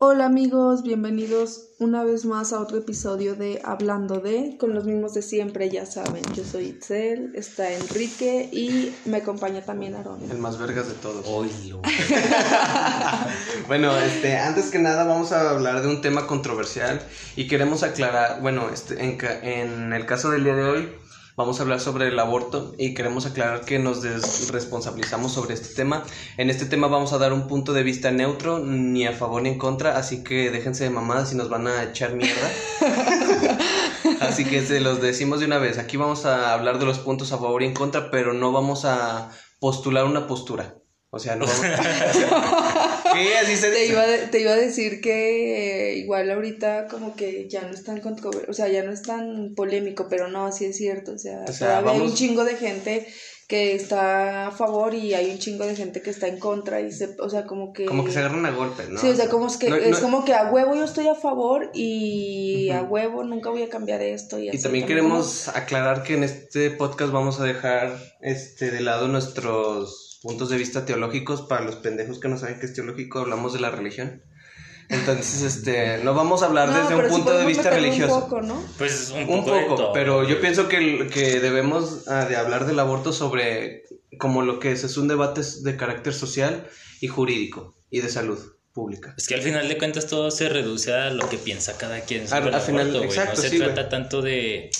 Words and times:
Hola 0.00 0.26
amigos, 0.26 0.84
bienvenidos 0.84 1.70
una 1.80 2.04
vez 2.04 2.24
más 2.24 2.52
a 2.52 2.60
otro 2.60 2.78
episodio 2.78 3.34
de 3.34 3.60
Hablando 3.64 4.20
de, 4.20 4.56
con 4.56 4.72
los 4.72 4.84
mismos 4.84 5.12
de 5.14 5.22
siempre, 5.22 5.70
ya 5.70 5.86
saben, 5.86 6.22
yo 6.36 6.44
soy 6.44 6.66
Itzel, 6.66 7.32
está 7.34 7.72
Enrique 7.72 8.48
y 8.52 8.94
me 9.06 9.16
acompaña 9.16 9.64
también 9.64 9.96
Aaron. 9.96 10.20
El 10.30 10.38
más 10.38 10.56
vergas 10.56 10.86
de 10.86 10.94
todos. 10.94 11.26
Oílo. 11.26 11.82
bueno, 13.66 13.98
este, 13.98 14.36
antes 14.36 14.66
que 14.70 14.78
nada 14.78 15.02
vamos 15.02 15.32
a 15.32 15.50
hablar 15.50 15.82
de 15.82 15.88
un 15.88 16.00
tema 16.00 16.28
controversial 16.28 17.00
y 17.34 17.48
queremos 17.48 17.82
aclarar, 17.82 18.40
bueno, 18.40 18.70
este, 18.72 19.02
en, 19.02 19.16
ca- 19.16 19.40
en 19.42 19.92
el 19.92 20.06
caso 20.06 20.30
del 20.30 20.44
día 20.44 20.54
de 20.54 20.62
hoy 20.62 20.88
vamos 21.38 21.60
a 21.60 21.62
hablar 21.62 21.78
sobre 21.78 22.08
el 22.08 22.18
aborto 22.18 22.74
y 22.78 22.94
queremos 22.94 23.24
aclarar 23.24 23.64
que 23.64 23.78
nos 23.78 24.02
desresponsabilizamos 24.02 25.32
sobre 25.32 25.54
este 25.54 25.72
tema. 25.72 26.02
En 26.36 26.50
este 26.50 26.66
tema 26.66 26.88
vamos 26.88 27.12
a 27.12 27.18
dar 27.18 27.32
un 27.32 27.46
punto 27.46 27.72
de 27.72 27.84
vista 27.84 28.10
neutro, 28.10 28.58
ni 28.58 29.06
a 29.06 29.12
favor 29.12 29.42
ni 29.42 29.50
en 29.50 29.58
contra, 29.58 29.96
así 29.96 30.24
que 30.24 30.50
déjense 30.50 30.82
de 30.82 30.90
mamadas 30.90 31.32
y 31.32 31.36
nos 31.36 31.48
van 31.48 31.68
a 31.68 31.84
echar 31.84 32.14
mierda. 32.14 32.50
Así 34.20 34.44
que 34.44 34.62
se 34.62 34.80
los 34.80 35.00
decimos 35.00 35.38
de 35.38 35.46
una 35.46 35.58
vez. 35.58 35.78
Aquí 35.78 35.96
vamos 35.96 36.24
a 36.24 36.54
hablar 36.54 36.78
de 36.80 36.86
los 36.86 36.98
puntos 36.98 37.30
a 37.32 37.38
favor 37.38 37.62
y 37.62 37.66
en 37.66 37.74
contra, 37.74 38.10
pero 38.10 38.32
no 38.32 38.50
vamos 38.50 38.84
a 38.84 39.30
postular 39.60 40.06
una 40.06 40.26
postura. 40.26 40.74
O 41.10 41.18
sea, 41.20 41.36
no 41.36 41.46
vamos 41.46 41.60
Así 43.42 43.56
se 43.56 43.70
Te 43.70 43.86
iba, 43.86 44.06
de- 44.06 44.26
te 44.28 44.40
iba 44.40 44.52
a 44.52 44.56
decir 44.56 45.00
que 45.00 45.90
eh, 45.92 45.96
igual 45.98 46.30
ahorita 46.30 46.86
como 46.88 47.14
que 47.16 47.48
ya 47.48 47.62
no 47.62 47.70
es 47.70 47.84
tan 47.84 48.00
o 48.48 48.52
sea, 48.52 48.68
ya 48.68 48.82
no 48.82 48.92
es 48.92 49.02
tan 49.02 49.54
polémico, 49.54 50.06
pero 50.08 50.28
no, 50.28 50.50
sí 50.52 50.66
es 50.66 50.76
cierto, 50.76 51.12
o 51.12 51.18
sea, 51.18 51.44
O 51.48 51.52
sea, 51.52 51.78
hay 51.78 52.00
un 52.00 52.14
chingo 52.14 52.44
de 52.44 52.56
gente 52.56 53.06
que 53.48 53.74
está 53.74 54.48
a 54.48 54.50
favor 54.50 54.92
y 54.94 55.14
hay 55.14 55.30
un 55.30 55.38
chingo 55.38 55.64
de 55.64 55.74
gente 55.74 56.02
que 56.02 56.10
está 56.10 56.28
en 56.28 56.38
contra 56.38 56.82
y 56.82 56.92
se, 56.92 57.16
o 57.18 57.30
sea, 57.30 57.46
como 57.46 57.72
que... 57.72 57.86
Como 57.86 58.04
que 58.04 58.12
se 58.12 58.18
agarran 58.18 58.44
a 58.44 58.50
golpes, 58.50 58.90
¿no? 58.90 59.00
Sí, 59.00 59.08
o 59.08 59.16
sea, 59.16 59.30
como 59.30 59.46
es 59.46 59.56
que 59.56 59.70
No- 59.70 59.76
es 59.76 59.90
no- 59.90 60.00
como 60.02 60.24
que 60.26 60.34
a 60.34 60.50
huevo 60.50 60.74
yo 60.74 60.84
estoy 60.84 61.08
a 61.08 61.14
favor 61.14 61.70
y 61.72 62.68
a 62.70 62.82
huevo 62.82 63.24
nunca 63.24 63.48
voy 63.48 63.62
a 63.62 63.70
cambiar 63.70 64.02
esto 64.02 64.38
y, 64.38 64.46
Y 64.46 64.48
así, 64.50 64.62
también 64.62 64.86
queremos 64.86 65.48
aclarar 65.48 66.02
que 66.02 66.14
en 66.14 66.24
este 66.24 66.70
podcast 66.70 67.10
vamos 67.10 67.40
a 67.40 67.44
dejar 67.44 67.96
este 68.20 68.70
de 68.70 68.80
lado 68.80 69.08
nuestros 69.08 70.07
puntos 70.22 70.48
de 70.50 70.56
vista 70.56 70.84
teológicos 70.84 71.42
para 71.42 71.64
los 71.64 71.76
pendejos 71.76 72.18
que 72.20 72.28
no 72.28 72.36
saben 72.38 72.58
qué 72.60 72.66
es 72.66 72.74
teológico, 72.74 73.20
hablamos 73.20 73.52
de 73.52 73.60
la 73.60 73.70
religión. 73.70 74.22
Entonces, 74.90 75.42
este, 75.42 75.98
no 76.02 76.14
vamos 76.14 76.42
a 76.42 76.46
hablar 76.46 76.70
No, 76.70 76.78
desde 76.80 76.94
un 76.94 77.02
punto 77.08 77.30
de 77.30 77.36
podemos 77.44 77.46
vista 77.46 77.70
religioso. 77.70 78.14
Un 78.14 78.20
poco, 78.22 78.40
¿no? 78.40 78.62
Pues 78.78 79.10
un 79.14 79.20
Un 79.28 79.44
poco, 79.44 79.54
de 79.54 79.62
poco, 79.62 79.74
todo. 79.76 79.92
pero 79.92 80.26
yo 80.26 80.40
pienso 80.40 80.66
que, 80.68 81.08
que 81.12 81.40
debemos 81.40 82.08
ah, 82.08 82.24
de 82.24 82.36
hablar 82.36 82.66
del 82.66 82.78
aborto 82.78 83.12
sobre 83.12 83.82
como 84.18 84.42
lo 84.42 84.58
que 84.58 84.72
es, 84.72 84.84
es 84.84 84.96
un 84.96 85.06
debate 85.06 85.42
de 85.62 85.76
carácter 85.76 86.14
social 86.14 86.66
y 87.02 87.08
jurídico 87.08 87.76
y 87.90 88.00
de 88.00 88.08
salud 88.08 88.38
pública. 88.72 89.14
Es 89.18 89.28
que 89.28 89.34
al 89.34 89.42
final 89.42 89.68
de 89.68 89.76
cuentas 89.76 90.06
todo 90.06 90.30
se 90.30 90.48
reduce 90.48 90.94
a 90.94 91.10
lo 91.10 91.28
que 91.28 91.36
piensa 91.36 91.76
cada 91.76 92.00
quien 92.00 92.26
sobre 92.26 92.42
Al- 92.44 92.48
el 92.48 92.54
al 92.54 92.60
final, 92.62 92.80
aborto, 92.88 92.98
güey. 93.00 93.10
exacto, 93.10 93.36
No 93.36 93.42
se 93.42 93.50
sí, 93.50 93.58
trata 93.58 93.88
tanto 93.90 94.22
de 94.22 94.70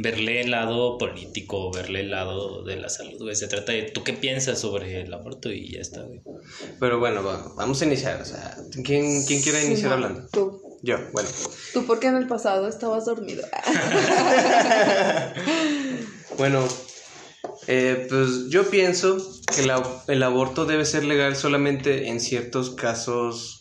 verle 0.00 0.40
el 0.42 0.50
lado 0.50 0.96
político, 0.98 1.70
verle 1.72 2.00
el 2.00 2.10
lado 2.10 2.62
de 2.64 2.76
la 2.76 2.88
salud, 2.88 3.18
güey. 3.20 3.34
Se 3.36 3.48
trata 3.48 3.72
de 3.72 3.82
tú 3.82 4.02
qué 4.04 4.12
piensas 4.12 4.58
sobre 4.60 5.02
el 5.02 5.12
aborto 5.12 5.50
y 5.52 5.72
ya 5.72 5.80
está, 5.80 6.02
güey. 6.02 6.20
Pero 6.80 6.98
bueno, 6.98 7.22
va- 7.24 7.52
vamos 7.56 7.82
a 7.82 7.84
iniciar. 7.86 8.20
O 8.20 8.24
sea, 8.24 8.56
¿quién, 8.84 9.24
quién 9.26 9.42
quiere 9.42 9.64
iniciar 9.64 9.92
hablando? 9.92 10.26
Tú. 10.32 10.62
Yo, 10.82 10.96
bueno. 11.12 11.28
Tú 11.72 11.84
porque 11.86 12.06
en 12.06 12.16
el 12.16 12.26
pasado 12.28 12.68
estabas 12.68 13.04
dormido. 13.04 13.44
Bueno, 16.36 16.64
eh, 17.66 18.06
pues 18.08 18.48
yo 18.48 18.70
pienso 18.70 19.16
que 19.56 19.66
la- 19.66 20.04
el 20.06 20.22
aborto 20.22 20.66
debe 20.66 20.84
ser 20.84 21.04
legal 21.04 21.34
solamente 21.36 22.08
en 22.08 22.20
ciertos 22.20 22.70
casos 22.76 23.57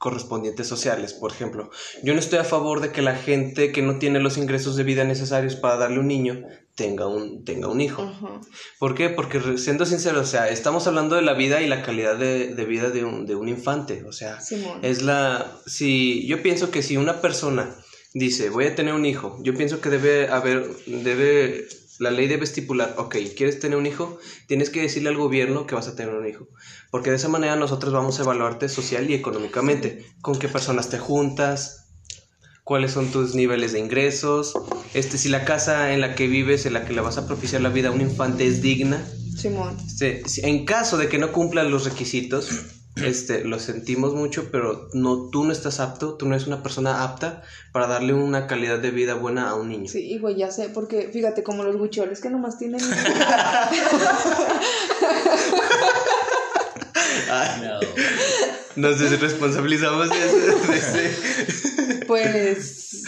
correspondientes 0.00 0.66
sociales. 0.66 1.12
Por 1.12 1.30
ejemplo, 1.30 1.70
yo 2.02 2.14
no 2.14 2.20
estoy 2.20 2.38
a 2.38 2.44
favor 2.44 2.80
de 2.80 2.90
que 2.90 3.02
la 3.02 3.16
gente 3.16 3.70
que 3.70 3.82
no 3.82 3.98
tiene 3.98 4.18
los 4.18 4.38
ingresos 4.38 4.74
de 4.76 4.82
vida 4.82 5.04
necesarios 5.04 5.56
para 5.56 5.76
darle 5.76 5.98
un 5.98 6.08
niño 6.08 6.42
tenga 6.74 7.06
un, 7.06 7.44
tenga 7.44 7.68
un 7.68 7.82
hijo. 7.82 8.10
¿Por 8.78 8.94
qué? 8.94 9.10
Porque 9.10 9.58
siendo 9.58 9.84
sincero, 9.84 10.22
o 10.22 10.24
sea, 10.24 10.48
estamos 10.48 10.86
hablando 10.86 11.16
de 11.16 11.22
la 11.22 11.34
vida 11.34 11.60
y 11.60 11.68
la 11.68 11.82
calidad 11.82 12.16
de, 12.16 12.54
de 12.54 12.64
vida 12.64 12.88
de 12.88 13.04
un, 13.04 13.26
de 13.26 13.34
un 13.34 13.50
infante. 13.50 14.02
O 14.04 14.12
sea, 14.12 14.40
Simón. 14.40 14.78
es 14.80 15.02
la... 15.02 15.60
Si 15.66 16.26
yo 16.26 16.42
pienso 16.42 16.70
que 16.70 16.82
si 16.82 16.96
una 16.96 17.20
persona 17.20 17.76
dice, 18.14 18.48
voy 18.48 18.64
a 18.64 18.74
tener 18.74 18.94
un 18.94 19.04
hijo, 19.04 19.38
yo 19.42 19.52
pienso 19.52 19.82
que 19.82 19.90
debe 19.90 20.28
haber, 20.28 20.66
debe, 20.86 21.68
la 22.00 22.10
ley 22.10 22.26
debe 22.26 22.44
estipular, 22.44 22.94
ok, 22.96 23.14
¿quieres 23.36 23.60
tener 23.60 23.76
un 23.76 23.84
hijo? 23.84 24.18
Tienes 24.48 24.70
que 24.70 24.80
decirle 24.80 25.10
al 25.10 25.18
gobierno 25.18 25.66
que 25.66 25.74
vas 25.74 25.86
a 25.86 25.94
tener 25.94 26.14
un 26.14 26.26
hijo. 26.26 26.48
Porque 26.90 27.10
de 27.10 27.16
esa 27.16 27.28
manera 27.28 27.56
nosotros 27.56 27.92
vamos 27.92 28.18
a 28.18 28.22
evaluarte 28.22 28.70
social 28.70 29.08
y 29.10 29.14
económicamente. 29.14 30.06
Con 30.22 30.38
qué 30.38 30.48
personas 30.48 30.88
te 30.88 30.98
juntas, 30.98 31.90
cuáles 32.64 32.92
son 32.92 33.12
tus 33.12 33.34
niveles 33.34 33.72
de 33.72 33.80
ingresos, 33.80 34.54
este, 34.94 35.18
si 35.18 35.28
la 35.28 35.44
casa 35.44 35.92
en 35.92 36.00
la 36.00 36.14
que 36.14 36.26
vives, 36.26 36.64
en 36.64 36.72
la 36.72 36.86
que 36.86 36.94
le 36.94 37.02
vas 37.02 37.18
a 37.18 37.26
propiciar 37.26 37.60
la 37.60 37.68
vida 37.68 37.88
a 37.88 37.92
un 37.92 38.00
infante 38.00 38.46
es 38.46 38.62
digna. 38.62 39.06
Simón. 39.36 39.76
Este, 39.78 40.22
en 40.48 40.64
caso 40.64 40.96
de 40.96 41.10
que 41.10 41.18
no 41.18 41.32
cumplan 41.32 41.70
los 41.70 41.84
requisitos, 41.84 42.79
este, 42.96 43.44
lo 43.44 43.58
sentimos 43.58 44.14
mucho, 44.14 44.50
pero 44.50 44.88
no, 44.92 45.28
tú 45.30 45.44
no 45.44 45.52
estás 45.52 45.80
apto, 45.80 46.14
tú 46.14 46.26
no 46.26 46.34
eres 46.34 46.46
una 46.46 46.62
persona 46.62 47.02
apta 47.04 47.42
para 47.72 47.86
darle 47.86 48.12
una 48.14 48.46
calidad 48.46 48.78
de 48.78 48.90
vida 48.90 49.14
buena 49.14 49.48
a 49.50 49.54
un 49.54 49.68
niño. 49.68 49.88
Sí, 49.88 50.18
güey, 50.18 50.36
ya 50.36 50.50
sé, 50.50 50.68
porque 50.70 51.08
fíjate, 51.12 51.42
como 51.42 51.62
los 51.62 51.76
huicholes 51.76 52.20
que 52.20 52.30
nomás 52.30 52.58
tienen. 52.58 52.80
Ay, 57.30 57.62
No, 57.62 57.78
nos 58.88 58.98
desresponsabilizamos 58.98 60.10
de 60.10 60.26
ese- 60.26 60.36
de 60.66 60.76
ese- 60.78 62.04
pues. 62.06 63.02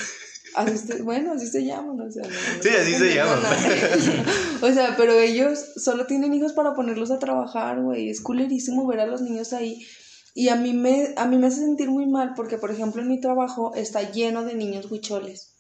Así 0.55 0.77
se- 0.79 1.03
bueno, 1.03 1.33
así 1.33 1.47
se 1.47 1.65
llaman, 1.65 2.01
o 2.01 2.11
sea. 2.11 2.23
no- 2.23 2.29
no 2.29 2.63
Sí, 2.63 2.69
así 2.69 2.95
se 2.95 3.15
llaman. 3.15 3.39
o 4.63 4.73
sea, 4.73 4.95
pero 4.97 5.13
ellos 5.19 5.59
solo 5.77 6.07
tienen 6.07 6.35
hijos 6.35 6.53
para 6.53 6.75
ponerlos 6.75 7.11
a 7.11 7.19
trabajar, 7.19 7.81
güey. 7.83 8.11
Es 8.11 8.21
culerísimo 8.21 8.87
ver 8.87 9.01
a 9.01 9.07
los 9.07 9.21
niños 9.23 9.53
ahí. 9.53 9.85
Y 10.35 10.49
a 10.49 10.57
mí 10.57 10.73
me, 10.73 11.15
a 11.17 11.27
mí 11.27 11.37
me 11.37 11.47
hace 11.49 11.61
sentir 11.61 11.91
muy 11.91 12.07
mal 12.07 12.33
porque, 12.35 12.59
por 12.59 12.71
ejemplo, 12.71 13.03
en 13.03 13.09
mi 13.09 13.21
trabajo 13.21 13.73
está 13.75 14.11
lleno 14.13 14.45
de 14.45 14.55
niños 14.55 14.91
huicholes. 14.91 15.55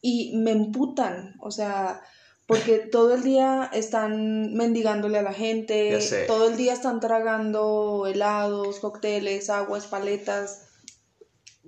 Y 0.00 0.36
me 0.38 0.50
emputan, 0.50 1.34
o 1.40 1.50
sea, 1.52 2.00
porque 2.46 2.78
todo 2.78 3.14
el 3.14 3.22
día 3.22 3.70
están 3.72 4.54
mendigándole 4.54 5.18
a 5.18 5.22
la 5.22 5.32
gente, 5.32 5.94
todo 6.26 6.48
el 6.48 6.56
día 6.56 6.72
están 6.72 6.98
tragando 7.00 8.06
helados, 8.08 8.80
cócteles, 8.80 9.50
aguas, 9.50 9.86
paletas, 9.86 10.62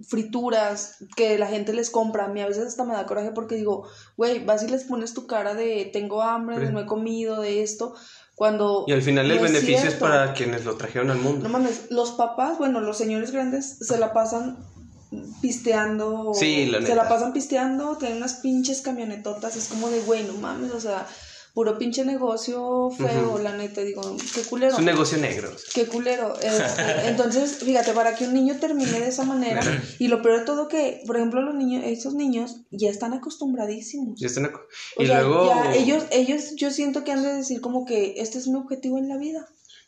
frituras 0.02 0.96
que 1.16 1.38
la 1.38 1.46
gente 1.46 1.72
les 1.72 1.90
compra. 1.90 2.24
A 2.24 2.28
mí 2.28 2.40
a 2.40 2.48
veces 2.48 2.66
hasta 2.66 2.84
me 2.84 2.94
da 2.94 3.06
coraje 3.06 3.30
porque 3.32 3.56
digo, 3.56 3.88
güey, 4.16 4.44
vas 4.44 4.62
y 4.62 4.68
les 4.68 4.84
pones 4.84 5.14
tu 5.14 5.26
cara 5.26 5.54
de 5.54 5.88
tengo 5.92 6.22
hambre, 6.22 6.58
de 6.58 6.72
no 6.72 6.80
he 6.80 6.86
comido, 6.86 7.40
de 7.40 7.62
esto, 7.62 7.94
cuando... 8.34 8.84
Y 8.88 8.92
al 8.92 9.02
final 9.02 9.30
el 9.30 9.38
no 9.38 9.44
es 9.44 9.52
beneficio 9.52 9.76
es 9.76 9.82
cierto. 9.82 10.00
para 10.00 10.34
quienes 10.34 10.64
lo 10.64 10.76
trajeron 10.76 11.10
al 11.10 11.18
mundo. 11.18 11.44
No 11.44 11.52
mames, 11.52 11.90
los 11.90 12.12
papás, 12.12 12.58
bueno, 12.58 12.80
los 12.80 12.98
señores 12.98 13.30
grandes 13.30 13.78
se 13.80 13.98
la 13.98 14.12
pasan 14.12 14.58
pisteando. 15.40 16.32
Sí, 16.34 16.66
la 16.66 16.78
Se 16.78 16.84
neta. 16.84 16.96
la 16.96 17.08
pasan 17.08 17.32
pisteando, 17.32 17.96
tienen 17.96 18.18
unas 18.18 18.34
pinches 18.34 18.80
camionetotas, 18.80 19.56
es 19.56 19.68
como 19.68 19.88
de, 19.88 20.00
güey, 20.00 20.24
no 20.24 20.34
mames, 20.34 20.72
o 20.72 20.80
sea, 20.80 21.06
puro 21.54 21.78
pinche 21.78 22.04
negocio 22.04 22.90
feo, 22.90 23.28
Ujú. 23.34 23.38
la 23.38 23.56
neta, 23.56 23.80
digo, 23.82 24.02
qué 24.34 24.42
culero. 24.42 24.72
Es 24.72 24.78
un 24.80 24.84
negocio 24.84 25.18
negro. 25.18 25.50
Qué 25.72 25.86
culero. 25.86 26.34
Este, 26.40 26.82
entonces, 27.08 27.58
fíjate, 27.64 27.92
para 27.92 28.16
que 28.16 28.26
un 28.26 28.34
niño 28.34 28.56
termine 28.58 28.98
de 29.00 29.06
esa 29.08 29.24
manera, 29.24 29.62
y 30.00 30.08
lo 30.08 30.20
peor 30.20 30.40
de 30.40 30.44
todo 30.46 30.66
que, 30.66 31.00
por 31.06 31.16
ejemplo, 31.16 31.40
los 31.42 31.54
niños, 31.54 31.84
esos 31.86 32.14
niños 32.14 32.56
ya 32.72 32.90
están 32.90 33.12
acostumbradísimos. 33.14 34.18
Ya 34.20 34.26
están 34.26 34.44
ac- 34.46 34.60
y 34.98 35.06
sea, 35.06 35.20
luego... 35.22 35.46
ya 35.46 35.74
ellos, 35.74 36.04
ellos, 36.10 36.54
yo 36.56 36.70
siento 36.72 37.04
que 37.04 37.12
han 37.12 37.22
de 37.22 37.32
decir 37.34 37.60
como 37.60 37.84
que 37.84 38.14
este 38.16 38.38
es 38.38 38.48
mi 38.48 38.56
objetivo 38.58 38.98
en 38.98 39.08
la 39.08 39.16
vida. 39.16 39.46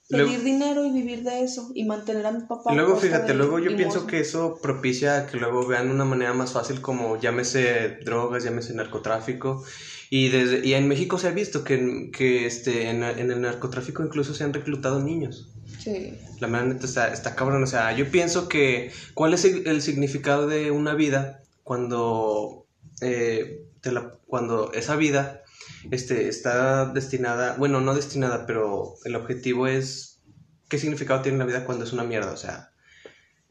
Luego- 0.09 0.29
Pedir 0.31 0.45
dinero 0.45 0.85
y 0.87 0.93
vivir 0.93 1.25
de 1.25 1.41
eso 1.43 1.73
y 1.75 1.85
mantener 1.85 2.25
a 2.27 2.31
mi 2.31 2.45
papá. 2.47 2.73
Y 2.73 2.77
luego, 2.77 2.95
fíjate, 2.97 3.35
luego 3.35 3.59
yo 3.59 3.75
pienso 3.77 4.07
que 4.07 4.21
eso 4.21 4.57
propicia 4.63 5.27
que 5.27 5.37
luego 5.37 5.67
vean 5.67 5.91
una 5.91 6.05
manera 6.05 6.33
más 6.33 6.53
fácil 6.53 6.81
como 6.81 7.19
llámese 7.21 7.99
drogas, 8.05 8.45
llámese 8.45 8.73
narcotráfico. 8.75 9.65
Y, 10.11 10.29
desde, 10.29 10.67
y 10.67 10.75
en 10.75 10.87
México 10.89 11.19
se 11.19 11.29
ha 11.29 11.33
visto 11.33 11.65
que, 11.65 12.11
que 12.13 12.47
este, 12.47 12.91
en, 12.91 13.03
en 13.03 13.31
el 13.31 13.41
narcotráfico 13.41 14.05
incluso 14.05 14.35
se 14.35 14.45
han 14.45 14.53
reclutado 14.53 15.03
niños. 15.03 15.51
Sí. 15.79 16.15
La 16.41 16.47
verdad 16.49 16.67
neta 16.67 16.87
está, 16.87 17.13
está 17.13 17.35
cabrón. 17.35 17.63
O 17.63 17.67
sea, 17.67 17.93
yo 17.97 18.11
pienso 18.11 18.49
que 18.49 18.93
cuál 19.15 19.35
es 19.35 19.45
el, 19.45 19.67
el 19.67 19.83
significado 19.83 20.47
de 20.47 20.71
una 20.71 20.95
vida 20.95 21.41
cuando, 21.65 22.67
eh, 23.01 23.65
te 23.81 23.93
la- 23.93 24.15
cuando 24.27 24.73
esa 24.73 24.97
vida 24.97 25.43
este, 25.91 26.29
está 26.29 26.87
destinada, 26.87 27.57
bueno, 27.59 27.81
no 27.81 27.95
destinada, 27.95 28.47
pero 28.47 28.95
el 29.05 29.17
objetivo 29.17 29.67
es 29.67 30.21
qué 30.69 30.79
significado 30.79 31.23
tiene 31.23 31.39
la 31.39 31.45
vida 31.47 31.65
cuando 31.65 31.85
es 31.85 31.93
una 31.93 32.05
mierda. 32.05 32.33
O 32.33 32.37
sea, 32.37 32.71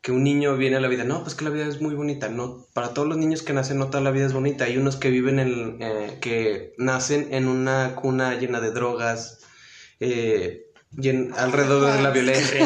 que 0.06 0.12
un 0.12 0.24
niño 0.24 0.56
viene 0.56 0.76
a 0.78 0.80
la 0.80 0.88
vida, 0.88 1.04
no, 1.04 1.24
pues 1.24 1.34
que 1.34 1.44
la 1.46 1.50
vida 1.50 1.66
es 1.66 1.82
muy 1.82 1.96
bonita. 1.96 2.30
No, 2.30 2.68
para 2.76 2.90
todos 2.94 3.08
los 3.08 3.18
niños 3.18 3.42
que 3.42 3.54
nacen, 3.54 3.80
no 3.80 3.88
toda 3.88 4.04
la 4.04 4.12
vida 4.12 4.28
es 4.28 4.34
bonita. 4.34 4.66
Hay 4.66 4.78
unos 4.78 4.98
que 4.98 5.10
viven 5.10 5.40
en, 5.40 5.82
eh, 5.82 6.20
que 6.22 6.76
nacen 6.78 7.34
en 7.34 7.48
una 7.48 7.96
cuna 7.96 8.36
llena 8.36 8.62
de 8.62 8.70
drogas, 8.70 9.40
eh, 10.00 10.68
llen- 10.96 11.34
alrededor 11.36 11.92
de 11.92 12.04
la 12.04 12.14
Qué 12.14 12.20
violencia. 12.22 12.60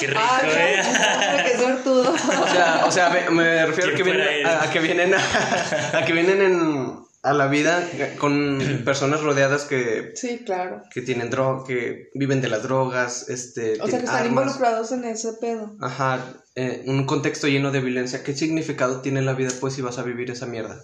Qué 0.00 0.06
rico, 0.06 0.20
güey. 0.44 0.54
qué- 0.56 1.50
qué 1.52 1.58
suertudo. 1.58 2.10
O 2.14 2.48
sea, 2.48 2.84
o 2.86 2.90
sea, 2.90 3.10
me, 3.10 3.28
me 3.30 3.66
refiero 3.66 3.92
a 3.92 3.94
que, 3.94 4.02
¿Quién 4.02 4.16
vienen, 4.16 4.46
a, 4.46 4.62
a 4.62 4.70
que 4.70 4.78
vienen 4.80 5.14
a, 5.14 5.98
a 5.98 6.04
que 6.06 6.12
vienen 6.14 6.40
en, 6.40 6.96
a 7.22 7.32
la 7.34 7.48
vida 7.48 7.86
con 8.18 8.80
personas 8.86 9.20
rodeadas 9.20 9.64
que, 9.64 10.12
Sí, 10.14 10.42
claro. 10.46 10.82
que 10.90 11.02
tienen 11.02 11.28
droga, 11.28 11.64
que 11.66 12.08
viven 12.14 12.40
de 12.40 12.48
las 12.48 12.62
drogas, 12.62 13.28
este, 13.28 13.74
O 13.82 13.86
sea, 13.86 13.98
que 13.98 14.04
están 14.06 14.24
armas. 14.24 14.28
involucrados 14.30 14.90
en 14.92 15.04
ese 15.04 15.34
pedo. 15.34 15.76
Ajá, 15.82 16.18
eh, 16.54 16.82
un 16.86 17.04
contexto 17.06 17.48
lleno 17.48 17.70
de 17.70 17.80
violencia. 17.80 18.22
¿Qué 18.22 18.34
significado 18.34 19.00
tiene 19.00 19.22
la 19.22 19.34
vida, 19.34 19.50
pues, 19.60 19.74
si 19.74 19.82
vas 19.82 19.98
a 19.98 20.02
vivir 20.02 20.30
esa 20.30 20.46
mierda? 20.46 20.82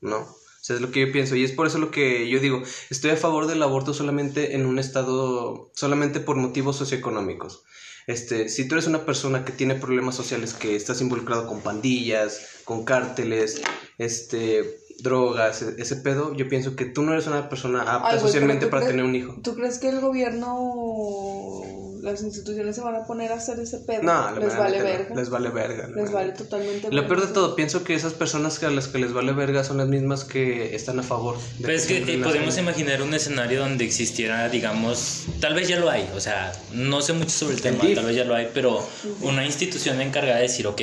¿No? 0.00 0.18
O 0.18 0.64
sea, 0.64 0.76
es 0.76 0.82
lo 0.82 0.90
que 0.92 1.00
yo 1.06 1.12
pienso. 1.12 1.34
Y 1.36 1.44
es 1.44 1.52
por 1.52 1.66
eso 1.66 1.78
lo 1.78 1.90
que 1.90 2.28
yo 2.28 2.38
digo. 2.38 2.62
Estoy 2.90 3.10
a 3.10 3.16
favor 3.16 3.46
del 3.46 3.62
aborto 3.62 3.94
solamente 3.94 4.54
en 4.54 4.64
un 4.66 4.78
estado, 4.78 5.70
solamente 5.74 6.20
por 6.20 6.36
motivos 6.36 6.76
socioeconómicos. 6.76 7.64
Este, 8.06 8.48
si 8.48 8.66
tú 8.66 8.74
eres 8.76 8.86
una 8.86 9.04
persona 9.04 9.44
que 9.44 9.52
tiene 9.52 9.74
problemas 9.76 10.14
sociales, 10.16 10.54
que 10.54 10.74
estás 10.76 11.00
involucrado 11.00 11.46
con 11.46 11.60
pandillas, 11.60 12.40
con 12.64 12.84
cárteles, 12.84 13.62
este, 13.98 14.78
drogas, 14.98 15.62
e- 15.62 15.74
ese 15.78 15.96
pedo, 15.96 16.34
yo 16.34 16.48
pienso 16.48 16.74
que 16.76 16.84
tú 16.84 17.02
no 17.02 17.12
eres 17.12 17.26
una 17.28 17.48
persona 17.48 17.82
apta 17.82 18.10
Ay, 18.14 18.20
socialmente 18.20 18.66
pero 18.66 18.68
¿tú 18.68 18.70
para 18.70 18.80
crees- 18.82 18.90
tener 18.92 19.04
un 19.04 19.14
hijo. 19.14 19.36
¿Tú 19.42 19.54
crees 19.54 19.78
que 19.78 19.88
el 19.88 20.00
gobierno, 20.00 21.62
las 22.02 22.22
instituciones 22.22 22.74
se 22.74 22.82
van 22.82 22.96
a 22.96 23.04
poner 23.04 23.32
a 23.32 23.36
hacer 23.36 23.58
ese 23.60 23.78
pedo? 23.78 24.02
No, 24.02 24.12
la 24.12 24.32
les 24.32 24.40
verdad 24.40 24.58
vale 24.58 24.82
verga. 24.82 25.14
Les 25.14 25.30
vale 25.30 25.48
verga. 25.50 25.88
Les 25.88 26.12
vale 26.12 26.32
totalmente 26.32 26.90
Lo 26.90 27.02
peor 27.06 27.20
de 27.20 27.26
verga. 27.26 27.32
todo, 27.32 27.54
pienso 27.56 27.84
que 27.84 27.94
esas 27.94 28.12
personas 28.12 28.58
que 28.58 28.66
a 28.66 28.70
las 28.70 28.88
que 28.88 28.98
les 28.98 29.12
vale 29.12 29.32
verga 29.32 29.62
son 29.64 29.78
las 29.78 29.88
mismas 29.88 30.24
que 30.24 30.74
están 30.74 30.98
a 30.98 31.02
favor. 31.02 31.36
de 31.38 31.42
Pero 31.62 31.72
es 31.72 31.86
que 31.86 32.00
podemos 32.22 32.58
imaginar 32.58 33.02
un 33.02 33.14
escenario 33.14 33.60
donde 33.60 33.84
existiera, 33.84 34.48
digamos, 34.48 35.26
tal 35.40 35.54
vez 35.54 35.68
ya 35.68 35.78
lo 35.78 35.88
hay, 35.88 36.10
o 36.14 36.20
sea, 36.20 36.52
no 36.72 37.00
sé 37.02 37.12
mucho 37.12 37.30
sobre 37.30 37.54
el 37.54 37.62
tema, 37.62 37.84
tal 37.94 38.04
vez 38.04 38.16
ya 38.16 38.24
lo 38.24 38.34
hay, 38.34 38.50
pero 38.52 38.86
una 39.20 39.46
institución 39.46 40.00
encargada 40.00 40.36
de 40.36 40.42
decir, 40.42 40.66
ok, 40.66 40.82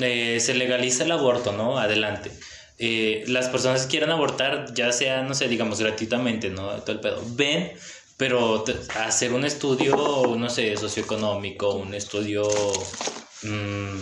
eh, 0.00 0.38
se 0.40 0.54
legaliza 0.54 1.04
el 1.04 1.12
aborto, 1.12 1.52
¿no? 1.52 1.78
Adelante. 1.78 2.30
Eh, 2.78 3.22
las 3.28 3.48
personas 3.48 3.82
que 3.82 3.88
quieran 3.90 4.10
abortar, 4.10 4.74
ya 4.74 4.90
sea, 4.92 5.22
no 5.22 5.34
sé, 5.34 5.46
digamos, 5.46 5.78
gratuitamente, 5.78 6.50
¿no? 6.50 6.68
Todo 6.82 6.92
el 6.92 7.00
pedo. 7.00 7.22
Ven, 7.36 7.72
pero 8.22 8.64
hacer 9.04 9.32
un 9.32 9.44
estudio, 9.44 10.36
no 10.38 10.48
sé, 10.48 10.76
socioeconómico, 10.76 11.74
un 11.74 11.92
estudio... 11.92 12.44
mm, 13.42 13.98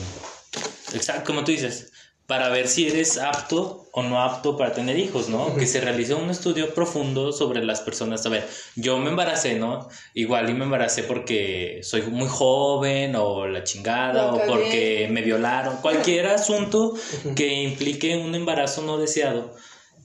exacto, 0.92 1.24
como 1.24 1.42
tú 1.42 1.52
dices, 1.52 1.90
para 2.26 2.50
ver 2.50 2.68
si 2.68 2.86
eres 2.86 3.16
apto 3.16 3.88
o 3.94 4.02
no 4.02 4.20
apto 4.20 4.58
para 4.58 4.74
tener 4.74 4.98
hijos, 4.98 5.30
¿no? 5.30 5.56
Que 5.56 5.66
se 5.66 5.80
realice 5.80 6.12
un 6.12 6.28
estudio 6.28 6.74
profundo 6.74 7.32
sobre 7.32 7.64
las 7.64 7.80
personas. 7.80 8.26
A 8.26 8.28
ver, 8.28 8.46
yo 8.76 8.98
me 8.98 9.08
embaracé, 9.08 9.54
¿no? 9.54 9.88
Igual 10.12 10.50
y 10.50 10.52
me 10.52 10.64
embaracé 10.64 11.02
porque 11.02 11.80
soy 11.82 12.02
muy 12.02 12.28
joven 12.28 13.16
o 13.16 13.46
la 13.46 13.64
chingada 13.64 14.34
o 14.34 14.46
porque 14.46 15.08
me 15.10 15.22
violaron. 15.22 15.78
Cualquier 15.78 16.26
asunto 16.26 16.94
que 17.34 17.62
implique 17.62 18.18
un 18.18 18.34
embarazo 18.34 18.82
no 18.82 18.98
deseado. 18.98 19.54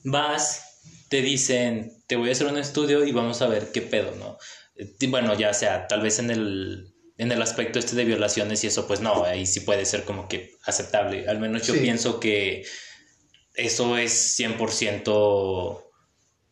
Vas, 0.05 0.64
te 1.09 1.21
dicen, 1.21 1.91
te 2.07 2.15
voy 2.15 2.29
a 2.29 2.31
hacer 2.31 2.47
un 2.47 2.57
estudio 2.57 3.05
y 3.05 3.11
vamos 3.11 3.41
a 3.41 3.47
ver 3.47 3.71
qué 3.71 3.81
pedo, 3.81 4.13
¿no? 4.15 4.37
Bueno, 5.09 5.37
ya 5.37 5.53
sea, 5.53 5.87
tal 5.87 6.01
vez 6.01 6.19
en 6.19 6.31
el, 6.31 6.93
en 7.17 7.31
el 7.31 7.41
aspecto 7.41 7.79
este 7.79 7.95
de 7.95 8.05
violaciones 8.05 8.63
y 8.63 8.67
eso, 8.67 8.87
pues 8.87 8.99
no, 9.01 9.23
ahí 9.23 9.45
sí 9.45 9.61
puede 9.61 9.85
ser 9.85 10.03
como 10.03 10.27
que 10.27 10.51
aceptable. 10.65 11.27
Al 11.27 11.39
menos 11.39 11.65
yo 11.65 11.73
Sí. 11.73 11.79
pienso 11.79 12.19
que 12.19 12.65
eso 13.53 13.97
es 13.97 14.35
100% 14.37 15.81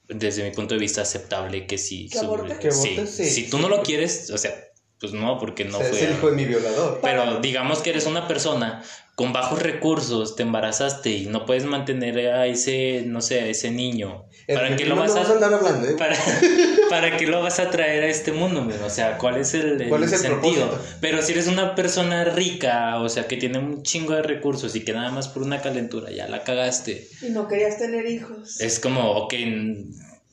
desde 0.08 0.44
mi 0.44 0.52
punto 0.52 0.74
de 0.76 0.80
vista 0.80 1.02
aceptable 1.02 1.66
que 1.68 1.78
sí. 1.78 2.10
¿Que 2.10 2.20
aborte? 2.20 2.58
Que 2.60 2.72
sí. 2.72 2.94
aborte, 2.96 3.12
sí. 3.12 3.30
Si 3.30 3.50
tú 3.50 3.60
no 3.60 3.70
lo 3.70 3.84
quieres, 3.84 4.30
o 4.32 4.38
sea, 4.38 4.54
pues 5.00 5.12
no, 5.14 5.38
porque 5.40 5.66
no 5.66 5.78
O 5.80 5.82
sea, 5.82 5.90
fue... 5.90 5.98
es 5.98 6.04
el 6.06 6.14
hijo 6.14 6.30
de 6.30 6.36
mi 6.36 6.46
violador. 6.46 7.00
Pero 7.02 7.40
digamos 7.42 7.80
que 7.80 7.90
eres 7.90 8.06
una 8.06 8.28
persona 8.28 8.84
con 9.16 9.32
bajos 9.32 9.62
recursos, 9.62 10.36
te 10.36 10.42
embarazaste 10.44 11.12
y 11.12 11.26
no 11.28 11.46
puedes 11.46 11.66
mantener 11.66 12.18
a 12.30 12.48
ese, 12.48 13.04
no 13.06 13.22
sé, 13.22 13.42
a 13.42 13.46
ese 13.46 13.70
niño. 13.70 14.26
¿Para 14.48 14.76
qué 14.76 14.86
lo 14.86 14.96
no 14.96 15.02
vas 15.02 15.16
a, 15.16 15.20
vas 15.20 15.30
a 15.30 15.34
andar 15.34 15.54
hablando, 15.54 15.88
¿eh? 15.88 15.96
para, 15.98 16.18
¿Para 16.90 17.16
qué 17.16 17.28
lo 17.28 17.42
vas 17.42 17.60
a 17.60 17.70
traer 17.70 18.04
a 18.04 18.08
este 18.08 18.32
mundo? 18.32 18.64
men? 18.64 18.82
O 18.84 18.90
sea, 18.90 19.18
¿cuál 19.20 19.38
es 19.38 19.54
el, 19.54 19.80
el 19.82 19.88
¿Cuál 19.90 20.04
es 20.04 20.14
el 20.14 20.20
sentido? 20.20 20.70
propósito? 20.70 20.98
Pero 21.00 21.22
si 21.22 21.32
eres 21.34 21.48
una 21.48 21.76
persona 21.76 22.26
rica, 22.26 23.00
o 23.00 23.08
sea, 23.08 23.28
que 23.28 23.38
tiene 23.38 23.60
un 23.60 23.84
chingo 23.84 24.14
de 24.14 24.24
recursos 24.24 24.76
y 24.76 24.84
que 24.84 24.94
nada 24.94 25.12
más 25.12 25.28
por 25.28 25.44
una 25.44 25.62
calentura 25.62 26.12
ya 26.12 26.28
la 26.28 26.44
cagaste, 26.44 27.08
Y 27.22 27.30
no 27.30 27.48
querías 27.48 27.78
tener 27.78 28.06
hijos. 28.08 28.60
es 28.60 28.80
como, 28.80 29.12
ok, 29.12 29.34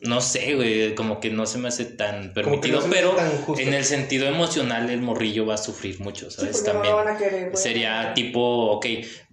no 0.02 0.20
sé, 0.20 0.54
güey, 0.54 0.94
como 0.94 1.20
que 1.20 1.30
no 1.30 1.46
se 1.46 1.58
me 1.58 1.68
hace 1.68 1.84
tan 1.84 2.32
permitido, 2.32 2.80
no 2.80 2.90
pero 2.90 3.10
tan 3.10 3.30
en 3.58 3.74
el 3.74 3.84
sentido 3.84 4.26
emocional 4.26 4.88
el 4.90 5.02
morrillo 5.02 5.46
va 5.46 5.54
a 5.54 5.58
sufrir 5.58 6.00
mucho, 6.00 6.30
¿sabes? 6.30 6.64
También. 6.64 6.94
no 6.94 7.00
lo 7.00 7.04
van 7.04 7.16
a 7.16 7.18
querer, 7.18 7.50
güey. 7.50 7.62
Sería 7.62 8.14
tipo, 8.14 8.70
ok, 8.72 8.86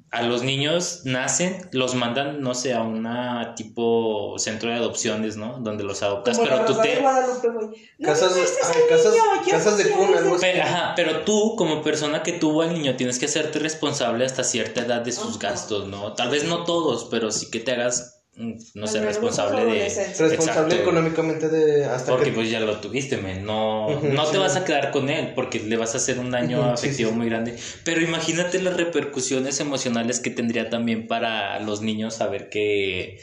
a 0.09 0.21
los 0.23 0.41
niños 0.41 1.01
nacen, 1.03 1.69
los 1.73 1.93
mandan, 1.93 2.41
no 2.41 2.55
sé, 2.55 2.73
a 2.73 2.81
una 2.81 3.55
tipo 3.55 4.35
centro 4.37 4.69
de 4.69 4.77
adopciones, 4.77 5.35
¿no? 5.35 5.59
Donde 5.59 5.83
los 5.83 6.01
adoptas, 6.01 6.37
Como 6.37 6.49
pero 6.49 6.65
tú 6.65 6.79
te... 6.81 6.99
Guadalupe, 6.99 7.49
güey. 7.49 7.67
No 7.97 8.07
Casas, 8.07 8.33
ay, 8.35 8.81
al 8.83 8.89
casas, 8.89 9.13
niño, 9.13 9.51
casas 9.51 9.77
de 9.77 9.89
cuna, 9.89 10.19
así. 10.19 10.29
Pero, 10.39 10.63
ajá, 10.63 10.93
pero 10.95 11.21
tú, 11.21 11.55
como 11.57 11.81
persona 11.81 12.23
que 12.23 12.31
tuvo 12.31 12.61
al 12.61 12.73
niño, 12.73 12.95
tienes 12.95 13.19
que 13.19 13.25
hacerte 13.25 13.59
responsable 13.59 14.25
hasta 14.25 14.45
cierta 14.45 14.81
edad 14.81 15.01
de 15.01 15.11
sus 15.11 15.39
gastos, 15.39 15.87
¿no? 15.87 16.13
Tal 16.13 16.29
vez 16.29 16.45
no 16.45 16.63
todos, 16.63 17.09
pero 17.11 17.29
sí 17.29 17.51
que 17.51 17.59
te 17.59 17.73
hagas, 17.73 18.16
no 18.37 18.87
sé, 18.87 19.03
responsable 19.03 19.65
de... 19.65 19.83
Responsable 19.85 20.35
Exacto. 20.35 20.75
económicamente 20.75 21.49
de 21.49 21.85
hasta 21.85 22.11
Porque 22.11 22.29
que... 22.29 22.35
pues 22.35 22.51
ya 22.51 22.59
lo 22.59 22.77
tuviste, 22.79 23.17
men. 23.17 23.43
No, 23.45 23.99
no 24.01 24.25
te 24.25 24.33
sí. 24.33 24.37
vas 24.37 24.55
a 24.55 24.63
quedar 24.63 24.91
con 24.91 25.09
él 25.09 25.33
porque 25.33 25.59
le 25.59 25.75
vas 25.75 25.95
a 25.95 25.97
hacer 25.97 26.19
un 26.19 26.29
daño 26.29 26.63
afectivo 26.63 27.09
sí, 27.09 27.13
sí. 27.13 27.17
muy 27.17 27.29
grande. 27.29 27.55
Pero 27.83 28.01
imagínate 28.01 28.61
las 28.61 28.77
repercusiones 28.77 29.59
emocionales 29.59 30.19
que 30.19 30.29
tendría 30.29 30.69
también 30.69 31.07
para 31.07 31.59
los 31.61 31.81
niños 31.81 32.15
saber 32.15 32.49
que, 32.49 33.19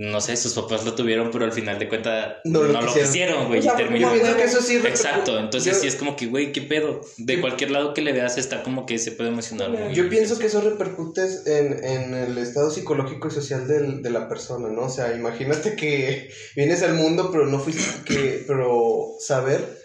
no 0.00 0.20
sé, 0.20 0.36
sus 0.36 0.52
papás 0.52 0.84
lo 0.84 0.94
tuvieron, 0.94 1.30
pero 1.32 1.44
al 1.44 1.50
final 1.52 1.76
de 1.76 1.88
cuentas 1.88 2.36
No 2.44 2.62
no, 2.62 2.82
lo 2.82 2.94
quisieron. 2.94 3.48
güey. 3.48 3.58
O 3.58 3.62
sea, 3.62 3.72
y 3.74 3.76
terminó. 3.76 4.14
Yo 4.14 4.36
que 4.36 4.44
eso 4.44 4.62
sí... 4.62 4.76
Exacto, 4.76 5.38
entonces 5.40 5.74
yo- 5.74 5.80
sí 5.80 5.88
es 5.88 5.96
como 5.96 6.14
que, 6.14 6.26
güey, 6.26 6.52
qué 6.52 6.62
pedo. 6.62 7.00
De 7.16 7.40
cualquier 7.40 7.72
lado 7.72 7.94
que 7.94 8.02
le 8.02 8.12
veas 8.12 8.38
está 8.38 8.62
como 8.62 8.86
que 8.86 8.98
se 8.98 9.10
puede 9.10 9.30
emocionar. 9.30 9.70
muy 9.70 9.92
Yo 9.94 10.08
pienso 10.08 10.38
que 10.38 10.46
eso 10.46 10.60
repercute 10.60 11.22
en, 11.46 11.84
en 11.84 12.14
el 12.14 12.38
estado 12.38 12.70
psicológico 12.70 13.26
y 13.26 13.30
social 13.32 13.66
del- 13.66 14.00
de 14.02 14.10
la 14.10 14.28
persona, 14.28 14.68
¿no? 14.68 14.82
O 14.82 14.88
sea, 14.90 15.16
imagínate 15.16 15.74
que 15.74 16.30
vienes 16.54 16.82
al 16.84 16.94
mundo, 16.94 17.30
pero 17.32 17.46
no 17.46 17.58
fuiste, 17.58 17.82
que, 18.06 18.44
pero 18.46 19.14
saber 19.18 19.78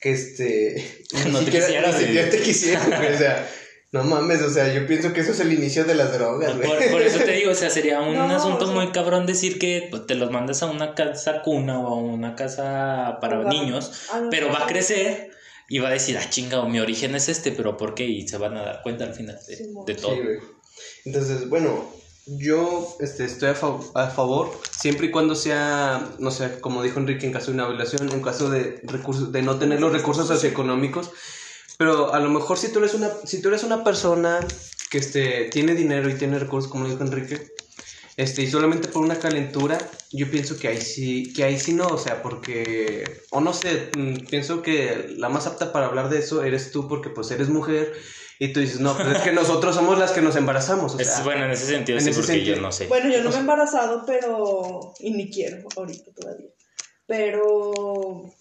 que 0.00 0.12
este... 0.12 0.82
ni 1.26 1.30
No 1.30 1.40
te 1.40 1.50
quisiera, 1.50 1.88
ni 1.88 1.92
güey. 1.92 2.04
siquiera 2.06 2.30
te 2.30 2.40
quisiera, 2.40 2.86
güey, 2.98 3.14
o 3.14 3.18
sea... 3.18 3.50
No 3.90 4.04
mames, 4.04 4.42
o 4.42 4.50
sea, 4.50 4.72
yo 4.72 4.86
pienso 4.86 5.14
que 5.14 5.20
eso 5.20 5.32
es 5.32 5.40
el 5.40 5.50
inicio 5.52 5.84
de 5.84 5.94
las 5.94 6.12
drogas, 6.12 6.56
güey. 6.56 6.68
Por, 6.68 6.90
por 6.90 7.02
eso 7.02 7.20
te 7.20 7.32
digo, 7.36 7.52
o 7.52 7.54
sea, 7.54 7.70
sería 7.70 8.00
un 8.02 8.14
No, 8.14 8.24
asunto 8.24 8.64
o 8.64 8.66
sea- 8.68 8.74
muy 8.76 8.92
cabrón 8.92 9.24
decir 9.24 9.58
que 9.58 9.86
pues, 9.90 10.06
te 10.06 10.14
los 10.14 10.30
mandas 10.30 10.62
a 10.62 10.66
una 10.66 10.94
casa 10.94 11.40
cuna 11.42 11.80
o 11.80 11.86
a 11.86 11.94
una 11.96 12.34
casa 12.36 13.16
para 13.20 13.44
niños, 13.44 13.90
no, 14.20 14.28
pero 14.30 14.48
va 14.52 14.64
a 14.64 14.66
crecer 14.66 15.30
y 15.70 15.78
va 15.78 15.88
a 15.88 15.92
decir, 15.92 16.18
ah, 16.18 16.28
chinga, 16.28 16.62
mi 16.66 16.80
origen 16.80 17.14
es 17.14 17.28
este, 17.30 17.50
pero 17.52 17.76
¿por 17.78 17.94
qué? 17.94 18.04
Y 18.04 18.28
se 18.28 18.36
van 18.36 18.56
a 18.58 18.62
dar 18.62 18.82
cuenta 18.82 19.04
al 19.04 19.14
final 19.14 19.38
de, 19.46 19.56
Sí, 19.56 19.68
mo. 19.68 19.84
de 19.86 19.94
todo. 19.94 20.14
Sí, 20.14 20.20
güey. 20.22 20.36
Entonces, 21.06 21.48
bueno, 21.48 21.90
yo 22.26 22.94
este, 23.00 23.24
estoy 23.24 23.48
a, 23.50 23.54
fa- 23.54 23.78
a 23.94 24.08
favor, 24.10 24.50
siempre 24.78 25.06
y 25.06 25.10
cuando 25.10 25.34
sea, 25.34 26.06
no 26.18 26.30
sé, 26.30 26.60
como 26.60 26.82
dijo 26.82 27.00
Enrique, 27.00 27.24
en 27.26 27.32
caso 27.32 27.46
de 27.46 27.52
una 27.54 27.66
violación, 27.68 28.10
en 28.12 28.20
caso 28.22 28.50
de 28.50 28.80
recursos, 28.84 29.32
de 29.32 29.40
no 29.42 29.58
tener 29.58 29.80
los 29.80 29.92
recursos 29.94 30.26
socioeconómicos, 30.28 31.10
pero 31.78 32.12
a 32.12 32.18
lo 32.20 32.28
mejor 32.28 32.58
si 32.58 32.70
tú 32.70 32.80
eres 32.80 32.92
una, 32.92 33.10
si 33.24 33.40
tú 33.40 33.48
eres 33.48 33.62
una 33.62 33.82
persona 33.82 34.40
que 34.90 34.98
este, 34.98 35.44
tiene 35.50 35.74
dinero 35.74 36.10
y 36.10 36.14
tiene 36.14 36.38
recursos, 36.38 36.70
como 36.70 36.86
dijo 36.88 37.02
Enrique, 37.02 37.52
este, 38.16 38.42
y 38.42 38.50
solamente 38.50 38.88
por 38.88 39.02
una 39.04 39.18
calentura, 39.18 39.78
yo 40.10 40.28
pienso 40.28 40.58
que 40.58 40.66
ahí 40.68 40.80
sí, 40.80 41.32
que 41.32 41.44
ahí 41.44 41.58
sí 41.58 41.72
no, 41.72 41.86
o 41.86 41.98
sea, 41.98 42.20
porque, 42.20 43.22
o 43.30 43.40
no 43.40 43.54
sé, 43.54 43.90
mm, 43.96 44.26
pienso 44.28 44.60
que 44.60 45.14
la 45.16 45.28
más 45.28 45.46
apta 45.46 45.72
para 45.72 45.86
hablar 45.86 46.08
de 46.08 46.18
eso 46.18 46.42
eres 46.42 46.72
tú, 46.72 46.88
porque 46.88 47.10
pues 47.10 47.30
eres 47.30 47.48
mujer, 47.48 47.92
y 48.40 48.52
tú 48.52 48.60
dices, 48.60 48.80
no, 48.80 48.96
pues 48.96 49.16
es 49.16 49.22
que 49.22 49.32
nosotros 49.32 49.74
somos 49.74 49.98
las 49.98 50.12
que 50.12 50.20
nos 50.20 50.34
embarazamos, 50.36 50.94
o 50.94 50.98
Es, 50.98 51.08
sea, 51.08 51.24
bueno, 51.24 51.44
en 51.44 51.52
ese 51.52 51.66
sentido 51.66 51.98
en 51.98 52.04
sí, 52.04 52.10
ese 52.10 52.20
porque 52.20 52.32
sentido. 52.34 52.56
yo 52.56 52.62
no 52.62 52.72
sé. 52.72 52.86
Bueno, 52.86 53.08
yo 53.08 53.22
no 53.22 53.30
me 53.30 53.36
he 53.36 53.40
embarazado, 53.40 54.04
pero. 54.06 54.94
Y 55.00 55.10
ni 55.10 55.28
quiero 55.30 55.66
ahorita 55.76 56.12
todavía. 56.12 56.50
Pero. 57.06 58.32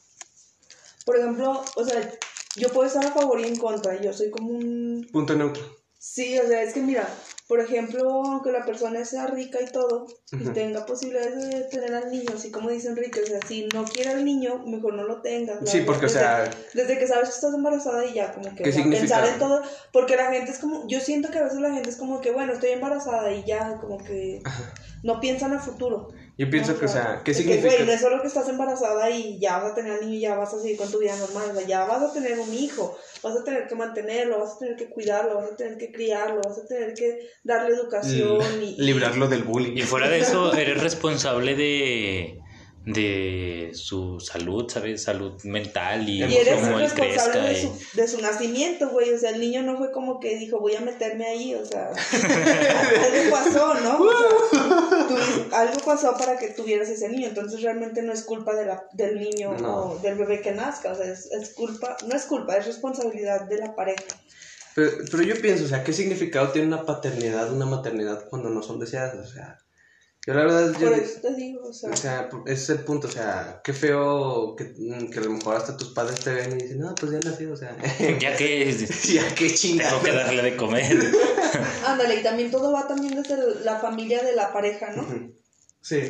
Por 1.03 1.17
ejemplo, 1.17 1.63
o 1.75 1.83
sea, 1.83 2.13
yo 2.57 2.69
puedo 2.69 2.87
estar 2.87 3.05
a 3.05 3.11
favor 3.11 3.39
y 3.39 3.45
en 3.45 3.57
contra. 3.57 4.01
Yo 4.01 4.11
soy 4.13 4.29
como 4.29 4.49
un. 4.49 5.07
punto 5.11 5.35
neutro. 5.35 5.63
Sí, 5.99 6.37
o 6.37 6.47
sea, 6.47 6.61
es 6.61 6.73
que 6.73 6.79
mira, 6.81 7.07
por 7.47 7.59
ejemplo, 7.59 8.07
aunque 8.23 8.51
la 8.51 8.63
persona 8.63 9.03
sea 9.03 9.25
rica 9.27 9.59
y 9.61 9.71
todo, 9.71 10.05
y 10.31 10.47
tenga 10.49 10.85
posibilidades 10.85 11.35
de 11.35 11.61
tener 11.71 11.91
al 11.95 12.11
niño, 12.11 12.29
así 12.35 12.51
como 12.51 12.69
dice 12.69 12.89
Enrique, 12.89 13.19
o 13.21 13.25
sea, 13.25 13.39
si 13.47 13.67
no 13.73 13.83
quiere 13.83 14.11
al 14.11 14.23
niño, 14.23 14.63
mejor 14.67 14.93
no 14.93 15.03
lo 15.05 15.21
tengas. 15.23 15.57
Sí, 15.67 15.81
porque, 15.81 16.05
o 16.05 16.09
desde- 16.09 16.19
sea, 16.19 16.49
Desde 16.75 16.99
que 16.99 17.07
sabes 17.07 17.29
que 17.29 17.35
estás 17.35 17.53
embarazada 17.55 18.05
y 18.05 18.13
ya, 18.13 18.31
como 18.31 18.53
que 18.53 18.63
¿Qué 18.63 18.69
o 18.69 18.73
sea, 18.73 18.83
pensar 18.83 19.25
en 19.27 19.39
todo, 19.39 19.63
porque 19.91 20.15
la 20.15 20.31
gente 20.31 20.51
es 20.51 20.59
como, 20.59 20.87
yo 20.87 20.99
siento 20.99 21.31
que 21.31 21.39
a 21.39 21.43
veces 21.45 21.59
la 21.61 21.71
gente 21.73 21.89
es 21.89 21.97
como 21.97 22.21
que, 22.21 22.31
bueno, 22.31 22.53
estoy 22.53 22.69
embarazada 22.69 23.31
y 23.33 23.43
ya, 23.43 23.77
como 23.81 23.97
que 23.97 24.43
no 25.01 25.19
piensan 25.19 25.53
a 25.53 25.59
futuro. 25.59 26.09
Yo 26.37 26.49
pienso 26.51 26.77
que, 26.77 26.85
o 26.85 26.87
sea, 26.87 27.21
¿qué 27.25 27.31
Es 27.31 27.37
que, 27.37 27.43
significa? 27.43 27.73
güey, 27.73 27.85
no 27.87 27.91
es 27.93 27.99
solo 28.01 28.21
que 28.21 28.27
estás 28.27 28.47
embarazada 28.47 29.09
y 29.09 29.39
ya 29.39 29.57
vas 29.57 29.71
a 29.71 29.75
tener 29.75 29.93
al 29.93 30.01
niño 30.01 30.13
y 30.13 30.19
ya 30.21 30.35
vas 30.35 30.53
a 30.53 30.59
seguir 30.59 30.77
con 30.77 30.91
tu 30.91 30.99
vida 30.99 31.15
normal. 31.17 31.49
O 31.51 31.55
sea, 31.57 31.67
ya 31.67 31.85
vas 31.85 32.03
a 32.03 32.13
tener 32.13 32.37
un 32.37 32.53
hijo, 32.53 32.95
vas 33.23 33.35
a 33.35 33.43
tener 33.43 33.67
que 33.67 33.73
mantenerlo, 33.73 34.39
vas 34.39 34.53
a 34.55 34.59
tener 34.59 34.75
que 34.75 34.87
cuidarlo, 34.89 35.35
vas 35.35 35.51
a 35.51 35.55
tener 35.55 35.77
que 35.79 35.91
criarlo, 35.91 36.41
vas 36.45 36.59
a 36.59 36.65
tener 36.67 36.93
que 36.93 37.27
darle 37.43 37.75
educación 37.75 38.39
y. 38.63 38.75
y- 38.77 38.81
Librarlo 38.81 39.27
del 39.27 39.43
bullying. 39.43 39.75
Y 39.77 39.81
fuera 39.81 40.09
de 40.09 40.19
eso, 40.19 40.53
eres 40.53 40.79
responsable 40.81 41.55
de, 41.55 42.37
de 42.93 43.71
su 43.73 44.19
salud, 44.21 44.69
¿sabes? 44.69 45.03
Salud 45.03 45.33
mental 45.43 46.07
y, 46.07 46.23
Y 46.23 46.37
eres 46.37 46.55
cómo 46.55 46.67
el 46.67 46.73
él 46.73 46.79
responsable 46.89 47.31
crezca. 47.31 47.41
de 47.41 47.53
y- 47.53 47.61
su, 47.61 47.97
de 47.97 48.07
su 48.07 48.21
nacimiento, 48.21 48.89
güey. 48.89 49.11
O 49.13 49.19
sea, 49.19 49.31
el 49.31 49.41
niño 49.41 49.61
no 49.61 49.77
fue 49.77 49.91
como 49.91 50.21
que 50.21 50.37
dijo, 50.37 50.59
voy 50.61 50.75
a 50.75 50.79
meterme 50.79 51.25
ahí. 51.25 51.53
O 51.53 51.65
sea, 51.65 51.89
algo 51.91 53.31
pasó, 53.31 53.73
¿no? 53.75 53.97
O 53.99 54.09
sea, 54.49 54.59
tuvi- 55.09 55.53
algo 55.53 55.79
pasó 55.85 56.15
para 56.17 56.37
que 56.37 56.47
tuvieras 56.49 56.87
ese 56.89 57.09
niño. 57.09 57.27
Entonces, 57.27 57.61
realmente 57.61 58.01
no 58.03 58.13
es 58.13 58.23
culpa 58.23 58.55
de 58.55 58.65
la, 58.65 58.83
del 58.93 59.19
niño 59.19 59.53
No. 59.59 59.75
o 59.91 59.99
del 59.99 60.15
bebé 60.15 60.41
que 60.41 60.53
nazca. 60.53 60.93
O 60.93 60.95
sea, 60.95 61.11
es, 61.11 61.29
es 61.31 61.49
culpa, 61.53 61.97
no 62.07 62.15
es 62.15 62.23
culpa, 62.25 62.55
es 62.55 62.65
responsabilidad 62.67 63.41
de 63.49 63.57
la 63.57 63.75
pareja. 63.75 64.03
Pero, 64.75 64.91
pero 65.11 65.23
yo 65.23 65.35
pienso, 65.41 65.65
o 65.65 65.67
sea, 65.67 65.83
¿qué 65.83 65.91
significado 65.91 66.49
tiene 66.53 66.67
una 66.67 66.85
paternidad, 66.85 67.51
una 67.51 67.65
maternidad 67.65 68.29
cuando 68.29 68.49
no 68.49 68.61
son 68.63 68.79
deseadas? 68.79 69.15
O 69.15 69.27
sea, 69.33 69.57
yo 70.27 70.33
la 70.33 70.41
verdad, 70.41 70.73
yo, 70.77 70.89
Por 70.89 70.99
eso 70.99 71.21
te 71.21 71.35
digo, 71.35 71.69
o 71.69 71.73
sea. 71.73 71.89
o 71.89 71.95
sea, 71.95 72.29
ese 72.47 72.53
es 72.53 72.69
el 72.71 72.79
punto, 72.79 73.07
o 73.07 73.09
sea, 73.09 73.61
qué 73.63 73.71
feo 73.71 74.57
que, 74.57 74.73
que 75.09 75.19
a 75.19 75.21
lo 75.21 75.31
mejor 75.31 75.55
hasta 75.55 75.77
tus 75.77 75.93
padres 75.93 76.19
te 76.19 76.33
ven 76.33 76.51
y 76.51 76.63
dicen, 76.63 76.79
no, 76.79 76.93
pues 76.95 77.13
ya 77.13 77.19
nació, 77.23 77.53
o 77.53 77.55
sea, 77.55 77.77
Ya 78.19 78.35
que 78.35 78.69
ya 79.05 79.35
qué 79.35 79.49
chingada. 79.53 79.91
tengo 79.91 80.03
que 80.03 80.11
darle 80.11 80.41
de 80.41 80.57
comer. 80.57 80.97
Ándale, 81.85 82.15
y 82.15 82.23
también 82.23 82.51
todo 82.51 82.73
va 82.73 82.89
también 82.89 83.15
desde 83.15 83.63
la 83.63 83.79
familia 83.79 84.21
de 84.21 84.35
la 84.35 84.51
pareja, 84.51 84.93
¿no? 84.97 85.31
Sí. 85.79 86.01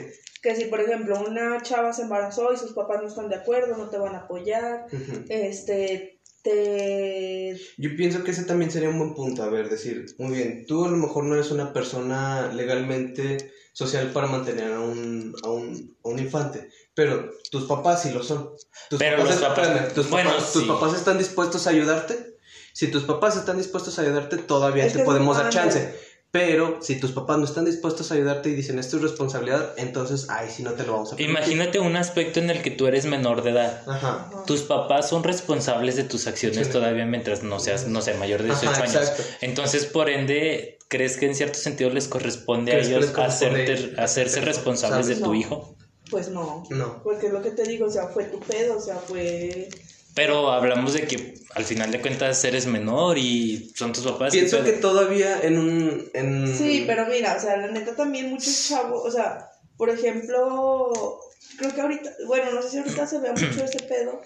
Que 0.41 0.55
si, 0.55 0.65
por 0.65 0.81
ejemplo, 0.81 1.24
una 1.24 1.62
chava 1.62 1.93
se 1.93 2.01
embarazó 2.01 2.51
y 2.51 2.57
sus 2.57 2.71
papás 2.74 3.03
no 3.03 3.09
están 3.09 3.29
de 3.29 3.36
acuerdo, 3.36 3.77
no 3.77 3.91
te 3.91 4.00
van 4.00 4.15
a 4.15 4.21
apoyar, 4.21 4.88
este, 5.29 6.21
te... 6.41 7.55
Yo 7.77 7.95
pienso 7.95 8.24
que 8.24 8.31
ese 8.31 8.45
también 8.45 8.71
sería 8.71 8.89
un 8.89 8.97
buen 8.97 9.13
punto, 9.13 9.43
a 9.43 9.50
ver, 9.50 9.69
decir, 9.69 10.07
muy 10.17 10.36
bien, 10.38 10.65
tú 10.65 10.86
a 10.86 10.89
lo 10.89 10.97
mejor 10.97 11.25
no 11.25 11.36
eres 11.36 11.51
una 11.51 11.71
persona 11.71 12.51
legalmente 12.51 13.51
social 13.77 14.10
para 14.12 14.25
mantener 14.25 14.74
a 14.74 14.79
un, 14.79 15.36
a 15.43 15.50
un, 15.50 15.96
a 16.03 16.07
un 16.10 16.17
infante, 16.17 16.67
pero 16.96 17.29
tus 17.51 17.65
papás 17.65 18.01
sí 18.01 18.10
lo 18.10 18.24
son. 18.24 18.50
Tus 18.89 18.98
Pero 18.98 19.17
los 19.24 19.36
papás- 19.36 19.67
espérame, 19.67 19.93
tus, 19.93 20.10
bueno, 20.10 20.31
papás, 20.31 20.51
tus 20.53 20.62
sí. 20.63 20.67
papás 20.67 20.93
están 20.96 21.17
dispuestos 21.19 21.67
a 21.67 21.69
ayudarte. 21.69 22.38
Si 22.74 22.88
tus 22.88 23.03
papás 23.03 23.38
están 23.38 23.57
dispuestos 23.60 24.00
a 24.00 24.01
ayudarte, 24.01 24.38
todavía 24.38 24.86
Es 24.86 24.93
te 24.93 25.03
podemos 25.03 25.38
dar 25.38 25.50
chance. 25.51 25.93
Pero 26.31 26.79
si 26.81 27.00
tus 27.00 27.12
papás 27.12 27.38
no 27.38 27.46
están 27.46 27.65
dispuestos 27.65 28.12
a 28.12 28.15
ayudarte 28.15 28.50
y 28.50 28.53
dicen 28.53 28.79
esto 28.79 28.98
es 28.98 29.03
responsabilidad, 29.03 29.74
entonces, 29.77 30.25
ay, 30.29 30.50
si 30.50 30.62
no 30.63 30.72
te 30.74 30.84
lo 30.86 30.93
vamos 30.93 31.13
a 31.13 31.15
permitir. 31.15 31.38
Imagínate 31.38 31.79
un 31.79 31.96
aspecto 31.96 32.39
en 32.39 32.50
el 32.50 32.62
que 32.63 32.72
tú 32.72 32.86
eres 32.88 33.05
menor 33.05 33.43
de 33.43 33.51
edad. 33.51 33.84
Ajá. 33.88 34.29
Tus 34.46 34.62
papás 34.63 35.07
son 35.07 35.24
responsables 35.24 35.96
de 35.96 36.03
tus 36.03 36.25
acciones 36.27 36.67
Sí. 36.67 36.74
todavía 36.74 37.05
mientras 37.05 37.43
no 37.43 37.60
seas, 37.60 37.88
no 37.88 38.01
sé, 38.01 38.13
mayor 38.15 38.41
de 38.41 38.48
18 38.50 38.69
Ajá, 38.72 38.84
años. 38.84 38.96
exacto. 38.96 39.24
Entonces, 39.41 39.86
por 39.86 40.10
ende, 40.10 40.76
¿crees 40.88 41.17
que 41.17 41.25
en 41.25 41.36
cierto 41.36 41.58
sentido 41.60 41.89
les 41.89 42.08
corresponde 42.08 42.72
a 42.72 42.75
¿Crees 42.75 42.88
que 42.88 42.96
ellos 42.96 43.17
hacerte- 43.17 43.94
hacerse 44.00 44.41
responsables 44.41 45.08
de 45.08 45.15
tu 45.15 45.27
No. 45.27 45.36
hijo? 45.36 45.75
Pues 46.10 46.29
no. 46.29 46.63
No. 46.70 47.01
Porque 47.03 47.27
es 47.27 47.34
lo 47.34 47.41
que 47.41 47.51
te 47.51 47.63
digo, 47.63 47.88
o 47.88 47.89
sea, 47.91 48.08
fue 48.08 48.24
tu 48.25 48.39
pedo, 48.39 48.77
o 48.77 48.82
sea, 48.82 48.96
fue... 48.96 49.67
Pero 50.15 50.51
hablamos 50.51 50.94
de 50.94 51.01
que 51.06 51.36
al 51.53 51.63
final 51.65 51.91
de 51.91 52.01
cuentas 52.01 52.44
eres 52.44 52.65
menor 52.65 53.17
y 53.20 53.72
son 53.75 53.94
tus 53.94 54.03
papás. 54.03 54.34
y 54.34 54.39
Pienso 54.39 54.63
que 54.63 54.72
todavía 54.74 55.41
en 55.41 55.60
un... 55.60 56.10
En... 56.13 56.48
Sí, 56.58 56.86
pero 56.88 57.06
mira, 57.08 57.36
o 57.38 57.39
sea, 57.41 57.58
la 57.58 57.67
neta 57.67 57.96
también 57.96 58.29
muchos 58.32 58.67
chavos, 58.67 59.03
o 59.06 59.12
sea, 59.12 59.50
por 59.75 59.89
ejemplo, 59.91 61.20
creo 61.60 61.75
que 61.75 61.82
ahorita, 61.82 62.10
bueno, 62.25 62.51
no 62.51 62.62
sé 62.63 62.70
si 62.70 62.77
ahorita 62.79 63.06
se 63.06 63.20
vea 63.20 63.34
mucho 63.34 63.63
ese 63.63 63.79
pedo. 63.84 64.20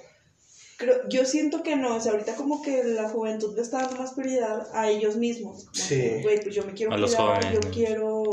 Creo, 0.81 1.07
yo 1.07 1.23
siento 1.25 1.63
que 1.63 1.75
no, 1.75 1.95
o 1.95 2.01
sea, 2.01 2.11
ahorita 2.13 2.35
como 2.35 2.61
que 2.61 2.83
la 2.83 3.07
juventud 3.07 3.55
le 3.55 3.61
está 3.61 3.83
dando 3.83 3.97
más 4.01 4.11
prioridad 4.13 4.67
a 4.73 4.89
ellos 4.89 5.15
mismos. 5.15 5.65
Como 5.65 5.75
Sí. 5.75 5.95
que, 5.95 6.19
Güey, 6.23 6.41
pues 6.41 6.53
yo 6.55 6.63
me 6.65 6.73
quiero 6.73 6.91
A 6.91 6.97
los 6.97 7.15
cuidar, 7.15 7.35
jóvenes, 7.43 7.53
yo 7.53 7.59
¿no? 7.69 7.73
quiero 7.73 8.23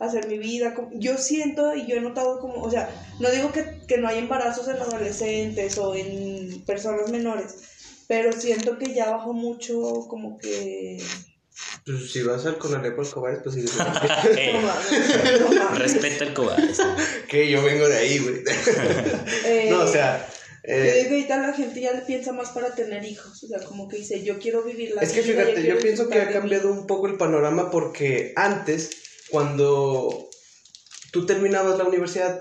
hacer 0.00 0.26
mi 0.26 0.38
vida. 0.38 0.74
como- 0.74 0.90
Yo 0.94 1.18
siento 1.18 1.74
y 1.76 1.86
yo 1.86 1.96
he 1.96 2.00
notado 2.00 2.40
como, 2.40 2.62
o 2.62 2.70
sea, 2.70 2.88
no 3.20 3.30
digo 3.30 3.52
que, 3.52 3.80
que 3.86 3.98
no 3.98 4.08
hay 4.08 4.18
embarazos 4.18 4.66
en 4.68 4.76
adolescentes 4.78 5.76
o 5.78 5.94
en 5.94 6.62
personas 6.64 7.10
menores, 7.10 7.54
pero 8.08 8.32
siento 8.32 8.78
que 8.78 8.94
ya 8.94 9.10
bajó 9.10 9.32
mucho 9.34 10.06
como 10.08 10.38
que... 10.38 11.02
Pues 11.84 12.10
si 12.12 12.22
vas 12.22 12.46
al 12.46 12.56
Conalepo 12.56 13.02
al 13.02 13.10
Cobares, 13.10 13.40
pues 13.44 13.54
sí. 13.54 13.64
Mames. 14.62 15.78
respeta 15.78 16.24
el 16.24 16.32
cobarde. 16.34 16.72
que 17.28 17.48
yo 17.50 17.62
vengo 17.62 17.86
de 17.88 17.96
ahí, 17.98 18.18
güey. 18.18 18.36
Eh, 19.44 19.68
no, 19.70 19.80
o 19.82 19.86
sea. 19.86 20.26
Eh, 20.62 21.06
que 21.08 21.14
ahorita 21.14 21.38
la 21.38 21.52
gente 21.54 21.80
ya 21.80 22.04
piensa 22.06 22.32
más 22.32 22.50
para 22.50 22.74
tener 22.74 23.04
hijos, 23.04 23.42
o 23.42 23.48
sea, 23.48 23.60
como 23.60 23.88
que 23.88 23.96
dice, 23.96 24.22
yo 24.22 24.38
quiero 24.38 24.62
vivir 24.62 24.92
la 24.94 25.02
es 25.02 25.12
que 25.12 25.22
vida, 25.22 25.44
fíjate, 25.44 25.66
yo 25.66 25.78
pienso 25.78 26.08
que 26.08 26.16
ha 26.16 26.20
de 26.20 26.26
mí". 26.26 26.32
cambiado 26.32 26.70
un 26.70 26.86
poco 26.86 27.06
el 27.06 27.16
panorama 27.16 27.70
porque 27.70 28.32
antes, 28.36 28.90
cuando 29.30 30.28
tú 31.12 31.24
terminabas 31.24 31.78
la 31.78 31.84
universidad, 31.84 32.40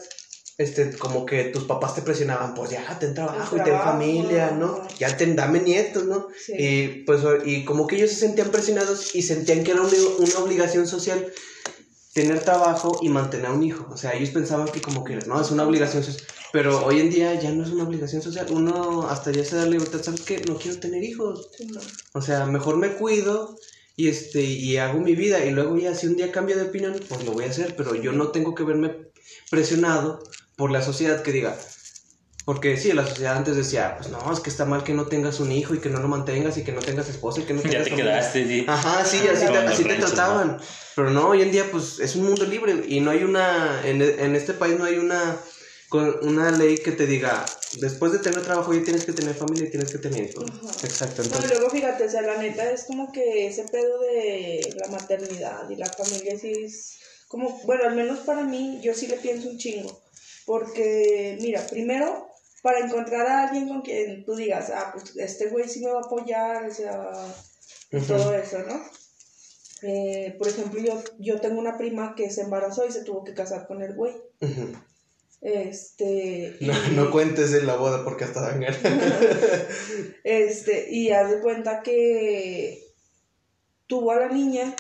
este, 0.57 0.91
como 0.97 1.25
que 1.25 1.45
tus 1.45 1.63
papás 1.63 1.95
te 1.95 2.01
presionaban, 2.01 2.53
pues 2.53 2.71
ya, 2.71 2.99
ten 2.99 3.13
trabajo 3.13 3.55
y 3.55 3.63
ten 3.63 3.79
familia, 3.79 4.51
¿no? 4.51 4.85
Ya 4.97 5.15
ten, 5.15 5.37
dame 5.37 5.61
nietos, 5.61 6.03
¿no? 6.05 6.27
Sí. 6.37 6.53
Y 6.57 6.87
pues, 7.05 7.21
y 7.45 7.63
como 7.63 7.87
que 7.87 7.95
ellos 7.95 8.09
se 8.09 8.17
sentían 8.17 8.51
presionados 8.51 9.15
y 9.15 9.21
sentían 9.21 9.63
que 9.63 9.71
era 9.71 9.81
una 9.81 10.39
obligación 10.39 10.85
social 10.85 11.31
tener 12.19 12.43
trabajo 12.43 12.99
y 13.01 13.07
mantener 13.07 13.49
un 13.49 13.63
hijo. 13.63 13.87
O 13.89 13.95
sea, 13.95 14.13
ellos 14.13 14.31
pensaban 14.31 14.67
que 14.67 14.81
como 14.81 15.05
que 15.05 15.15
no, 15.15 15.39
es 15.39 15.51
una 15.51 15.65
obligación 15.65 16.03
social. 16.03 16.27
Pero 16.51 16.85
hoy 16.85 16.99
en 16.99 17.09
día 17.09 17.39
ya 17.39 17.51
no 17.51 17.63
es 17.63 17.69
una 17.69 17.85
obligación 17.85 18.21
social. 18.21 18.47
Uno 18.49 19.07
hasta 19.09 19.31
ya 19.31 19.45
se 19.45 19.55
da 19.55 19.65
libertad, 19.65 20.01
¿sabes 20.03 20.21
qué? 20.21 20.41
No 20.45 20.57
quiero 20.57 20.79
tener 20.79 21.01
hijos. 21.01 21.49
No. 21.71 21.79
O 22.13 22.21
sea, 22.21 22.45
mejor 22.45 22.75
me 22.75 22.89
cuido 22.95 23.55
y 23.95 24.09
este 24.09 24.41
y 24.41 24.77
hago 24.77 24.99
mi 24.99 25.15
vida 25.15 25.45
y 25.45 25.51
luego 25.51 25.77
ya 25.77 25.95
si 25.95 26.07
un 26.07 26.17
día 26.17 26.31
cambio 26.31 26.57
de 26.57 26.63
opinión, 26.63 26.99
pues 27.07 27.23
lo 27.23 27.31
voy 27.31 27.45
a 27.45 27.49
hacer, 27.49 27.75
pero 27.77 27.95
yo 27.95 28.11
no 28.11 28.29
tengo 28.29 28.53
que 28.53 28.63
verme 28.63 29.11
presionado 29.49 30.21
por 30.57 30.71
la 30.71 30.81
sociedad 30.81 31.21
que 31.21 31.31
diga 31.31 31.57
porque 32.49 32.77
sí, 32.77 32.93
la 32.93 33.05
sociedad 33.05 33.37
antes 33.37 33.55
decía, 33.55 33.95
pues 33.99 34.09
no, 34.09 34.33
es 34.33 34.39
que 34.39 34.49
está 34.49 34.65
mal 34.65 34.83
que 34.83 34.95
no 34.95 35.05
tengas 35.05 35.39
un 35.39 35.51
hijo 35.51 35.75
y 35.75 35.79
que 35.79 35.89
no 35.89 35.99
lo 35.99 36.07
mantengas 36.07 36.57
y 36.57 36.63
que 36.63 36.71
no 36.71 36.79
tengas 36.79 37.07
esposa 37.07 37.41
y 37.41 37.43
que 37.43 37.53
no 37.53 37.61
tengas 37.61 37.77
Ya 37.77 37.83
te 37.83 37.89
familia". 37.91 38.11
quedaste, 38.13 38.47
sí. 38.47 38.65
Ajá, 38.67 39.05
sí, 39.05 39.19
así, 39.31 39.45
te, 39.45 39.57
así 39.59 39.83
te 39.83 39.95
trataban. 39.97 40.57
Pero 40.95 41.11
no, 41.11 41.27
hoy 41.27 41.43
en 41.43 41.51
día 41.51 41.65
pues 41.69 41.99
es 41.99 42.15
un 42.15 42.25
mundo 42.25 42.45
libre 42.45 42.85
y 42.87 43.01
no 43.01 43.11
hay 43.11 43.23
una, 43.23 43.83
en, 43.85 44.01
en 44.01 44.35
este 44.35 44.53
país 44.53 44.79
no 44.79 44.85
hay 44.85 44.97
una, 44.97 45.37
con 45.89 46.27
una 46.27 46.49
ley 46.49 46.79
que 46.79 46.91
te 46.91 47.05
diga, 47.05 47.45
después 47.81 48.13
de 48.13 48.17
tener 48.17 48.43
trabajo 48.43 48.73
ya 48.73 48.83
tienes 48.83 49.05
que 49.05 49.13
tener 49.13 49.35
familia 49.35 49.67
y 49.67 49.69
tienes 49.69 49.91
que 49.91 49.99
tener 49.99 50.31
hijos. 50.31 50.49
Ajá. 50.49 50.73
Exacto, 50.87 51.21
No, 51.21 51.25
y 51.25 51.27
entonces... 51.27 51.51
luego 51.51 51.69
fíjate, 51.69 52.03
o 52.05 52.09
sea, 52.09 52.23
la 52.23 52.37
neta 52.37 52.71
es 52.71 52.85
como 52.85 53.11
que 53.11 53.45
ese 53.45 53.65
pedo 53.65 53.99
de 53.99 54.73
la 54.75 54.87
maternidad 54.87 55.69
y 55.69 55.75
la 55.75 55.85
familia 55.85 56.35
sí 56.39 56.51
es 56.65 56.97
como, 57.27 57.59
bueno, 57.65 57.83
al 57.83 57.95
menos 57.95 58.21
para 58.21 58.41
mí, 58.41 58.79
yo 58.83 58.95
sí 58.95 59.05
le 59.05 59.17
pienso 59.17 59.49
un 59.49 59.59
chingo. 59.59 60.01
Porque, 60.47 61.37
mira, 61.41 61.69
primero, 61.69 62.28
para 62.61 62.79
encontrar 62.79 63.25
a 63.27 63.43
alguien 63.47 63.67
con 63.67 63.81
quien 63.81 64.23
tú 64.25 64.35
digas, 64.35 64.69
ah, 64.73 64.91
pues 64.93 65.15
este 65.17 65.47
güey 65.49 65.67
sí 65.69 65.79
me 65.83 65.91
va 65.91 65.99
a 65.99 66.03
apoyar, 66.05 66.65
o 66.67 66.73
sea, 66.73 67.11
todo 68.07 68.33
eso, 68.33 68.59
¿no? 68.59 68.81
Eh, 69.81 70.35
por 70.37 70.47
ejemplo, 70.49 70.81
yo, 70.81 71.01
yo 71.19 71.39
tengo 71.39 71.59
una 71.59 71.77
prima 71.77 72.13
que 72.15 72.29
se 72.31 72.41
embarazó 72.41 72.85
y 72.85 72.91
se 72.91 73.03
tuvo 73.03 73.23
que 73.23 73.33
casar 73.33 73.65
con 73.67 73.81
el 73.81 73.95
güey. 73.95 74.13
Este. 75.41 76.57
No, 76.59 76.73
y- 76.73 76.95
no 76.95 77.11
cuentes 77.11 77.51
de 77.51 77.63
la 77.63 77.75
boda 77.77 78.03
porque 78.03 78.25
hasta 78.25 78.41
dan 78.41 78.59
ganas. 78.61 78.79
Este, 80.23 80.87
y 80.91 81.11
haz 81.11 81.29
de 81.31 81.39
cuenta 81.39 81.81
que 81.81 82.83
tuvo 83.87 84.11
a 84.11 84.17
la 84.19 84.27
niña 84.29 84.75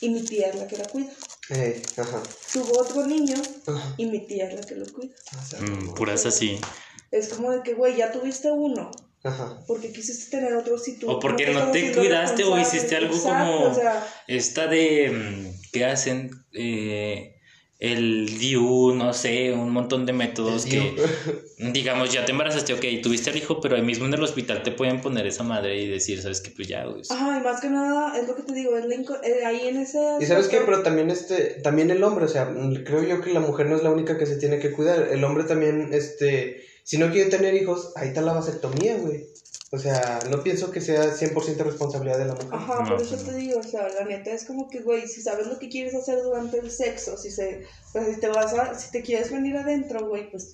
y 0.00 0.10
mi 0.10 0.22
tía 0.24 0.48
es 0.48 0.56
la 0.56 0.66
que 0.66 0.76
la 0.76 0.84
cuida. 0.86 1.10
Eh, 1.50 1.80
ajá, 1.96 2.20
Tuvo 2.52 2.80
otro 2.80 3.06
niño 3.06 3.36
ajá. 3.66 3.94
y 3.96 4.06
mi 4.06 4.26
tía 4.26 4.48
es 4.48 4.54
la 4.54 4.66
que 4.66 4.74
lo 4.74 4.86
cuida. 4.92 5.14
O 5.40 5.46
sea, 5.46 5.60
Mm, 5.60 5.94
puras 5.94 6.26
así. 6.26 6.60
Es 7.10 7.28
como 7.28 7.52
de 7.52 7.62
que, 7.62 7.74
güey, 7.74 7.96
ya 7.96 8.12
tuviste 8.12 8.50
uno. 8.50 8.90
Ajá. 9.24 9.58
porque 9.66 9.90
quisiste 9.90 10.36
tener 10.36 10.54
otro 10.54 10.78
si 10.78 11.00
tú 11.00 11.10
O 11.10 11.18
porque 11.18 11.48
no 11.52 11.72
te 11.72 11.90
cuidaste 11.92 12.44
o 12.44 12.56
hiciste 12.60 12.94
algo 12.94 13.12
Exacto, 13.16 13.52
como- 13.56 13.70
o 13.70 13.74
sea, 13.74 14.06
Esta 14.28 14.68
de 14.68 15.10
mm, 15.10 15.70
que 15.72 15.84
hacen 15.84 16.30
eh, 16.52 17.32
el 17.80 18.38
DIU, 18.38 18.94
no 18.94 19.12
sé, 19.12 19.52
un 19.52 19.70
montón 19.70 20.06
de 20.06 20.12
métodos 20.12 20.64
que, 20.64 20.94
digamos, 21.72 22.12
ya 22.12 22.24
te 22.24 22.30
embarazaste, 22.32 22.72
ok, 22.74 22.84
tuviste 23.02 23.30
al 23.30 23.36
hijo, 23.36 23.60
pero 23.60 23.74
ahí 23.76 23.82
mismo 23.82 24.06
en 24.06 24.14
el 24.14 24.22
hospital 24.22 24.62
te 24.62 24.70
pueden 24.70 25.00
poner 25.02 25.26
esa 25.26 25.42
madre 25.42 25.76
y 25.82 25.88
decir, 25.88 26.22
sabes 26.22 26.40
que 26.40 26.50
pues 26.52 26.68
ya, 26.68 26.84
güey. 26.84 27.02
Ajá, 27.10 27.38
y 27.38 27.42
más 27.42 27.60
que 27.60 27.68
nada, 27.68 28.16
es 28.18 28.28
lo 28.28 28.36
que 28.36 28.42
te 28.42 28.52
digo, 28.54 28.76
es 28.78 28.86
la 28.86 28.94
inco- 28.94 29.20
eh, 29.24 29.44
ahí 29.44 29.66
en 29.68 29.78
ese... 29.78 29.98
Y 30.20 30.26
sabes 30.26 30.46
qué, 30.48 30.60
pero 30.64 30.82
también 30.84 31.10
este, 31.10 31.60
también 31.62 31.90
el 31.90 32.02
hombre, 32.04 32.26
o 32.26 32.28
sea, 32.28 32.48
creo 32.84 33.02
yo 33.02 33.20
que 33.20 33.32
la 33.32 33.40
mujer 33.40 33.66
no 33.66 33.76
es 33.76 33.82
la 33.82 33.90
única 33.90 34.16
que 34.18 34.26
se 34.26 34.36
tiene 34.36 34.58
que 34.60 34.70
cuidar. 34.72 35.08
El 35.10 35.22
hombre 35.24 35.44
también, 35.44 35.90
este, 35.92 36.64
si 36.86 36.98
no 36.98 37.10
quiere 37.10 37.28
tener 37.28 37.52
hijos, 37.54 37.92
ahí 37.96 38.08
está 38.08 38.22
la 38.22 38.32
vasectomía, 38.32 38.96
güey. 38.96 39.26
O 39.72 39.78
sea, 39.78 40.20
no 40.30 40.44
pienso 40.44 40.70
que 40.70 40.80
sea 40.80 41.12
100% 41.12 41.56
responsabilidad 41.64 42.16
de 42.16 42.26
la 42.26 42.34
mujer. 42.34 42.50
Ajá, 42.52 42.84
No, 42.84 42.90
por 42.90 43.02
eso 43.02 43.16
pues 43.16 43.26
te 43.26 43.34
digo, 43.34 43.58
o 43.58 43.62
sea, 43.64 43.88
la 43.88 44.04
neta 44.04 44.30
es 44.30 44.44
como 44.44 44.68
que, 44.68 44.82
güey, 44.82 45.08
si 45.08 45.20
sabes 45.20 45.48
lo 45.48 45.58
que 45.58 45.68
quieres 45.68 45.96
hacer 45.96 46.22
durante 46.22 46.60
el 46.60 46.70
sexo, 46.70 47.18
si 47.18 47.32
se, 47.32 47.66
pues 47.92 48.14
si 48.14 48.20
te 48.20 48.28
vas 48.28 48.54
a, 48.54 48.78
si 48.78 48.92
te 48.92 49.02
quieres 49.02 49.32
venir 49.32 49.56
adentro, 49.56 50.06
güey, 50.06 50.30
pues 50.30 50.52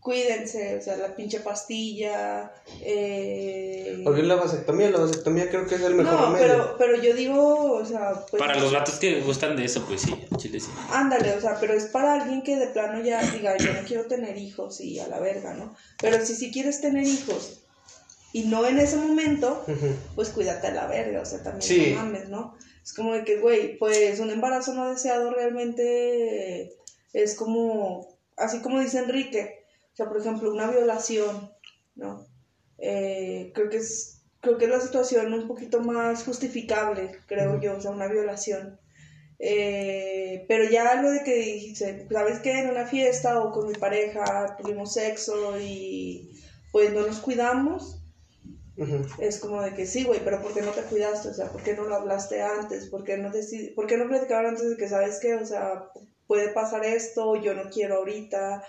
cuídense, 0.00 0.76
o 0.76 0.80
sea, 0.82 0.96
la 0.96 1.14
pinche 1.14 1.40
pastilla, 1.40 2.52
eh... 2.80 4.02
O 4.06 4.12
bien 4.12 4.28
la 4.28 4.36
vasectomía, 4.36 4.90
la 4.90 5.00
vasectomía 5.00 5.48
creo 5.50 5.66
que 5.66 5.74
es 5.74 5.82
el 5.82 5.94
mejor 5.94 6.14
No, 6.14 6.26
remedio. 6.32 6.46
pero, 6.46 6.76
pero 6.78 7.02
yo 7.02 7.14
digo, 7.14 7.72
o 7.74 7.84
sea, 7.84 8.12
pues... 8.30 8.40
Para 8.40 8.58
los 8.58 8.72
vatos 8.72 8.94
que 8.94 9.20
gustan 9.20 9.56
de 9.56 9.66
eso, 9.66 9.84
pues 9.86 10.00
sí, 10.02 10.14
Chile 10.38 10.58
sí. 10.60 10.70
Ándale, 10.90 11.34
o 11.34 11.40
sea, 11.40 11.58
pero 11.60 11.74
es 11.74 11.84
para 11.86 12.14
alguien 12.14 12.42
que 12.42 12.56
de 12.56 12.68
plano 12.68 13.02
ya 13.04 13.20
diga, 13.30 13.56
yo 13.58 13.72
no 13.74 13.80
quiero 13.86 14.06
tener 14.06 14.38
hijos 14.38 14.80
y 14.80 14.98
a 15.00 15.06
la 15.08 15.20
verga, 15.20 15.52
¿no? 15.54 15.74
Pero 16.00 16.24
si 16.24 16.34
sí 16.34 16.50
quieres 16.50 16.80
tener 16.80 17.04
hijos 17.06 17.60
y 18.32 18.44
no 18.44 18.66
en 18.66 18.78
ese 18.78 18.96
momento, 18.96 19.64
pues 20.14 20.30
cuídate 20.30 20.68
a 20.68 20.72
la 20.72 20.86
verga, 20.86 21.20
o 21.20 21.26
sea, 21.26 21.42
también 21.42 21.62
Sí. 21.62 21.92
no 21.94 22.00
mames, 22.02 22.28
¿no? 22.30 22.56
Es 22.82 22.94
como 22.94 23.12
de 23.12 23.24
que, 23.24 23.36
güey, 23.38 23.76
pues 23.76 24.18
un 24.20 24.30
embarazo 24.30 24.72
no 24.72 24.88
deseado 24.88 25.30
realmente 25.30 26.72
es 27.12 27.34
como, 27.34 28.16
así 28.36 28.60
como 28.60 28.80
dice 28.80 28.98
Enrique, 29.00 29.59
sea, 30.00 30.08
por 30.08 30.20
ejemplo, 30.20 30.52
una 30.52 30.70
violación, 30.70 31.52
¿no? 31.94 32.26
Eh, 32.78 33.52
creo 33.54 33.68
que 33.70 33.78
es, 33.78 34.22
creo 34.40 34.58
que 34.58 34.64
es 34.66 34.70
la 34.70 34.80
situación 34.80 35.32
un 35.34 35.46
poquito 35.48 35.80
más 35.80 36.24
justificable, 36.24 37.12
creo 37.26 37.60
yo, 37.60 37.76
o 37.76 37.80
sea, 37.80 37.90
una 37.92 38.08
violación. 38.08 38.78
Eh, 39.38 40.44
pero 40.48 40.68
ya 40.70 41.00
lo 41.02 41.10
de 41.10 41.22
que 41.24 41.34
dice, 41.36 42.06
¿sabes 42.10 42.40
qué? 42.40 42.60
En 42.60 42.70
una 42.70 42.86
fiesta 42.86 43.40
o 43.40 43.52
con 43.52 43.68
mi 43.68 43.74
pareja 43.74 44.56
tuvimos 44.60 44.92
sexo 44.94 45.58
y 45.58 46.30
pues 46.72 46.92
no 46.92 47.06
nos 47.06 47.20
cuidamos, 47.20 48.02
Ujú. 48.76 49.04
es 49.18 49.38
como 49.40 49.62
de 49.62 49.74
que 49.74 49.86
sí, 49.86 50.04
güey, 50.04 50.20
pero 50.24 50.40
¿por 50.42 50.54
qué 50.54 50.62
no 50.62 50.70
te 50.70 50.82
cuidaste? 50.82 51.28
O 51.28 51.34
sea, 51.34 51.50
¿por 51.52 51.62
qué 51.62 51.74
no 51.74 51.84
lo 51.84 51.94
hablaste 51.96 52.42
antes? 52.42 52.88
¿Por 52.88 53.04
qué 53.04 53.16
no, 53.18 53.30
decid- 53.30 53.74
¿por 53.74 53.86
qué 53.86 53.96
no 53.98 54.08
platicaron 54.08 54.50
antes 54.50 54.70
de 54.70 54.76
que, 54.76 54.88
¿sabes 54.88 55.18
qué? 55.20 55.34
O 55.34 55.44
sea, 55.46 55.90
puede 56.26 56.48
pasar 56.52 56.84
esto, 56.84 57.36
yo 57.36 57.54
no 57.54 57.68
quiero 57.70 57.96
ahorita, 57.96 58.62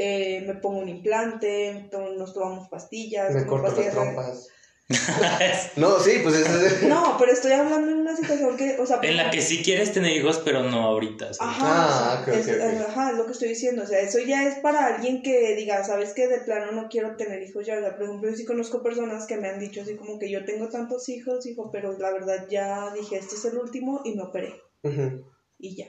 eh, 0.00 0.42
me 0.46 0.54
pongo 0.54 0.78
un 0.78 0.88
implante, 0.88 1.88
to- 1.90 2.12
nos 2.14 2.32
tomamos 2.32 2.68
pastillas. 2.68 3.34
Me 3.34 3.40
tomo 3.42 3.50
corto 3.62 3.66
las 3.68 3.74
pastillas 3.74 3.94
de- 3.94 4.00
trompas. 4.14 4.48
No, 5.76 5.98
sí, 6.00 6.20
pues 6.22 6.34
eso 6.36 6.60
es... 6.66 6.82
No, 6.88 7.16
pero 7.18 7.32
estoy 7.32 7.52
hablando 7.52 7.90
en 7.90 7.98
una 7.98 8.16
situación 8.16 8.56
que, 8.56 8.78
o 8.80 8.86
sea... 8.86 9.00
en 9.02 9.16
la 9.18 9.30
que 9.30 9.42
sí 9.42 9.62
quieres 9.62 9.92
tener 9.92 10.12
hijos, 10.16 10.40
pero 10.44 10.62
no 10.62 10.82
ahorita. 10.84 11.32
¿sí? 11.34 11.38
Ajá, 11.42 11.66
Ah, 11.68 12.22
o 12.22 12.24
sea, 12.24 12.34
ok, 12.34 12.40
es, 12.40 12.48
ok, 12.48 12.80
ok. 12.80 12.88
ajá, 12.88 13.10
es 13.10 13.16
lo 13.18 13.26
que 13.26 13.32
estoy 13.32 13.48
diciendo. 13.48 13.82
O 13.82 13.86
sea, 13.86 14.00
eso 14.00 14.18
ya 14.20 14.48
es 14.48 14.54
para 14.60 14.86
alguien 14.86 15.22
que 15.22 15.54
diga, 15.56 15.84
sabes 15.84 16.14
que 16.14 16.26
de 16.26 16.38
plano 16.40 16.72
no 16.72 16.88
quiero 16.88 17.16
tener 17.16 17.42
hijos 17.42 17.66
ya. 17.66 17.76
O 17.78 17.80
sea, 17.80 17.96
por 17.96 18.04
ejemplo, 18.06 18.30
yo 18.30 18.36
sí 18.36 18.44
conozco 18.46 18.82
personas 18.82 19.26
que 19.26 19.36
me 19.36 19.48
han 19.48 19.58
dicho 19.60 19.82
así 19.82 19.94
como 19.96 20.18
que 20.18 20.30
yo 20.30 20.44
tengo 20.46 20.68
tantos 20.68 21.08
hijos, 21.10 21.44
hijo, 21.46 21.70
pero 21.70 21.98
la 21.98 22.10
verdad 22.10 22.46
ya 22.48 22.90
dije, 22.94 23.18
este 23.18 23.34
es 23.34 23.44
el 23.44 23.58
último 23.58 24.00
y 24.04 24.14
me 24.14 24.22
operé. 24.22 24.54
Ujú. 24.84 25.22
Y 25.58 25.76
ya. 25.76 25.88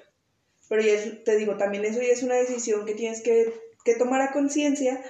Pero 0.68 0.82
ya 0.82 0.94
es- 0.94 1.24
te 1.24 1.38
digo, 1.38 1.56
también 1.56 1.86
eso 1.86 2.02
ya 2.02 2.12
es 2.12 2.22
una 2.24 2.36
decisión 2.36 2.86
que 2.86 2.96
tienes 2.96 3.22
que, 3.22 3.54
que 3.84 3.96
tomar 3.96 4.22
a 4.22 4.32
conciencia 4.32 5.02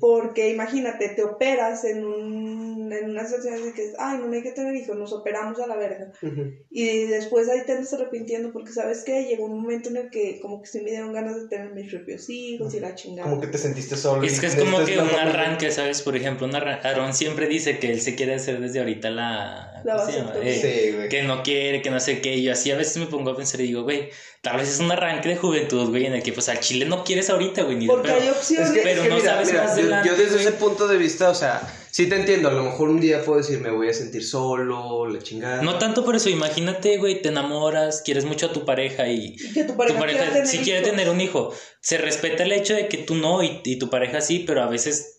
porque 0.00 0.50
imagínate, 0.50 1.08
te 1.08 1.22
operas 1.22 1.84
en, 1.84 2.04
un, 2.04 2.67
en 2.92 3.10
una 3.10 3.24
situación 3.26 3.64
de 3.64 3.72
que, 3.72 3.92
ay, 3.98 4.18
no, 4.18 4.26
no 4.28 4.32
hay 4.34 4.42
que 4.42 4.52
tener 4.52 4.74
hijos, 4.74 4.96
nos 4.96 5.12
operamos 5.12 5.58
a 5.60 5.66
la 5.66 5.76
verga. 5.76 6.12
Y 6.70 7.04
después 7.04 7.48
ahí 7.48 7.60
te 7.66 7.72
andas 7.72 7.92
arrepintiendo 7.94 8.52
porque 8.52 8.72
sabes 8.72 9.04
que 9.04 9.24
llegó 9.24 9.46
un 9.46 9.60
momento 9.60 9.88
en 9.90 9.96
el 9.96 10.10
que 10.10 10.38
como 10.40 10.60
que 10.62 10.68
sí 10.68 10.80
me 10.80 10.90
dieron 10.90 11.12
ganas 11.12 11.36
de 11.36 11.48
tener 11.48 11.70
mis 11.70 11.90
propios 11.92 12.28
hijos 12.28 12.74
y 12.74 12.80
la 12.80 12.94
chingada. 12.94 13.28
Como 13.28 13.40
que 13.40 13.48
te 13.48 13.58
sentiste 13.58 13.96
solo. 13.96 14.22
Es 14.22 14.40
que 14.40 14.46
es 14.46 14.56
como 14.56 14.84
que 14.84 14.98
un 14.98 15.08
arranque, 15.10 15.70
¿sabes? 15.70 16.02
Por 16.02 16.16
ejemplo, 16.16 16.46
un 16.46 16.54
Aarón 16.54 17.14
siempre 17.14 17.46
dice 17.46 17.78
que 17.78 17.90
él 17.92 18.00
se 18.00 18.14
quiere 18.14 18.34
hacer 18.34 18.60
desde 18.60 18.80
ahorita 18.80 19.10
la... 19.10 19.82
La. 19.84 20.08
Eh, 20.42 20.58
Sí, 21.02 21.08
que 21.08 21.22
no 21.22 21.42
quiere, 21.42 21.82
que 21.82 21.90
no 21.90 22.00
sé 22.00 22.20
qué. 22.20 22.34
Y 22.36 22.42
yo 22.42 22.52
así 22.52 22.70
a 22.70 22.76
veces 22.76 22.96
me 22.98 23.06
pongo 23.06 23.30
a 23.30 23.36
pensar 23.36 23.60
y 23.60 23.68
digo, 23.68 23.84
güey, 23.84 24.10
tal 24.42 24.56
vez 24.56 24.68
es 24.68 24.80
un 24.80 24.90
arranque 24.90 25.28
de 25.28 25.36
juventud, 25.36 25.88
güey, 25.90 26.06
en 26.06 26.14
el 26.14 26.22
que 26.22 26.32
pues 26.32 26.48
al 26.48 26.58
chile 26.60 26.84
no 26.86 27.04
quieres 27.04 27.30
ahorita, 27.30 27.62
güey, 27.62 27.76
ni 27.76 27.86
de 27.86 27.92
Porque 27.92 28.10
hay 28.10 28.28
opciones. 28.28 28.68
Es 28.70 28.74
que, 28.74 28.80
Pero 28.82 28.96
es 28.96 29.02
que 29.02 29.08
no 29.08 29.16
mira, 29.16 29.30
sabes 29.32 29.48
mira, 29.48 29.62
más 29.64 29.76
yo- 29.76 29.82
adelante, 29.82 30.08
yo, 30.08 30.16
desde 30.16 30.30
güey. 30.32 30.42
ese 30.46 30.52
punto 30.52 30.88
de 30.88 30.96
vista, 30.98 31.30
o 31.30 31.34
sea, 31.34 31.60
sí 31.90 32.08
te 32.08 32.16
entiendo, 32.16 32.48
a 32.48 32.52
lo 32.52 32.64
mejor 32.64 32.88
un 32.88 33.00
día 33.00 33.22
puedo 33.22 33.38
decir, 33.38 33.60
me 33.60 33.70
voy 33.70 33.88
a 33.88 33.94
sentir 33.94 34.24
solo, 34.24 35.06
la 35.06 35.20
chingada. 35.20 35.62
No 35.62 35.78
tanto 35.78 36.04
por 36.04 36.16
eso, 36.16 36.28
imagínate, 36.28 36.96
güey, 36.98 37.22
te 37.22 37.28
enamoras, 37.28 38.02
quieres 38.04 38.24
mucho 38.24 38.46
a 38.46 38.52
tu 38.52 38.64
pareja 38.64 39.08
y 39.08 39.36
Y 39.38 39.52
que 39.52 39.64
tu 39.64 39.72
tu 39.72 39.76
pareja, 39.76 40.46
sí 40.46 40.58
quiere 40.58 40.82
tener 40.82 41.08
un 41.08 41.20
hijo. 41.20 41.52
Se 41.80 41.98
respeta 41.98 42.42
el 42.42 42.52
hecho 42.52 42.74
de 42.74 42.88
que 42.88 42.98
tú 42.98 43.14
no 43.14 43.42
y, 43.42 43.60
y 43.64 43.78
tu 43.78 43.90
pareja 43.90 44.20
sí, 44.20 44.44
pero 44.46 44.62
a 44.62 44.68
veces, 44.68 45.17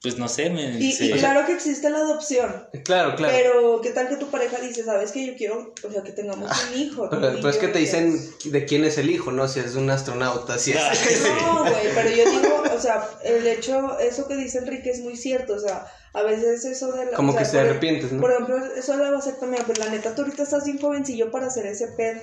pues 0.00 0.16
no 0.16 0.28
sé, 0.28 0.48
me... 0.50 0.78
Y, 0.78 0.92
se- 0.92 1.06
y 1.06 1.12
claro 1.12 1.44
que 1.44 1.52
existe 1.52 1.90
la 1.90 1.98
adopción. 1.98 2.68
Claro, 2.84 3.16
claro. 3.16 3.34
Pero, 3.36 3.80
¿qué 3.80 3.90
tal 3.90 4.08
que 4.08 4.16
tu 4.16 4.30
pareja 4.30 4.58
dice, 4.60 4.84
sabes 4.84 5.10
que 5.10 5.26
yo 5.26 5.34
quiero, 5.36 5.74
o 5.86 5.90
sea, 5.92 6.02
que 6.02 6.12
tengamos 6.12 6.48
un 6.72 6.78
hijo? 6.80 7.08
Pero, 7.10 7.30
es 7.48 7.54
yo, 7.56 7.60
que 7.60 7.68
te 7.68 7.80
dicen 7.80 8.16
de 8.44 8.64
quién 8.64 8.84
es 8.84 8.96
el 8.98 9.10
hijo, 9.10 9.32
¿no? 9.32 9.48
Si 9.48 9.58
es 9.58 9.74
de 9.74 9.80
un 9.80 9.90
astronauta, 9.90 10.56
si 10.58 10.70
es... 10.72 10.78
Ah. 10.78 10.92
No, 11.42 11.60
güey, 11.62 11.94
pero 11.94 12.10
yo 12.10 12.30
digo, 12.30 12.62
o 12.72 12.80
sea, 12.80 13.08
el 13.24 13.44
hecho, 13.46 13.98
eso 13.98 14.28
que 14.28 14.36
dice 14.36 14.58
Enrique 14.58 14.90
es 14.90 15.00
muy 15.00 15.16
cierto, 15.16 15.54
o 15.54 15.58
sea, 15.60 15.86
a 16.12 16.22
veces 16.22 16.64
eso 16.64 16.92
de 16.92 17.06
la... 17.06 17.12
Como 17.16 17.32
o 17.32 17.34
sea, 17.34 17.42
que 17.44 17.50
por- 17.50 17.60
arrepientes, 17.66 18.12
¿no? 18.12 18.20
Por 18.20 18.30
ejemplo, 18.32 18.56
eso 18.76 18.96
de 18.96 19.02
la 19.04 19.10
vasectomía, 19.10 19.64
pues 19.66 19.78
la 19.78 19.88
neta, 19.88 20.14
tú 20.14 20.22
ahorita 20.22 20.44
estás 20.44 20.64
bien 20.64 20.78
jovencillo 20.78 21.30
para 21.32 21.48
hacer 21.48 21.66
ese 21.66 21.88
pedo. 21.96 22.20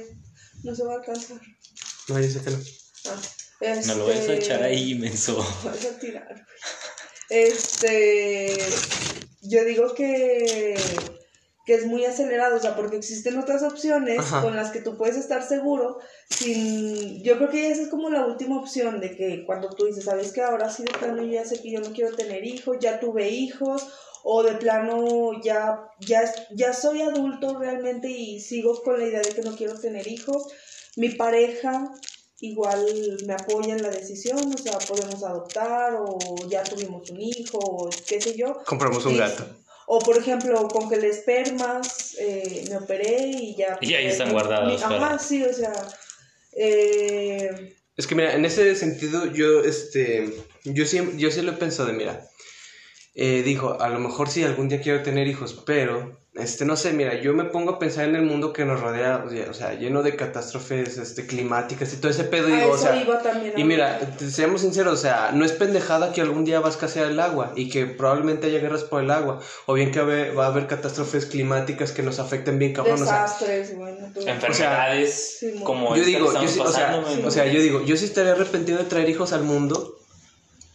No 0.63 0.73
se 0.73 0.83
va 0.85 0.93
a 0.93 0.95
alcanzar. 0.95 1.37
No, 2.07 2.19
yo 2.19 2.29
sé 2.29 2.39
que 2.41 2.49
no. 2.51 2.57
Ah, 3.07 3.81
No 3.87 3.95
lo 3.95 4.05
vayas 4.07 4.19
a 4.29 4.33
este, 4.33 4.35
echar 4.45 4.63
ahí, 4.63 4.95
menso. 4.95 5.37
Vas 5.63 5.85
a 5.85 5.99
tirar, 5.99 6.25
güey. 6.27 6.45
Este. 7.29 8.57
Yo 9.41 9.63
digo 9.63 9.93
que. 9.93 10.75
Que 11.65 11.73
es 11.73 11.87
muy 11.87 12.05
acelerado, 12.05 12.57
o 12.57 12.59
sea, 12.59 12.75
porque 12.75 12.97
existen 12.97 13.39
otras 13.39 13.63
opciones 13.63 14.19
Ajá. 14.19 14.43
con 14.43 14.55
las 14.55 14.69
que 14.69 14.81
tú 14.81 14.97
puedes 14.97 15.17
estar 15.17 15.41
seguro. 15.41 15.97
Sin. 16.29 17.23
Yo 17.23 17.37
creo 17.37 17.49
que 17.49 17.71
esa 17.71 17.81
es 17.81 17.87
como 17.87 18.11
la 18.11 18.27
última 18.27 18.59
opción 18.59 18.99
de 18.99 19.15
que 19.15 19.45
cuando 19.47 19.69
tú 19.69 19.85
dices, 19.85 20.03
¿sabes 20.03 20.31
que 20.31 20.41
Ahora 20.41 20.69
sí 20.69 20.83
de 20.83 20.93
plano 20.93 21.23
yo 21.23 21.31
ya 21.31 21.45
sé 21.45 21.59
que 21.61 21.71
yo 21.71 21.79
no 21.79 21.91
quiero 21.91 22.15
tener 22.15 22.45
hijos, 22.45 22.77
ya 22.79 22.99
tuve 22.99 23.29
hijos, 23.29 23.87
o 24.27 24.41
de 24.41 24.55
plano 24.55 25.39
ya, 25.43 25.87
ya, 25.99 26.21
ya 26.51 26.73
soy 26.73 27.03
adulto 27.03 27.59
realmente 27.59 28.09
y 28.09 28.39
sigo 28.39 28.81
con 28.83 28.99
la 28.99 29.05
idea 29.05 29.21
de 29.21 29.29
que 29.29 29.43
no 29.43 29.55
quiero 29.55 29.79
tener 29.79 30.07
hijos. 30.07 30.47
Mi 30.95 31.09
pareja 31.09 31.91
igual 32.41 32.85
me 33.25 33.33
apoya 33.33 33.73
en 33.75 33.81
la 33.81 33.89
decisión, 33.89 34.53
o 34.53 34.57
sea, 34.57 34.77
podemos 34.79 35.23
adoptar 35.23 35.95
o 35.99 36.17
ya 36.49 36.63
tuvimos 36.63 37.09
un 37.09 37.21
hijo 37.21 37.57
o 37.59 37.89
qué 38.07 38.19
sé 38.21 38.35
yo. 38.35 38.61
Compramos 38.65 39.05
un 39.05 39.13
Y- 39.13 39.17
gato. 39.17 39.45
O 39.87 39.99
por 39.99 40.17
ejemplo, 40.17 40.67
con 40.67 40.89
que 40.89 40.95
el 40.95 41.03
espermas 41.03 42.15
eh, 42.19 42.65
me 42.69 42.77
operé 42.77 43.27
y 43.27 43.55
ya... 43.55 43.77
Y 43.81 43.93
ahí 43.93 44.07
están 44.07 44.29
mi- 44.29 44.33
guardados 44.33 44.81
Ajá, 44.81 44.97
para- 44.99 45.19
sí, 45.19 45.43
o 45.43 45.53
sea... 45.53 45.71
eh, 46.53 47.75
Es 47.97 48.07
que 48.07 48.15
mira, 48.15 48.33
en 48.33 48.45
ese 48.45 48.75
sentido 48.75 49.25
yo, 49.31 49.61
este, 49.63 50.33
yo 50.63 50.85
sí, 50.85 50.99
yo 51.17 51.29
sí 51.31 51.41
lo 51.41 51.51
he 51.51 51.55
pensado 51.55 51.87
de, 51.89 51.93
mira, 51.93 52.27
eh, 53.13 53.43
dijo, 53.43 53.79
a 53.79 53.89
lo 53.89 53.99
mejor 53.99 54.29
sí 54.29 54.43
algún 54.43 54.69
día 54.69 54.81
quiero 54.81 55.03
tener 55.03 55.27
hijos, 55.27 55.61
pero, 55.65 56.19
este, 56.37 56.65
no 56.65 56.75
sé, 56.75 56.91
mira, 56.91 57.13
yo 57.21 57.33
me 57.33 57.45
pongo 57.45 57.71
a 57.71 57.79
pensar 57.79 58.05
en 58.09 58.15
el 58.15 58.23
mundo 58.23 58.51
que 58.51 58.65
nos 58.65 58.81
rodea, 58.81 59.23
o 59.49 59.53
sea, 59.53 59.73
lleno 59.73 60.03
de 60.03 60.15
catástrofes, 60.17 60.97
este, 60.97 61.25
climáticas 61.25 61.93
y 61.93 61.97
todo 61.97 62.11
ese 62.11 62.25
pedo, 62.25 62.47
a 62.47 62.57
digo, 62.57 62.71
o 62.71 62.77
sea, 62.77 62.95
iba 63.01 63.21
también. 63.21 63.53
y 63.55 63.63
mira, 63.63 63.99
seamos 64.19 64.61
sinceros, 64.61 64.93
o 64.99 65.01
sea, 65.01 65.31
no 65.33 65.45
es 65.45 65.53
pendejada 65.53 66.11
que 66.11 66.19
algún 66.21 66.43
día 66.43 66.59
va 66.59 66.67
a 66.67 66.71
escasear 66.71 67.07
el 67.07 67.19
agua 67.21 67.53
y 67.55 67.69
que 67.69 67.85
probablemente 67.85 68.47
haya 68.47 68.59
guerras 68.59 68.83
por 68.83 69.01
el 69.01 69.11
agua, 69.11 69.39
o 69.65 69.73
bien 69.73 69.91
que 69.91 70.01
va 70.01 70.33
va 70.37 70.45
a 70.45 70.49
haber 70.49 70.67
catástrofes 70.67 71.25
climáticas 71.25 71.91
que 71.93 72.03
nos 72.03 72.19
afecten 72.19 72.59
bien 72.59 72.73
cabrón, 72.73 73.01
o 73.01 73.05
sea, 73.05 73.21
Desastres, 73.23 73.75
bueno. 73.77 74.07
Enfermedades 74.25 75.37
Sí, 75.39 75.61
como 75.63 75.95
yo 75.95 76.03
digo, 76.03 76.33
yo 76.33 76.47
sí, 76.47 76.59
o 76.59 76.71
sea, 76.71 77.01
o 77.25 77.31
sea, 77.31 77.45
yo 77.47 77.61
digo, 77.61 77.81
yo 77.83 77.95
sí 77.97 78.05
estaría 78.05 78.33
arrepentido 78.33 78.77
de 78.77 78.83
traer 78.85 79.09
hijos 79.09 79.33
al 79.33 79.43
mundo 79.43 79.99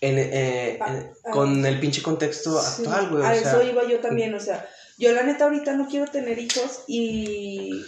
en, 0.01 0.19
eh, 0.19 0.79
en- 0.87 1.11
con 1.31 1.65
el 1.67 1.79
pinche 1.79 2.03
contexto 2.03 2.59
Sí, 2.61 2.83
actual, 2.83 3.11
güey. 3.11 3.23
a 3.25 3.31
O 3.31 3.33
eso 3.33 3.63
iba 3.63 3.87
yo 3.87 4.01
también, 4.01 4.35
o 4.35 4.41
sea, 4.41 4.67
yo 5.01 5.13
la 5.13 5.23
neta 5.23 5.45
ahorita 5.45 5.73
no 5.73 5.89
quiero 5.89 6.07
tener 6.07 6.39
hijos 6.39 6.85
y 6.87 7.83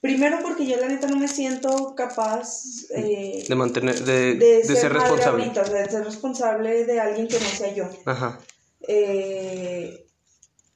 primero 0.00 0.38
porque 0.42 0.66
yo 0.66 0.76
la 0.76 0.88
neta 0.88 1.06
no 1.06 1.16
me 1.16 1.26
siento 1.26 1.94
capaz 1.96 2.86
eh, 2.94 3.44
de 3.48 3.54
mantener, 3.54 4.04
de, 4.04 4.34
de, 4.34 4.62
de 4.62 4.76
ser, 4.76 4.92
responsable. 4.92 5.44
ahorita, 5.44 5.62
o 5.62 5.66
sea, 5.66 5.82
de 5.82 5.90
ser 5.90 6.04
responsable 6.04 6.84
de 6.84 7.00
alguien 7.00 7.26
que 7.28 7.40
no 7.40 7.46
sea 7.46 7.74
yo. 7.74 7.88
Ajá. 8.04 8.38
Eh, 8.86 10.06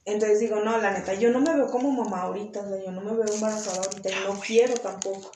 entonces 0.05 0.39
digo, 0.39 0.57
no, 0.61 0.77
la 0.79 0.91
neta, 0.91 1.13
yo 1.15 1.31
no 1.31 1.39
me 1.39 1.53
veo 1.55 1.67
como 1.71 1.91
mamá 1.91 2.21
ahorita, 2.21 2.59
o 2.61 2.69
sea, 2.69 2.77
yo 2.85 2.91
no 2.91 3.01
me 3.01 3.11
veo 3.15 3.33
embarazada 3.33 3.81
ahorita 3.81 4.09
y 4.09 4.13
no 4.27 4.39
quiero 4.39 4.73
tampoco. 4.75 5.31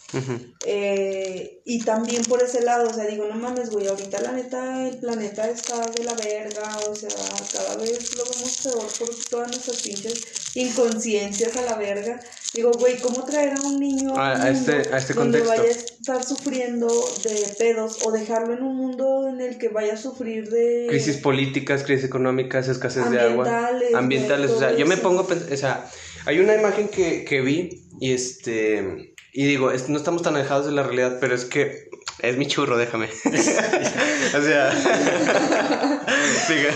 Eh, 0.65 1.61
y 1.65 1.83
también 1.83 2.23
por 2.25 2.43
ese 2.43 2.61
lado, 2.61 2.89
o 2.89 2.93
sea, 2.93 3.05
digo, 3.07 3.25
no 3.25 3.35
mames, 3.35 3.69
güey, 3.71 3.87
ahorita 3.87 4.21
la 4.21 4.31
neta, 4.33 4.87
el 4.87 4.97
planeta 4.97 5.49
está 5.49 5.79
de 5.89 6.03
la 6.03 6.13
verga, 6.13 6.77
o 6.89 6.95
sea, 6.95 7.09
cada 7.53 7.75
vez 7.77 8.15
lo 8.15 8.23
vemos 8.25 8.59
peor 8.63 8.85
por 8.99 9.15
todas 9.29 9.47
nuestras 9.47 9.81
pinches 9.81 10.23
inconsciencias 10.55 11.55
a 11.57 11.61
la 11.63 11.75
verga. 11.75 12.19
Digo, 12.53 12.71
güey, 12.79 12.97
¿cómo 12.97 13.23
traer 13.25 13.53
a 13.53 13.61
un 13.61 13.79
niño 13.79 14.09
A- 14.17 14.33
un 14.35 14.41
a 14.41 14.49
este- 14.49 14.93
a 14.93 14.97
este 14.97 15.13
donde 15.13 15.39
contexto. 15.39 15.61
vaya 15.63 15.63
a 15.63 15.71
estar 15.71 16.23
sufriendo 16.23 16.87
de 17.23 17.47
pedos 17.59 17.99
o 18.03 18.11
dejarlo 18.11 18.53
en 18.55 18.63
un 18.63 18.75
mundo 18.75 19.27
en 19.29 19.39
el 19.39 19.59
que 19.59 19.69
vaya 19.69 19.93
a 19.93 19.97
sufrir 19.97 20.49
de 20.49 20.87
Crisis 20.89 21.17
políticas, 21.17 21.83
crisis 21.83 22.05
económicas, 22.05 22.67
escasez 22.67 23.09
de 23.11 23.19
agua. 23.19 23.69
Ambientales, 23.93 24.58
O 24.59 24.69
sea, 24.69 24.77
yo 24.77 24.85
me 24.85 24.97
pongo 24.97 25.21
a 25.21 25.27
pensar, 25.27 25.53
o 25.53 25.57
sea, 25.57 25.89
hay 26.25 26.39
una 26.39 26.53
imagen 26.55 26.89
que, 26.89 27.23
que 27.23 27.39
vi 27.41 27.81
y 28.01 28.11
este, 28.13 29.13
y 29.33 29.45
digo, 29.45 29.71
es- 29.71 29.87
no 29.89 29.97
estamos 29.97 30.21
tan 30.21 30.35
alejados 30.35 30.65
de 30.65 30.73
la 30.73 30.83
realidad, 30.83 31.17
pero 31.21 31.33
es 31.33 31.45
que 31.45 31.89
es 32.19 32.35
mi 32.37 32.45
churro, 32.45 32.77
déjame. 32.77 33.07
o 33.25 34.41
sea, 34.41 34.69
diga, 36.49 36.73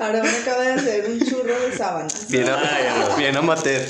Ahora 0.00 0.22
me 0.22 0.30
acaba 0.30 0.62
de 0.62 0.72
hacer 0.72 1.04
un 1.10 1.20
churro 1.20 1.60
de 1.60 1.76
sábanas. 1.76 2.28
bien, 2.30 2.46
no. 2.46 3.16
bien 3.16 3.36
amateur. 3.36 3.82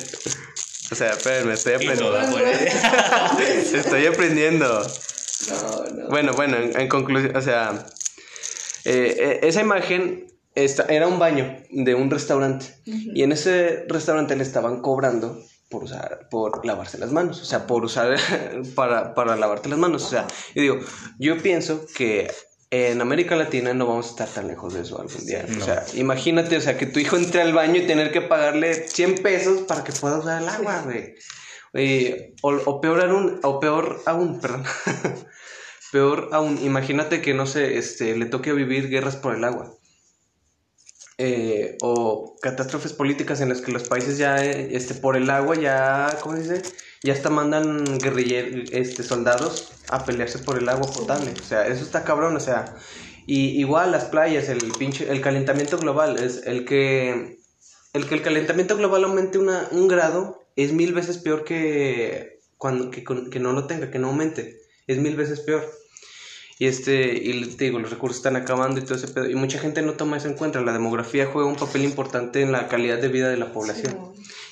O 0.91 0.95
sea, 0.95 1.11
espérenme, 1.11 1.55
estoy 1.55 1.75
aprendiendo. 1.75 2.19
Estoy 3.75 4.07
aprendiendo. 4.07 4.83
No, 5.51 5.85
no. 5.95 6.09
Bueno, 6.09 6.33
bueno, 6.33 6.57
en, 6.57 6.81
en 6.81 6.88
conclusión, 6.88 7.37
o 7.37 7.43
sea, 7.43 7.87
eh, 8.85 9.17
eh, 9.19 9.41
esa 9.43 9.61
imagen 9.61 10.27
esta- 10.64 10.85
era 10.88 11.07
un 11.07 11.18
baño 11.18 11.57
de 11.71 11.94
un 11.94 12.11
restaurante 12.11 12.66
y 12.85 13.23
en 13.23 13.33
ese 13.33 13.85
restaurante 13.88 14.37
le 14.37 14.42
estaban 14.42 14.81
cobrando 14.83 15.40
por 15.71 15.85
usar, 15.85 16.29
por 16.31 16.64
lavarse 16.64 16.97
las 16.99 17.12
manos, 17.12 17.42
o 17.42 17.44
sea, 17.44 17.66
por 17.66 17.85
usar 17.85 18.16
para, 18.75 19.14
para 19.14 19.37
lavarte 19.37 19.68
las 19.68 19.79
manos, 19.79 20.05
o 20.05 20.09
sea, 20.09 20.27
yo 20.55 20.62
digo, 20.62 20.79
yo 21.18 21.37
pienso 21.42 21.85
que 21.94 22.31
en 22.71 23.01
América 23.01 23.35
Latina 23.37 23.73
no 23.75 23.87
vamos 23.87 24.07
a 24.07 24.11
estar 24.11 24.29
tan 24.29 24.47
lejos 24.49 24.75
de 24.75 24.83
eso 24.83 25.01
algún 25.01 25.25
día, 25.27 25.44
No. 25.49 25.62
o 25.62 25.64
sea, 25.64 25.85
imagínate, 25.94 26.57
o 26.57 26.61
sea, 26.61 26.77
que 26.77 26.87
tu 26.87 26.99
hijo 27.01 27.16
entre 27.16 27.40
al 27.42 27.53
baño 27.55 27.77
y 27.77 27.87
tener 27.87 28.12
que 28.12 28.21
pagarle 28.23 28.75
100 28.88 29.16
pesos 29.23 29.62
para 29.62 29.85
que 29.85 29.92
pueda 29.92 30.18
usar 30.18 30.42
el 30.42 30.49
agua, 30.49 30.83
güey. 30.85 31.14
Eh, 31.75 32.35
o, 32.42 32.53
o 32.55 32.81
peor 32.81 33.01
aún, 33.03 33.40
o 33.42 33.61
peor 33.61 34.01
aún, 34.07 34.40
perdón. 34.40 34.64
peor 35.92 36.29
aún, 36.33 36.59
imagínate 36.62 37.21
que 37.23 37.35
no 37.35 37.47
sé, 37.47 37.79
este, 37.79 38.16
le 38.16 38.27
toque 38.27 38.53
vivir 38.53 38.88
guerras 38.88 39.16
por 39.16 39.35
el 39.35 39.44
agua. 39.44 39.73
Eh, 41.20 41.76
o 41.83 42.37
catástrofes 42.40 42.92
políticas 42.92 43.40
en 43.40 43.48
las 43.48 43.61
que 43.61 43.72
los 43.72 43.88
países 43.88 44.18
ya, 44.18 44.44
eh, 44.44 44.68
este, 44.76 44.94
por 44.94 45.16
el 45.16 45.28
agua 45.31 45.57
ya, 45.57 46.16
¿cómo 46.22 46.37
se 46.37 46.42
dice? 46.42 46.62
Ya 47.02 47.12
hasta 47.12 47.28
mandan 47.28 47.85
guerrilleros, 47.98 48.70
este, 48.70 49.02
soldados 49.02 49.72
a 49.88 50.04
pelearse 50.04 50.38
por 50.38 50.59
el 50.59 50.68
agua 50.68 50.88
potable. 50.92 51.33
O 51.33 51.44
sea, 51.44 51.66
eso 51.66 51.83
está 51.83 52.04
cabrón, 52.04 52.37
o 52.37 52.40
sea. 52.40 52.76
Y 53.26 53.59
igual 53.59 53.90
las 53.90 54.04
playas, 54.04 54.48
el 54.48 54.61
pinche, 54.78 55.11
el 55.11 55.20
calentamiento 55.20 55.76
global, 55.76 56.18
es 56.18 56.46
el 56.46 56.64
que, 56.64 57.40
el 57.94 58.07
que 58.09 58.14
el 58.14 58.22
calentamiento 58.22 58.76
global 58.76 59.02
aumente 59.02 59.38
una, 59.38 59.68
un 59.72 59.88
grado 59.88 60.40
es 60.54 60.72
mil 60.72 60.92
veces 60.92 61.18
peor 61.18 61.44
que 61.44 62.38
cuando, 62.57 62.90
que, 62.90 63.04
que 63.04 63.40
no 63.40 63.52
lo 63.52 63.66
tenga, 63.66 63.90
que 63.90 63.98
no 63.98 64.09
aumente. 64.09 64.61
Es 64.87 64.98
mil 64.98 65.16
veces 65.16 65.40
peor. 65.40 65.68
Y 66.59 66.66
este, 66.66 67.12
y 67.14 67.44
te 67.57 67.64
digo, 67.66 67.79
los 67.79 67.90
recursos 67.90 68.16
están 68.18 68.35
acabando 68.37 68.81
y 68.81 68.85
todo 68.85 68.97
ese 68.97 69.09
pedo. 69.09 69.29
Y 69.31 69.35
mucha 69.37 69.59
gente 69.61 69.81
no 69.83 69.92
toma 69.94 70.16
eso 70.16 70.27
en 70.29 70.35
cuenta. 70.35 70.61
La 70.61 70.73
demografía 70.73 71.27
juega 71.27 71.49
un 71.49 71.57
papel 71.57 71.85
importante 71.85 72.42
en 72.42 72.51
la 72.53 72.66
calidad 72.68 72.99
de 72.99 73.09
vida 73.09 73.29
de 73.29 73.37
la 73.37 73.53
población. 73.53 73.97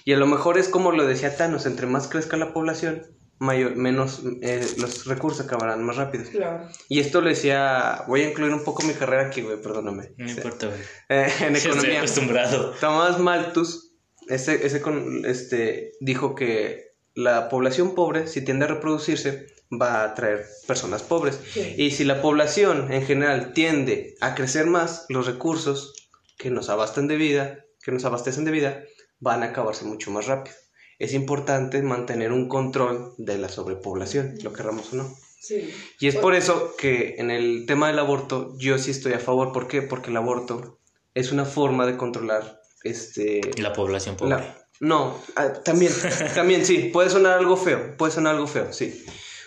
Y 0.04 0.12
a 0.12 0.16
lo 0.16 0.26
mejor 0.26 0.56
es 0.56 0.68
como 0.68 0.92
lo 0.92 1.04
decía 1.04 1.36
Thanos, 1.36 1.66
entre 1.66 1.86
más 1.88 2.06
crezca 2.06 2.36
la 2.36 2.52
población, 2.52 3.02
mayor, 3.38 3.74
menos 3.74 4.22
eh, 4.40 4.64
los 4.78 5.06
recursos 5.06 5.44
acabarán 5.44 5.82
más 5.84 5.96
rápido. 5.96 6.24
Claro. 6.30 6.68
Y 6.88 7.00
esto 7.00 7.20
lo 7.20 7.28
decía, 7.28 8.04
voy 8.06 8.22
a 8.22 8.28
incluir 8.30 8.52
un 8.52 8.62
poco 8.62 8.84
mi 8.84 8.92
carrera 8.94 9.26
aquí, 9.26 9.42
güey, 9.42 9.60
perdóname. 9.60 10.12
No 10.16 10.30
importa, 10.30 10.68
güey. 10.68 10.78
Eh, 11.08 11.26
en 11.40 11.52
Ya 11.54 11.56
Estoy 11.58 11.72
economía. 11.72 11.98
acostumbrado. 11.98 12.70
Tomás 12.80 13.18
Malthus 13.18 13.94
ese, 14.28 14.64
ese 14.64 14.80
con- 14.80 15.24
este, 15.26 15.90
dijo 16.00 16.34
que 16.36 16.92
la 17.14 17.48
población 17.48 17.94
pobre, 17.96 18.28
si 18.28 18.42
tiende 18.44 18.66
a 18.66 18.68
reproducirse, 18.68 19.46
va 19.72 20.02
a 20.02 20.04
atraer 20.04 20.44
personas 20.66 21.02
pobres. 21.02 21.38
Sí. 21.52 21.74
Y 21.76 21.90
si 21.90 22.04
la 22.04 22.22
población 22.22 22.92
en 22.92 23.04
general 23.04 23.52
tiende 23.52 24.14
a 24.20 24.34
crecer 24.34 24.66
más, 24.66 25.06
los 25.08 25.26
recursos 25.26 25.92
que 26.38 26.50
nos 26.50 26.68
abastan 26.68 27.08
de 27.08 27.16
vida, 27.16 27.64
que 27.82 27.92
nos 27.92 28.04
abastecen 28.04 28.44
de 28.44 28.50
vida, 28.52 28.82
van 29.18 29.42
a 29.42 29.46
acabarse 29.46 29.84
mucho 29.84 30.10
más 30.10 30.26
rápido. 30.26 30.54
Es 30.98 31.12
importante 31.14 31.82
mantener 31.82 32.32
un 32.32 32.48
control 32.48 33.12
de 33.18 33.38
la 33.38 33.48
sobrepoblación, 33.48 34.34
lo 34.42 34.52
querramos 34.52 34.92
o 34.92 34.96
no. 34.96 35.14
Sí. 35.40 35.72
Y 36.00 36.08
es 36.08 36.16
por 36.16 36.34
eso 36.34 36.74
que 36.76 37.16
en 37.18 37.30
el 37.30 37.64
tema 37.66 37.86
del 37.88 37.98
aborto 37.98 38.54
yo 38.58 38.78
sí 38.78 38.90
estoy 38.90 39.12
a 39.12 39.18
favor. 39.20 39.52
¿Por 39.52 39.68
qué? 39.68 39.82
Porque 39.82 40.10
el 40.10 40.16
aborto 40.16 40.78
es 41.14 41.32
una 41.32 41.44
forma 41.44 41.86
de 41.86 41.96
controlar 41.96 42.60
este 42.82 43.40
La 43.58 43.72
población 43.72 44.16
pobre. 44.16 44.36
la- 44.36 44.62
no, 44.80 45.18
ah, 45.36 45.52
también, 45.64 45.92
también 46.34 46.66
sí, 46.66 46.90
puede 46.92 47.08
sonar 47.10 47.38
algo 47.38 47.56
feo, 47.56 47.96
puede 47.96 48.12
sonar 48.12 48.34
algo 48.34 48.46
feo, 48.46 48.72
sí. 48.72 49.04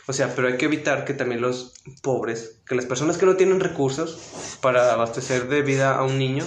O 0.10 0.14
sea, 0.14 0.34
pero 0.36 0.48
hay 0.48 0.58
que 0.58 0.66
evitar 0.66 1.06
que 1.06 1.14
también 1.14 1.40
los 1.40 1.76
pobres, 2.02 2.62
que 2.68 2.74
las 2.74 2.88
personas 2.88 3.20
que 3.20 3.28
no 3.28 3.36
tienen 3.36 3.60
recursos 3.60 4.18
para 4.60 4.92
abastecer 4.92 5.48
de 5.50 5.62
vida 5.62 5.96
a 5.96 6.04
un 6.04 6.18
niño, 6.18 6.44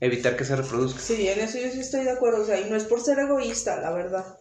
evitar 0.00 0.36
que 0.36 0.44
se 0.44 0.56
reproduzca. 0.56 1.00
Sí, 1.00 1.26
en 1.26 1.40
eso 1.40 1.56
yo 1.56 1.70
sí 1.70 1.80
estoy 1.80 2.04
de 2.04 2.10
acuerdo, 2.10 2.42
o 2.42 2.44
sea, 2.44 2.60
y 2.60 2.68
no 2.68 2.76
es 2.76 2.84
por 2.84 3.00
ser 3.00 3.18
egoísta, 3.18 3.80
la 3.80 3.92
verdad. 3.92 4.36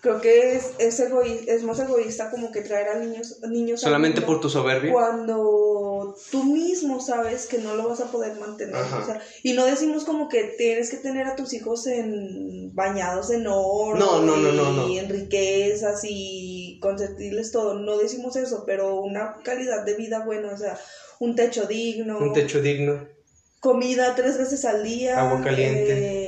Creo 0.00 0.20
que 0.20 0.54
es, 0.56 0.72
es, 0.78 1.00
egoí- 1.00 1.44
es 1.48 1.62
más 1.62 1.78
egoísta 1.78 2.30
como 2.30 2.52
que 2.52 2.60
traer 2.60 2.88
a 2.88 2.98
niños, 2.98 3.40
niños 3.48 3.80
Solamente 3.80 4.20
por 4.20 4.38
tu 4.40 4.50
soberbia. 4.50 4.92
Cuando 4.92 6.14
tú 6.30 6.44
mismo 6.44 7.00
sabes 7.00 7.46
que 7.46 7.58
no 7.58 7.74
lo 7.74 7.88
vas 7.88 8.00
a 8.00 8.10
poder 8.10 8.38
mantener. 8.38 8.74
O 8.76 9.04
sea, 9.06 9.20
y 9.42 9.54
no 9.54 9.64
decimos 9.64 10.04
como 10.04 10.28
que 10.28 10.44
tienes 10.58 10.90
que 10.90 10.98
tener 10.98 11.26
a 11.26 11.36
tus 11.36 11.54
hijos 11.54 11.86
en 11.86 12.74
bañados 12.74 13.30
en 13.30 13.46
oro 13.46 13.96
No, 13.98 14.20
no, 14.20 14.36
no, 14.36 14.52
no, 14.52 14.72
no. 14.72 14.88
y 14.88 14.98
en 14.98 15.08
riquezas 15.08 16.00
y 16.04 16.78
consentirles 16.82 17.50
todo. 17.50 17.74
No 17.74 17.96
decimos 17.98 18.36
eso, 18.36 18.64
pero 18.66 19.00
una 19.00 19.36
calidad 19.42 19.84
de 19.86 19.94
vida 19.94 20.24
buena, 20.24 20.52
o 20.52 20.56
sea, 20.58 20.78
un 21.20 21.34
techo 21.34 21.66
digno, 21.66 22.18
Un 22.18 22.32
techo 22.34 22.60
digno. 22.60 23.06
comida 23.60 24.14
tres 24.14 24.36
veces 24.36 24.64
al 24.66 24.82
día, 24.84 25.18
Agua 25.18 25.42
caliente. 25.42 25.92
eh, 25.92 26.23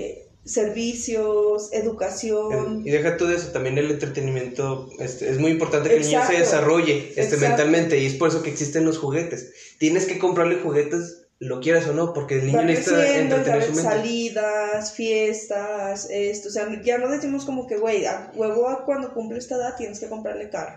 servicios, 0.46 1.70
educación. 1.72 2.82
Y 2.86 2.90
deja 2.90 3.16
tú 3.16 3.26
de 3.26 3.36
eso, 3.36 3.48
también 3.48 3.76
el 3.78 3.90
entretenimiento 3.90 4.88
este, 5.00 5.28
es 5.28 5.38
muy 5.38 5.50
importante 5.50 5.88
que 5.88 5.96
el 5.96 6.02
niño 6.02 6.24
se 6.26 6.38
desarrolle 6.38 7.12
este, 7.16 7.36
mentalmente 7.36 7.98
y 7.98 8.06
es 8.06 8.14
por 8.14 8.28
eso 8.28 8.42
que 8.42 8.50
existen 8.50 8.84
los 8.84 8.98
juguetes. 8.98 9.52
Tienes 9.78 10.06
que 10.06 10.18
comprarle 10.18 10.60
juguetes, 10.60 11.24
lo 11.40 11.60
quieras 11.60 11.88
o 11.88 11.92
no, 11.92 12.14
porque 12.14 12.38
el 12.38 12.46
niño 12.46 12.62
necesita 12.62 13.18
entretener 13.18 13.62
¿sabes? 13.62 13.66
su 13.66 13.72
mente. 13.72 13.90
salidas, 13.90 14.92
fiestas, 14.92 16.08
esto, 16.10 16.48
o 16.48 16.52
sea, 16.52 16.80
ya 16.82 16.98
no 16.98 17.10
decimos 17.10 17.44
como 17.44 17.66
que, 17.66 17.76
güey, 17.76 18.06
a 18.06 18.30
huevo 18.34 18.82
cuando 18.86 19.12
cumple 19.12 19.38
esta 19.38 19.56
edad 19.56 19.76
tienes 19.76 19.98
que 19.98 20.08
comprarle 20.08 20.48
carro. 20.48 20.76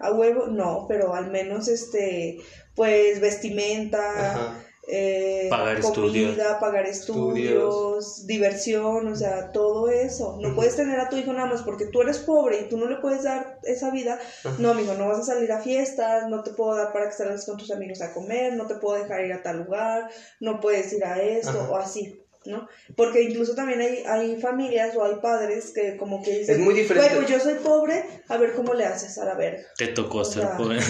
A 0.00 0.10
huevo, 0.10 0.46
no, 0.46 0.86
pero 0.88 1.14
al 1.14 1.30
menos, 1.30 1.68
este, 1.68 2.38
pues, 2.74 3.20
vestimenta, 3.20 4.30
Ajá. 4.30 4.64
Eh, 4.88 5.46
Pagar 5.48 5.80
comida, 5.80 6.30
estudios. 6.32 6.56
pagar 6.60 6.86
estudios, 6.86 8.26
diversión, 8.26 9.06
o 9.08 9.16
sea, 9.16 9.52
todo 9.52 9.88
eso. 9.88 10.38
No 10.40 10.54
puedes 10.54 10.76
tener 10.76 10.98
a 11.00 11.08
tu 11.08 11.16
hijo 11.16 11.32
nada 11.32 11.46
más 11.46 11.62
porque 11.62 11.86
tú 11.86 12.02
eres 12.02 12.18
pobre 12.18 12.60
y 12.62 12.68
tú 12.68 12.76
no 12.76 12.88
le 12.88 12.96
puedes 12.96 13.22
dar 13.22 13.58
esa 13.64 13.90
vida. 13.90 14.18
No, 14.58 14.70
amigo, 14.70 14.94
no 14.94 15.08
vas 15.08 15.20
a 15.20 15.34
salir 15.34 15.50
a 15.52 15.60
fiestas, 15.60 16.28
no 16.28 16.42
te 16.42 16.50
puedo 16.52 16.74
dar 16.76 16.92
para 16.92 17.06
que 17.08 17.12
salgas 17.16 17.46
con 17.46 17.56
tus 17.56 17.70
amigos 17.70 18.00
a 18.02 18.12
comer, 18.12 18.54
no 18.54 18.66
te 18.66 18.74
puedo 18.76 19.00
dejar 19.02 19.24
ir 19.24 19.32
a 19.32 19.42
tal 19.42 19.58
lugar, 19.64 20.08
no 20.40 20.60
puedes 20.60 20.92
ir 20.92 21.04
a 21.04 21.20
esto 21.20 21.68
o 21.70 21.76
así. 21.76 22.18
¿no? 22.44 22.66
Porque 22.96 23.22
incluso 23.22 23.54
también 23.54 23.80
hay, 23.80 24.02
hay 24.04 24.40
familias 24.40 24.96
o 24.96 25.04
hay 25.04 25.14
padres 25.22 25.70
que 25.72 25.96
como 25.96 26.24
que 26.24 26.40
dicen, 26.40 26.56
Es 26.56 26.60
muy 26.60 26.74
diferente. 26.74 27.08
"Güey, 27.10 27.20
pues 27.20 27.30
yo 27.30 27.38
soy 27.38 27.54
pobre, 27.62 28.04
a 28.28 28.36
ver 28.36 28.54
cómo 28.54 28.74
le 28.74 28.84
haces 28.84 29.16
a 29.18 29.24
la 29.24 29.34
verga. 29.36 29.62
Te 29.78 29.86
tocó 29.86 30.24
ser 30.24 30.42
sea, 30.42 30.56
pobre. 30.56 30.80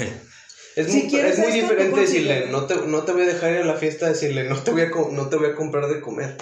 Es, 0.76 0.86
Si 0.90 1.02
muy, 1.04 1.20
es 1.20 1.38
muy 1.38 1.52
diferente 1.52 2.00
decirle, 2.00 2.46
no 2.50 2.66
te, 2.66 2.74
no 2.86 3.04
te 3.04 3.12
voy 3.12 3.22
a 3.22 3.26
dejar 3.26 3.52
ir 3.52 3.58
a 3.58 3.64
la 3.64 3.76
fiesta, 3.76 4.08
decirle, 4.08 4.44
no 4.44 4.62
te 4.62 4.70
voy 4.70 4.82
a, 4.82 4.90
no 5.10 5.28
te 5.28 5.36
voy 5.36 5.48
a 5.50 5.54
comprar 5.54 5.88
de 5.88 6.00
comer. 6.00 6.36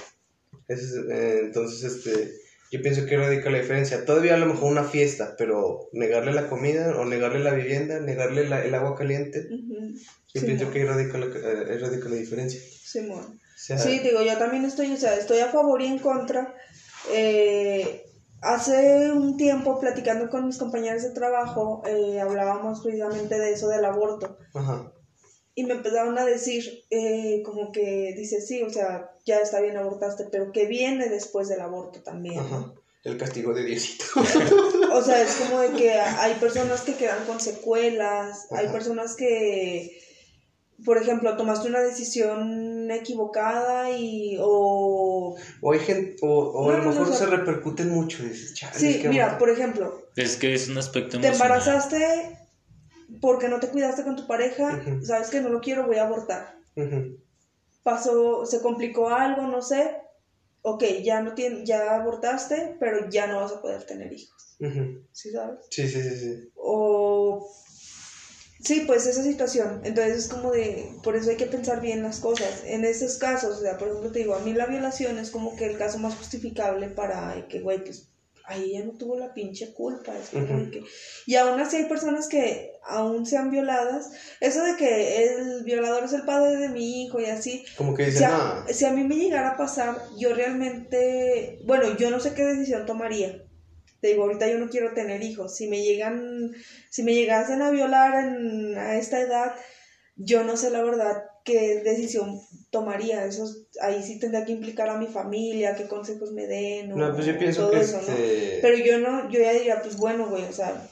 Es, 0.68 0.94
eh, 1.10 1.40
entonces, 1.40 1.82
este, 1.82 2.32
yo 2.70 2.80
pienso 2.80 3.06
que 3.06 3.16
radica 3.16 3.50
la 3.50 3.58
diferencia. 3.58 4.04
Todavía 4.04 4.34
a 4.34 4.38
lo 4.38 4.46
mejor 4.46 4.70
una 4.70 4.84
fiesta, 4.84 5.34
pero 5.36 5.88
negarle 5.92 6.32
la 6.32 6.48
comida 6.48 6.96
o 6.96 7.04
negarle 7.04 7.40
la 7.40 7.52
vivienda, 7.52 7.98
negarle 7.98 8.48
la- 8.48 8.64
el 8.64 8.72
agua 8.74 8.96
caliente, 8.96 9.48
yo 10.32 10.40
Sí, 10.40 10.46
pienso 10.46 10.70
que 10.70 10.84
radica 10.84 11.18
la, 11.18 11.26
eh, 11.26 11.78
radica 11.78 12.08
la 12.08 12.14
diferencia. 12.16 12.60
Simón. 12.84 13.24
O 13.24 13.58
sea, 13.58 13.78
Sí, 13.78 13.98
digo, 13.98 14.22
yo 14.22 14.36
también 14.38 14.64
estoy, 14.64 14.92
o 14.92 14.96
sea, 14.96 15.16
estoy 15.18 15.38
a 15.40 15.48
favor 15.48 15.82
y 15.82 15.86
en 15.86 15.98
contra. 15.98 16.54
Eh, 17.12 18.04
hace 18.40 19.12
un 19.12 19.37
tiempo, 19.37 19.79
platicando 19.79 20.31
con 20.31 20.46
mis 20.46 20.59
compañeros 20.59 21.03
de 21.03 21.11
trabajo, 21.11 21.83
eh, 21.87 22.20
hablábamos 22.20 22.81
precisamente 22.81 23.38
de 23.38 23.53
eso 23.53 23.68
del 23.68 23.85
aborto. 23.85 24.38
Ajá. 24.55 24.92
Y 25.55 25.64
me 25.64 25.74
empezaron 25.74 26.16
a 26.18 26.24
decir, 26.24 26.85
eh, 26.90 27.42
como 27.44 27.72
que 27.72 28.14
dice, 28.16 28.40
sí, 28.40 28.62
o 28.62 28.70
sea, 28.70 29.11
ya 29.26 29.40
está 29.40 29.61
bien 29.61 29.76
abortaste, 29.76 30.26
pero 30.31 30.53
¿qué 30.53 30.66
viene 30.66 31.09
después 31.09 31.48
del 31.48 31.61
aborto 31.61 32.03
también? 32.03 32.38
Ajá. 32.38 32.72
El 33.03 33.16
castigo 33.16 33.55
de 33.55 33.64
Diosito. 33.64 34.05
O 34.92 35.03
sea, 35.03 35.22
es 35.22 35.37
como 35.37 35.61
de 35.61 35.70
que 35.70 35.92
hay 35.92 36.35
personas 36.35 36.81
que 36.81 36.94
quedan 36.94 37.24
con 37.24 37.40
secuelas, 37.40 38.48
hay 38.50 38.68
personas 38.68 39.14
que 39.14 40.03
por 40.84 40.98
ejemplo, 40.98 41.36
tomaste 41.36 41.68
una 41.68 41.80
decisión 41.80 42.90
equivocada 42.90 43.90
y 43.90 44.36
o 44.40 45.36
O 45.60 45.72
hay 45.72 45.78
gente, 45.80 46.16
o, 46.22 46.28
o 46.28 46.66
No, 46.66 46.74
a 46.74 46.76
lo 46.78 46.84
no, 46.84 46.92
no, 46.92 47.00
mejor 47.00 47.14
se 47.16 47.26
repercute 47.26 47.84
mucho. 47.84 48.22
dices, 48.22 48.54
"Chale, 48.54 48.78
sí, 48.78 49.02
mira, 49.08 49.24
bueno". 49.26 49.38
por 49.38 49.50
ejemplo, 49.50 50.08
Es 50.16 50.36
que 50.36 50.54
es 50.54 50.68
un 50.68 50.78
aspecto 50.78 51.18
te 51.20 51.26
emocional. 51.28 51.48
embarazaste 51.50 52.38
porque 53.20 53.48
no 53.48 53.58
te 53.60 53.68
cuidaste 53.68 54.04
con 54.04 54.16
tu 54.16 54.26
pareja, 54.26 54.80
sabes 55.02 55.30
que 55.30 55.40
no 55.40 55.48
lo 55.48 55.60
quiero, 55.60 55.86
voy 55.86 55.96
a 55.96 56.04
abortar. 56.06 56.56
Pasó, 57.82 58.44
se 58.46 58.60
complicó 58.60 59.08
algo, 59.08 59.46
no 59.46 59.62
sé. 59.62 59.96
Ok, 60.62 60.84
ya 61.02 61.22
no 61.22 61.34
tien- 61.34 61.64
ya 61.64 61.96
abortaste, 61.96 62.76
pero 62.78 63.08
ya 63.08 63.26
no 63.26 63.40
vas 63.40 63.52
a 63.52 63.62
poder 63.62 63.84
tener 63.84 64.12
hijos. 64.12 64.56
¿Sí 65.12 65.30
sabes? 65.30 65.60
Sí, 65.70 65.88
sí, 65.88 66.02
sí, 66.02 66.16
sí. 66.18 66.50
O 66.56 67.48
sí, 68.62 68.85
pues 68.87 69.07
esa 69.07 69.23
situación. 69.23 69.81
Entonces 69.85 70.18
es 70.18 70.29
como 70.29 70.51
de, 70.51 70.92
por 71.03 71.16
eso 71.16 71.31
hay 71.31 71.37
que 71.37 71.46
pensar 71.46 71.81
bien 71.81 72.03
las 72.03 72.20
cosas. 72.20 72.62
En 72.64 72.85
esos 72.85 73.18
casos, 73.18 73.59
o 73.59 73.61
sea, 73.61 73.79
por 73.79 73.88
ejemplo, 73.88 74.12
te 74.12 74.20
digo, 74.20 74.35
a 74.35 74.40
mí 74.40 74.53
la 74.53 74.66
violación 74.66 75.18
es 75.18 75.31
como 75.31 75.57
que 75.57 75.66
el 75.66 75.79
caso 75.79 75.99
más 75.99 76.14
justificable 76.14 76.88
para 76.88 77.46
que, 77.49 77.61
güey, 77.61 77.83
pues 77.85 78.09
ahí 78.44 78.77
ella 78.77 78.85
no 78.85 78.92
tuvo 78.92 79.16
la 79.16 79.33
pinche 79.33 79.73
culpa. 79.73 80.12
Es 80.16 80.31
como 80.31 80.59
de 80.59 80.70
que... 80.70 80.83
Y 81.27 81.37
aún 81.37 81.61
así 81.61 81.77
hay 81.77 81.85
personas 81.85 82.29
que 82.29 82.73
aún 82.85 83.25
sean 83.25 83.51
violadas. 83.51 84.11
Eso 84.40 84.64
de 84.64 84.77
que 84.77 85.25
el 85.25 85.62
violador 85.64 86.05
es 86.05 86.12
el 86.12 86.23
padre 86.23 86.57
de 86.57 86.68
mi 86.68 87.05
hijo 87.05 87.20
y 87.20 87.27
así, 87.27 87.64
Como 87.77 87.94
que 87.94 88.07
si 88.07 88.11
dicen, 88.12 88.31
a, 88.31 88.64
no. 88.66 88.75
si 88.75 88.85
a 88.85 88.92
mí 88.92 89.05
me 89.05 89.16
llegara 89.16 89.51
a 89.51 89.57
pasar, 89.57 89.96
yo 90.18 90.35
realmente, 90.35 91.61
bueno, 91.64 91.96
yo 91.96 92.11
no 92.11 92.20
sé 92.20 92.35
qué 92.35 92.44
decisión 92.44 92.87
tomaría. 92.87 93.44
Te 94.00 94.08
digo, 94.08 94.24
ahorita 94.24 94.48
yo 94.48 94.58
no 94.58 94.68
quiero 94.68 94.92
tener 94.94 95.22
hijos. 95.22 95.54
Si 95.56 95.68
me 95.68 95.82
llegan, 95.82 96.52
si 96.88 97.02
me 97.02 97.14
llegasen 97.14 97.62
a 97.62 97.70
violar 97.70 98.26
en- 98.26 98.76
a 98.78 98.96
esta 98.96 99.20
edad, 99.20 99.54
yo 100.16 100.42
no 100.42 100.56
sé 100.56 100.70
la 100.70 100.82
verdad 100.82 101.22
qué 101.44 101.80
decisión 101.82 102.40
tomaría. 102.70 103.24
Eso 103.24 103.44
es- 103.44 103.66
ahí 103.80 104.02
sí 104.02 104.18
tendría 104.18 104.44
que 104.44 104.52
implicar 104.52 104.88
a 104.90 104.96
mi 104.98 105.06
familia, 105.06 105.74
qué 105.76 105.86
consejos 105.86 106.32
me 106.32 106.46
den. 106.46 106.92
o 106.92 106.96
No, 106.96 107.14
pues 107.14 107.26
yo 107.26 107.38
pienso 107.38 107.62
todo 107.62 107.70
que 107.72 107.80
eso, 107.80 107.96
¿no? 108.00 108.14
Pero 108.62 108.76
yo 108.78 108.98
no, 108.98 109.30
yo 109.30 109.40
ya 109.40 109.52
diría, 109.52 109.80
pues 109.82 109.96
bueno, 109.96 110.28
güey, 110.28 110.44
o 110.44 110.52
sea, 110.52 110.86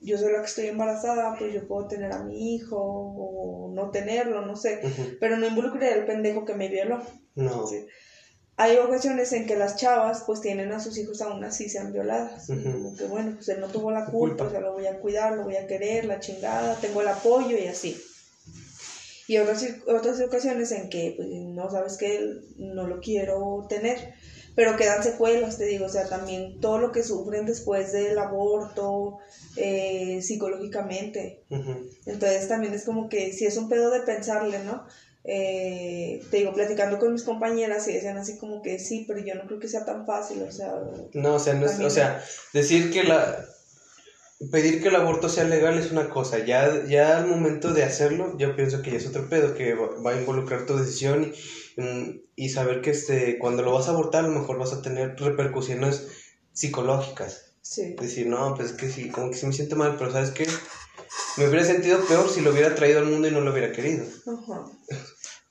yo 0.00 0.18
soy 0.18 0.32
la 0.32 0.40
que 0.40 0.46
estoy 0.46 0.66
embarazada, 0.66 1.36
pues 1.38 1.52
yo 1.54 1.66
puedo 1.66 1.88
tener 1.88 2.12
a 2.12 2.22
mi 2.22 2.54
hijo 2.54 2.76
o 2.78 3.72
no 3.74 3.90
tenerlo, 3.90 4.44
no 4.44 4.56
sé 4.56 4.80
pero 5.20 5.36
no 5.38 5.46
involucraría 5.46 5.94
al 5.94 6.04
pendejo 6.06 6.44
que 6.44 6.54
me 6.54 6.68
violó. 6.68 7.02
No. 7.34 7.66
Sí. 7.66 7.86
Hay 8.58 8.78
ocasiones 8.78 9.32
en 9.34 9.46
que 9.46 9.56
las 9.56 9.76
chavas 9.76 10.22
pues 10.26 10.40
tienen 10.40 10.72
a 10.72 10.80
sus 10.80 10.96
hijos 10.96 11.20
aún 11.20 11.44
así 11.44 11.68
sean 11.68 11.92
violadas. 11.92 12.46
Como 12.46 12.96
que 12.96 13.04
bueno, 13.04 13.32
pues 13.34 13.48
él 13.50 13.60
no 13.60 13.68
tuvo 13.68 13.90
la 13.90 14.06
culpa, 14.06 14.44
o 14.44 14.50
sea, 14.50 14.60
lo 14.60 14.72
voy 14.72 14.86
a 14.86 14.98
cuidar, 14.98 15.36
lo 15.36 15.44
voy 15.44 15.56
a 15.56 15.66
querer, 15.66 16.06
la 16.06 16.20
chingada, 16.20 16.76
tengo 16.80 17.02
el 17.02 17.08
apoyo 17.08 17.56
y 17.58 17.66
así. 17.66 18.00
Y 19.28 19.38
otras, 19.38 19.66
otras 19.86 20.20
ocasiones 20.20 20.72
en 20.72 20.88
que 20.88 21.14
pues 21.16 21.28
no 21.28 21.70
sabes 21.70 21.98
que 21.98 22.40
no 22.56 22.86
lo 22.86 23.00
quiero 23.00 23.66
tener, 23.68 24.14
pero 24.54 24.76
quedan 24.76 25.02
secuelas, 25.02 25.58
te 25.58 25.66
digo, 25.66 25.86
o 25.86 25.90
sea, 25.90 26.08
también 26.08 26.60
todo 26.60 26.78
lo 26.78 26.92
que 26.92 27.02
sufren 27.02 27.44
después 27.44 27.92
del 27.92 28.16
aborto, 28.18 29.18
eh, 29.56 30.22
psicológicamente, 30.22 31.44
entonces 32.06 32.48
también 32.48 32.72
es 32.72 32.84
como 32.84 33.08
que 33.08 33.32
si 33.32 33.44
es 33.44 33.56
un 33.56 33.68
pedo 33.68 33.90
de 33.90 34.00
pensarle, 34.00 34.60
¿no? 34.60 34.86
Eh, 35.28 36.20
te 36.30 36.36
digo, 36.38 36.52
platicando 36.54 36.98
con 36.98 37.12
mis 37.12 37.24
compañeras 37.24 37.88
y 37.88 37.92
decían 37.94 38.16
así 38.16 38.36
como 38.38 38.62
que 38.62 38.78
sí, 38.78 39.04
pero 39.08 39.18
yo 39.24 39.34
no 39.34 39.44
creo 39.46 39.58
que 39.58 39.68
sea 39.68 39.84
tan 39.84 40.06
fácil, 40.06 40.42
o 40.42 40.52
sea, 40.52 40.72
No, 41.14 41.34
o 41.34 41.38
sea, 41.40 41.54
no 41.54 41.66
es- 41.66 41.80
o 41.80 41.90
sea, 41.90 42.22
decir 42.52 42.90
que 42.92 43.02
la 43.02 43.44
pedir 44.50 44.82
que 44.82 44.88
el 44.88 44.96
aborto 44.96 45.28
sea 45.28 45.44
legal 45.44 45.78
es 45.78 45.90
una 45.90 46.08
cosa, 46.10 46.38
ya 46.44 46.84
ya 46.86 47.18
al 47.18 47.26
momento 47.26 47.72
de 47.72 47.82
hacerlo, 47.84 48.36
yo 48.38 48.54
pienso 48.54 48.82
que 48.82 48.90
ya 48.90 48.98
es 48.98 49.06
otro 49.06 49.28
pedo 49.28 49.54
que 49.54 49.74
va, 49.74 49.88
va 50.04 50.10
a 50.12 50.16
involucrar 50.20 50.66
tu 50.66 50.76
decisión 50.76 51.32
y, 51.76 51.80
mm, 51.80 52.20
y 52.36 52.48
saber 52.50 52.80
que 52.82 52.90
este 52.90 53.38
cuando 53.38 53.62
lo 53.62 53.72
vas 53.72 53.88
a 53.88 53.92
abortar 53.92 54.24
a 54.24 54.28
lo 54.28 54.38
mejor 54.38 54.58
vas 54.58 54.72
a 54.74 54.82
tener 54.82 55.16
repercusiones 55.18 56.06
psicológicas. 56.52 57.42
sí. 57.62 57.96
Decir, 57.98 58.26
"No, 58.28 58.54
pues 58.54 58.70
es 58.70 58.76
que 58.76 58.88
sí, 58.88 59.08
como 59.08 59.30
que 59.30 59.36
sí 59.36 59.44
me 59.46 59.52
siento 59.52 59.74
mal, 59.74 59.96
pero 59.98 60.12
¿sabes 60.12 60.30
qué? 60.30 60.46
Me 61.36 61.48
hubiera 61.48 61.64
sentido 61.64 61.98
peor 62.06 62.28
si 62.30 62.40
lo 62.40 62.52
hubiera 62.52 62.74
traído 62.76 63.00
al 63.00 63.06
mundo 63.06 63.26
y 63.26 63.32
no 63.32 63.40
lo 63.40 63.50
hubiera 63.52 63.72
querido." 63.72 64.04
Ajá. 64.26 64.64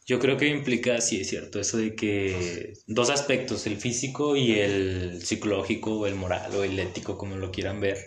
Yo 0.06 0.20
creo 0.20 0.38
que 0.38 0.48
implica, 0.48 1.02
sí 1.02 1.22
es 1.22 1.30
cierto, 1.30 1.60
eso 1.60 1.78
de 1.78 1.96
que 1.96 2.74
dos 2.86 3.10
aspectos, 3.10 3.65
el 3.65 3.78
físico 3.78 4.36
y 4.36 4.60
el 4.60 5.20
psicológico, 5.26 6.00
o 6.00 6.06
el 6.08 6.13
moral 6.15 6.54
o 6.56 6.63
el 6.63 6.78
ético, 6.78 7.18
como 7.18 7.36
lo 7.38 7.52
quieran 7.52 7.80
ver, 7.80 7.98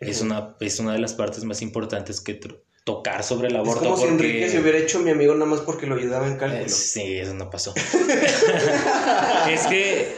es, 0.00 0.22
una, 0.22 0.56
es 0.60 0.78
una 0.80 0.94
de 0.94 1.00
las 1.00 1.12
partes 1.12 1.44
más 1.44 1.60
importantes 1.60 2.22
que 2.22 2.40
tocar 2.84 3.22
sobre 3.22 3.48
el 3.48 3.54
Es 3.56 3.60
aborto. 3.60 3.84
como 3.84 3.96
si 3.98 4.06
porque- 4.06 4.14
Enrique 4.14 4.48
se 4.48 4.60
hubiera 4.60 4.78
hecho 4.78 5.00
mi 5.00 5.10
amigo 5.10 5.34
nada 5.34 5.50
más 5.50 5.60
porque 5.60 5.86
lo 5.86 5.96
ayudaba 5.96 6.26
en 6.26 6.38
cálculo. 6.38 6.64
Eh, 6.64 6.68
sí, 6.70 7.18
eso 7.18 7.34
no 7.34 7.50
pasó. 7.50 7.74
es 9.50 9.66
que 9.66 10.14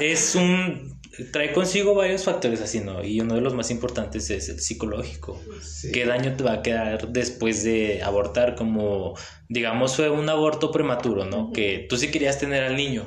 es 0.00 0.34
un... 0.36 0.87
Trae 1.32 1.52
consigo 1.52 1.94
varios 1.94 2.24
factores 2.24 2.60
así, 2.60 2.80
¿no? 2.80 3.02
Y 3.02 3.20
uno 3.20 3.34
de 3.34 3.40
los 3.40 3.54
más 3.54 3.70
importantes 3.70 4.30
es 4.30 4.48
el 4.48 4.60
psicológico. 4.60 5.40
Sí. 5.60 5.90
¿Qué 5.90 6.06
daño 6.06 6.36
te 6.36 6.44
va 6.44 6.52
a 6.54 6.62
quedar 6.62 7.08
después 7.08 7.64
de 7.64 8.02
abortar? 8.02 8.54
Como, 8.54 9.16
digamos, 9.48 9.96
fue 9.96 10.10
un 10.10 10.28
aborto 10.28 10.70
prematuro, 10.70 11.24
¿no? 11.24 11.52
Que 11.52 11.86
tú 11.88 11.96
sí 11.96 12.10
querías 12.10 12.38
tener 12.38 12.62
al 12.62 12.76
niño, 12.76 13.06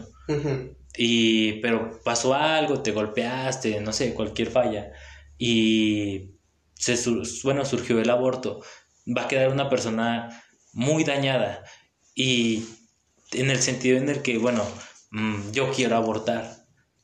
y, 0.97 1.53
pero 1.61 2.01
pasó 2.03 2.33
algo, 2.33 2.81
te 2.81 2.91
golpeaste, 2.91 3.79
no 3.79 3.93
sé, 3.93 4.13
cualquier 4.13 4.49
falla, 4.49 4.91
y 5.37 6.31
se, 6.75 6.97
bueno, 7.43 7.63
surgió 7.65 7.99
el 7.99 8.09
aborto. 8.09 8.61
Va 9.07 9.23
a 9.23 9.27
quedar 9.27 9.49
una 9.49 9.69
persona 9.69 10.43
muy 10.73 11.05
dañada, 11.05 11.63
y 12.13 12.65
en 13.31 13.49
el 13.49 13.59
sentido 13.59 13.97
en 13.97 14.09
el 14.09 14.21
que, 14.21 14.37
bueno, 14.37 14.65
mm, 15.11 15.51
yo 15.51 15.71
quiero 15.71 15.95
abortar, 15.95 16.60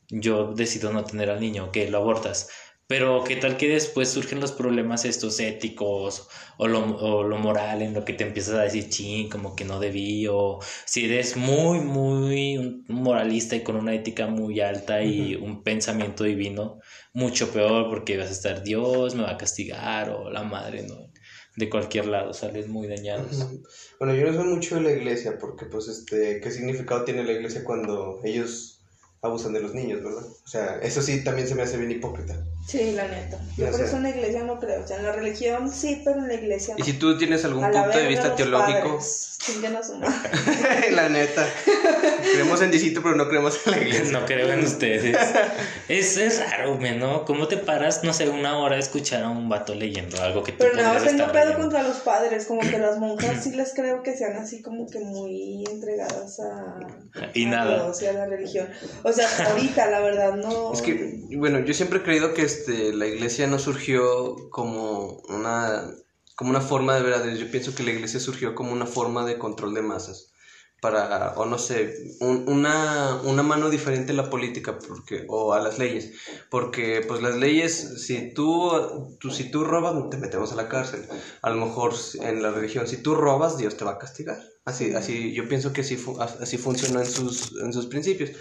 yo 0.09 0.53
decido 0.53 0.91
no 0.91 1.03
tener 1.03 1.29
al 1.29 1.39
niño, 1.39 1.71
que 1.71 1.89
lo 1.89 1.97
abortas. 1.97 2.49
Pero 2.87 3.25
qué 3.25 3.35
tal 3.35 3.57
que 3.57 3.67
después 3.67 4.07
surgen 4.07 4.39
los 4.39 4.53
problemas 4.53 5.03
estos 5.03 5.41
éticos 5.41 6.29
o 6.57 6.69
lo, 6.69 6.95
o 6.97 7.23
lo 7.23 7.37
moral 7.37 7.81
en 7.81 7.93
lo 7.93 8.05
que 8.05 8.13
te 8.13 8.23
empiezas 8.23 8.55
a 8.55 8.61
decir, 8.61 8.87
ching, 8.87 9.29
como 9.29 9.57
que 9.57 9.65
no 9.65 9.81
debí, 9.81 10.25
o 10.27 10.59
si 10.85 11.03
eres 11.03 11.35
muy, 11.35 11.79
muy 11.81 12.85
moralista 12.87 13.57
y 13.57 13.63
con 13.63 13.75
una 13.75 13.93
ética 13.93 14.27
muy 14.27 14.61
alta 14.61 15.03
y 15.03 15.35
un 15.35 15.63
pensamiento 15.63 16.23
divino, 16.23 16.79
mucho 17.11 17.51
peor 17.51 17.89
porque 17.89 18.15
vas 18.15 18.29
a 18.29 18.31
estar, 18.31 18.63
Dios 18.63 19.15
me 19.15 19.23
va 19.23 19.31
a 19.31 19.37
castigar 19.37 20.09
o 20.09 20.29
la 20.29 20.43
madre, 20.43 20.83
¿no? 20.83 21.11
De 21.57 21.69
cualquier 21.69 22.05
lado 22.05 22.33
sales 22.33 22.69
muy 22.69 22.87
dañados. 22.87 23.47
Bueno, 23.99 24.15
yo 24.15 24.27
no 24.27 24.33
soy 24.33 24.47
mucho 24.47 24.75
de 24.75 24.81
la 24.81 24.91
iglesia 24.91 25.37
porque, 25.37 25.65
pues, 25.65 25.89
este, 25.89 26.39
¿qué 26.39 26.51
significado 26.51 27.03
tiene 27.03 27.25
la 27.25 27.33
iglesia 27.33 27.65
cuando 27.65 28.21
ellos 28.23 28.76
abusan 29.21 29.53
de 29.53 29.61
los 29.61 29.73
niños, 29.73 30.03
verdad? 30.03 30.23
O 30.23 30.47
sea, 30.47 30.79
eso 30.81 31.01
sí 31.01 31.23
también 31.23 31.47
se 31.47 31.55
me 31.55 31.63
hace 31.63 31.77
bien 31.77 31.91
hipócrita. 31.91 32.35
Sí, 32.67 32.91
la 32.91 33.07
neta. 33.07 33.39
Yo 33.55 33.71
por 33.71 33.81
eso 33.81 33.97
en 33.97 34.03
la 34.03 34.09
iglesia 34.09 34.43
no 34.43 34.59
creo, 34.59 34.83
o 34.83 34.87
sea, 34.87 34.97
en 34.97 35.03
la 35.03 35.13
religión 35.13 35.71
sí, 35.71 36.01
pero 36.03 36.19
en 36.19 36.27
la 36.27 36.33
iglesia 36.33 36.75
no. 36.77 36.83
Y 36.83 36.87
si 36.87 36.93
tú 36.93 37.17
tienes 37.17 37.45
algún 37.45 37.63
A 37.63 37.71
la 37.71 37.83
punto 37.83 37.97
de 37.97 38.07
vista 38.07 38.35
teológico, 38.35 38.99
la 40.91 41.09
neta, 41.09 41.47
creemos 42.33 42.61
en 42.61 42.71
Dicito, 42.71 43.01
pero 43.01 43.15
no 43.15 43.29
creemos 43.29 43.57
en 43.65 43.71
la 43.71 43.77
iglesia. 43.77 44.11
No 44.11 44.25
creo 44.25 44.51
en 44.51 44.65
ustedes. 44.65 45.15
Es, 45.87 46.17
es 46.17 46.49
raro, 46.49 46.77
men, 46.77 46.99
¿no? 46.99 47.23
¿Cómo 47.23 47.47
te 47.47 47.57
paras, 47.57 48.03
no 48.03 48.13
sé, 48.13 48.27
una 48.27 48.57
hora 48.57 48.75
a 48.75 48.79
escuchar 48.79 49.23
a 49.23 49.29
un 49.29 49.47
vato 49.47 49.73
leyendo 49.73 50.21
algo 50.21 50.43
que 50.43 50.51
tú 50.51 50.57
Pero 50.59 50.75
nada, 50.75 50.99
tengo 51.01 51.31
pedo 51.31 51.45
leyendo? 51.45 51.59
contra 51.61 51.83
los 51.83 51.97
padres, 51.97 52.45
como 52.45 52.61
que 52.61 52.77
las 52.77 52.97
monjas 52.97 53.43
sí 53.43 53.51
les 53.51 53.73
creo 53.73 54.03
que 54.03 54.17
sean 54.17 54.35
así 54.35 54.61
como 54.61 54.89
que 54.89 54.99
muy 54.99 55.63
entregadas 55.71 56.39
a, 56.41 56.79
Y 57.33 57.45
a 57.45 57.49
nada. 57.49 57.83
Dios 57.83 58.01
y 58.01 58.07
a 58.07 58.13
la 58.13 58.25
religión. 58.25 58.67
O 59.07 59.13
sea, 59.13 59.27
ahorita 59.49 59.89
la 59.89 59.99
verdad 60.01 60.35
no. 60.35 60.73
Es 60.73 60.81
que, 60.81 61.21
bueno, 61.37 61.59
yo 61.65 61.73
siempre 61.73 61.99
he 61.99 62.03
creído 62.03 62.33
que 62.33 62.41
este, 62.43 62.93
la 62.93 63.07
iglesia 63.07 63.47
no 63.47 63.57
surgió 63.57 64.49
como 64.49 65.21
una, 65.29 65.89
como 66.35 66.49
una 66.49 66.61
forma 66.61 66.95
de 66.95 67.03
ver 67.03 67.13
a 67.13 67.21
Dios. 67.21 67.39
Yo 67.39 67.49
pienso 67.49 67.73
que 67.73 67.83
la 67.83 67.91
iglesia 67.91 68.19
surgió 68.19 68.53
como 68.53 68.73
una 68.73 68.85
forma 68.85 69.25
de 69.25 69.37
control 69.37 69.73
de 69.73 69.81
masas. 69.81 70.33
Para, 70.79 71.33
o 71.37 71.45
no 71.45 71.57
sé, 71.57 71.95
un- 72.19 72.43
una, 72.47 73.19
una 73.23 73.41
mano 73.41 73.69
diferente 73.71 74.11
a 74.11 74.15
la 74.15 74.29
política 74.29 74.77
porque, 74.77 75.25
o 75.27 75.53
a 75.53 75.59
las 75.59 75.79
leyes. 75.79 76.11
Porque, 76.51 77.01
pues, 77.07 77.21
las 77.21 77.35
leyes, 77.37 78.03
si 78.05 78.33
tú, 78.33 79.17
tú, 79.19 79.31
si 79.31 79.49
tú 79.49 79.63
robas, 79.63 80.09
te 80.11 80.17
metemos 80.17 80.51
a 80.51 80.55
la 80.55 80.67
cárcel. 80.69 81.07
A 81.41 81.49
lo 81.49 81.65
mejor 81.65 81.93
en 82.21 82.43
la 82.43 82.51
religión, 82.51 82.87
si 82.87 82.97
tú 83.01 83.15
robas, 83.15 83.57
Dios 83.57 83.75
te 83.77 83.85
va 83.85 83.91
a 83.93 83.97
castigar. 83.97 84.37
Así, 84.65 84.93
así, 84.93 85.33
yo 85.33 85.47
pienso 85.47 85.73
que 85.73 85.81
así, 85.81 85.97
así 86.41 86.57
funcionó 86.57 86.99
en 86.99 87.07
sus, 87.09 87.53
en 87.63 87.73
sus 87.73 87.87
principios. 87.87 88.31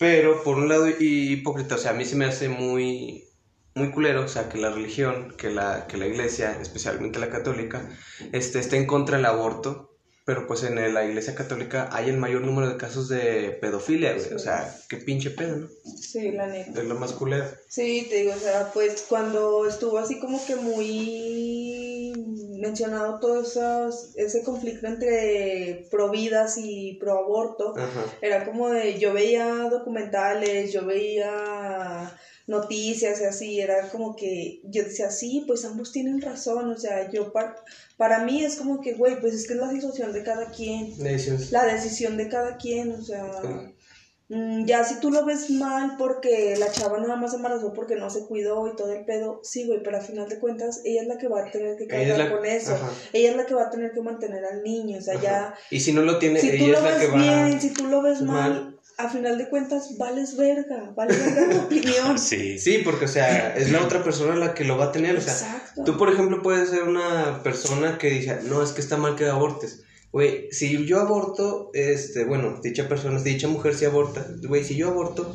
Pero 0.00 0.42
por 0.42 0.56
un 0.56 0.68
lado 0.70 0.88
hipócrita, 0.88 1.74
o 1.74 1.78
sea, 1.78 1.90
a 1.90 1.94
mí 1.94 2.06
se 2.06 2.16
me 2.16 2.24
hace 2.24 2.48
muy 2.48 3.24
muy 3.74 3.90
culero, 3.90 4.24
o 4.24 4.28
sea, 4.28 4.48
que 4.48 4.56
la 4.56 4.70
religión, 4.70 5.34
que 5.36 5.50
la, 5.50 5.86
que 5.86 5.98
la 5.98 6.06
iglesia, 6.06 6.58
especialmente 6.58 7.18
la 7.18 7.28
católica, 7.28 7.86
este, 8.32 8.60
esté 8.60 8.78
en 8.78 8.86
contra 8.86 9.18
del 9.18 9.26
aborto, 9.26 9.89
Pero 10.30 10.46
pues 10.46 10.62
en 10.62 10.94
la 10.94 11.04
iglesia 11.04 11.34
católica 11.34 11.88
hay 11.90 12.08
el 12.08 12.16
mayor 12.16 12.42
número 12.42 12.68
de 12.68 12.76
casos 12.76 13.08
de 13.08 13.58
pedofilia, 13.60 14.14
güey. 14.14 14.32
O 14.32 14.38
sea, 14.38 14.72
qué 14.88 14.98
pinche 14.98 15.30
pedo, 15.30 15.56
¿no? 15.56 15.68
Sí, 16.00 16.30
la 16.30 16.46
neta. 16.46 16.82
Es 16.82 16.86
lo 16.86 16.94
más 16.94 17.14
culero. 17.14 17.46
Sí, 17.66 18.06
te 18.08 18.18
digo, 18.18 18.34
o 18.34 18.38
sea, 18.38 18.70
pues 18.72 19.06
cuando 19.08 19.66
estuvo 19.66 19.98
así 19.98 20.20
como 20.20 20.40
que 20.46 20.54
muy 20.54 22.12
mencionado 22.60 23.18
todo 23.18 23.42
esos, 23.42 24.12
ese 24.14 24.44
conflicto 24.44 24.86
entre 24.86 25.88
pro 25.90 26.10
vidas 26.12 26.56
y 26.58 26.96
pro 27.00 27.18
aborto, 27.18 27.74
Ajá. 27.76 28.04
era 28.22 28.44
como 28.44 28.70
de, 28.70 29.00
yo 29.00 29.12
veía 29.12 29.48
documentales, 29.68 30.72
yo 30.72 30.86
veía 30.86 32.16
noticias 32.50 33.20
y 33.20 33.24
así, 33.24 33.60
era 33.60 33.88
como 33.90 34.14
que 34.16 34.60
yo 34.64 34.82
decía, 34.84 35.10
sí, 35.10 35.44
pues 35.46 35.64
ambos 35.64 35.92
tienen 35.92 36.20
razón, 36.20 36.70
o 36.70 36.76
sea, 36.76 37.10
yo 37.10 37.32
par- 37.32 37.56
para 37.96 38.24
mí 38.24 38.42
es 38.44 38.56
como 38.56 38.80
que, 38.80 38.92
güey, 38.94 39.20
pues 39.20 39.34
es 39.34 39.46
que 39.46 39.54
es 39.54 39.60
la 39.60 39.70
situación 39.70 40.12
de 40.12 40.22
cada 40.22 40.50
quien, 40.50 40.92
la 41.52 41.64
decisión 41.64 42.16
de 42.16 42.28
cada 42.28 42.56
quien, 42.58 42.92
o 42.92 43.02
sea, 43.02 43.72
mm, 44.28 44.64
ya 44.64 44.84
si 44.84 45.00
tú 45.00 45.10
lo 45.10 45.24
ves 45.24 45.50
mal 45.50 45.96
porque 45.98 46.54
la 46.56 46.70
chava 46.70 46.98
nada 47.00 47.16
más 47.16 47.30
se 47.32 47.36
embarazó 47.38 47.72
porque 47.72 47.96
no 47.96 48.10
se 48.10 48.26
cuidó 48.26 48.66
y 48.68 48.76
todo 48.76 48.92
el 48.92 49.04
pedo, 49.04 49.40
sí, 49.42 49.66
güey, 49.66 49.82
pero 49.82 49.96
al 49.98 50.04
final 50.04 50.28
de 50.28 50.38
cuentas 50.38 50.82
ella 50.84 51.02
es 51.02 51.08
la 51.08 51.18
que 51.18 51.28
va 51.28 51.40
a 51.46 51.50
tener 51.50 51.76
que 51.76 51.86
cargar 51.86 52.18
la- 52.18 52.30
con 52.30 52.44
eso, 52.46 52.72
ajá. 52.74 52.90
ella 53.12 53.30
es 53.30 53.36
la 53.36 53.46
que 53.46 53.54
va 53.54 53.62
a 53.64 53.70
tener 53.70 53.92
que 53.92 54.00
mantener 54.02 54.44
al 54.44 54.62
niño, 54.62 54.98
o 54.98 55.02
sea, 55.02 55.14
Ajá. 55.14 55.22
ya, 55.22 55.54
Y 55.70 55.80
si 55.80 55.92
no 55.92 56.02
lo 56.02 56.18
tiene, 56.18 56.40
si 56.40 56.58
tú 56.58 56.66
lo 56.68 56.80
que 56.80 56.86
ves 56.88 57.10
va. 57.12 57.16
bien, 57.16 57.60
si 57.60 57.70
tú 57.74 57.86
lo 57.86 58.02
ves 58.02 58.20
mal, 58.22 58.52
mal. 58.52 58.79
A 59.04 59.10
final 59.10 59.38
de 59.38 59.48
cuentas 59.48 59.96
vales 59.98 60.36
verga, 60.36 60.92
vales 60.94 61.18
verga 61.18 61.50
tu 61.50 61.58
opinión. 61.66 62.18
Sí. 62.18 62.58
Sí, 62.58 62.82
porque, 62.84 63.06
o 63.06 63.08
sea, 63.08 63.56
es 63.56 63.70
la 63.70 63.82
otra 63.82 64.02
persona 64.02 64.34
la 64.34 64.54
que 64.54 64.64
lo 64.64 64.76
va 64.76 64.86
a 64.86 64.92
tener. 64.92 65.16
O 65.16 65.20
sea, 65.20 65.32
Exacto. 65.32 65.84
tú, 65.84 65.96
por 65.96 66.12
ejemplo, 66.12 66.42
puedes 66.42 66.70
ser 66.70 66.84
una 66.84 67.42
persona 67.42 67.98
que 67.98 68.10
dice, 68.10 68.40
no, 68.44 68.62
es 68.62 68.72
que 68.72 68.80
está 68.80 68.96
mal 68.96 69.16
que 69.16 69.26
abortes. 69.26 69.82
Güey, 70.12 70.48
si 70.50 70.84
yo 70.86 71.00
aborto, 71.00 71.70
este, 71.72 72.24
bueno, 72.24 72.60
dicha 72.62 72.88
persona, 72.88 73.22
dicha 73.22 73.46
mujer 73.46 73.74
si 73.76 73.84
aborta, 73.84 74.26
güey, 74.42 74.64
si 74.64 74.74
yo 74.74 74.88
aborto, 74.88 75.34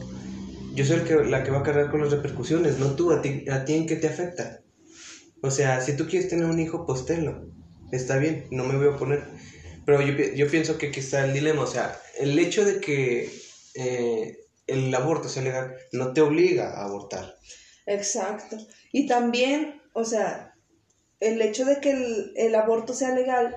yo 0.73 0.83
soy 0.83 0.97
el 0.97 1.03
que, 1.03 1.15
la 1.23 1.43
que 1.43 1.51
va 1.51 1.59
a 1.59 1.63
cargar 1.63 1.89
con 1.89 2.01
las 2.01 2.11
repercusiones, 2.11 2.77
no 2.77 2.87
tú, 2.95 3.11
a 3.13 3.21
ti, 3.21 3.45
a 3.49 3.63
ti 3.63 3.75
en 3.75 3.87
qué 3.87 3.95
te 3.95 4.07
afecta. 4.07 4.59
O 5.41 5.49
sea, 5.49 5.79
si 5.79 5.95
tú 5.95 6.07
quieres 6.07 6.27
tener 6.27 6.45
un 6.45 6.59
hijo, 6.59 6.85
pues 6.85 7.05
tenlo. 7.05 7.47
Está 7.91 8.17
bien, 8.17 8.47
no 8.51 8.65
me 8.65 8.75
voy 8.75 8.87
a 8.87 8.89
oponer. 8.91 9.23
Pero 9.85 10.01
yo, 10.01 10.13
yo 10.35 10.47
pienso 10.49 10.77
que 10.77 10.87
aquí 10.87 10.99
está 10.99 11.23
el 11.23 11.33
dilema, 11.33 11.61
o 11.61 11.67
sea, 11.67 11.97
el 12.19 12.37
hecho 12.37 12.65
de 12.65 12.79
que 12.81 13.31
eh, 13.75 14.37
el 14.67 14.93
aborto 14.95 15.29
sea 15.29 15.43
legal 15.43 15.75
no 15.91 16.13
te 16.13 16.21
obliga 16.21 16.71
a 16.79 16.85
abortar. 16.85 17.35
Exacto. 17.85 18.57
Y 18.91 19.07
también, 19.07 19.81
o 19.93 20.05
sea, 20.05 20.53
el 21.19 21.41
hecho 21.41 21.65
de 21.65 21.79
que 21.79 21.91
el, 21.91 22.33
el 22.35 22.55
aborto 22.55 22.93
sea 22.93 23.11
legal 23.11 23.55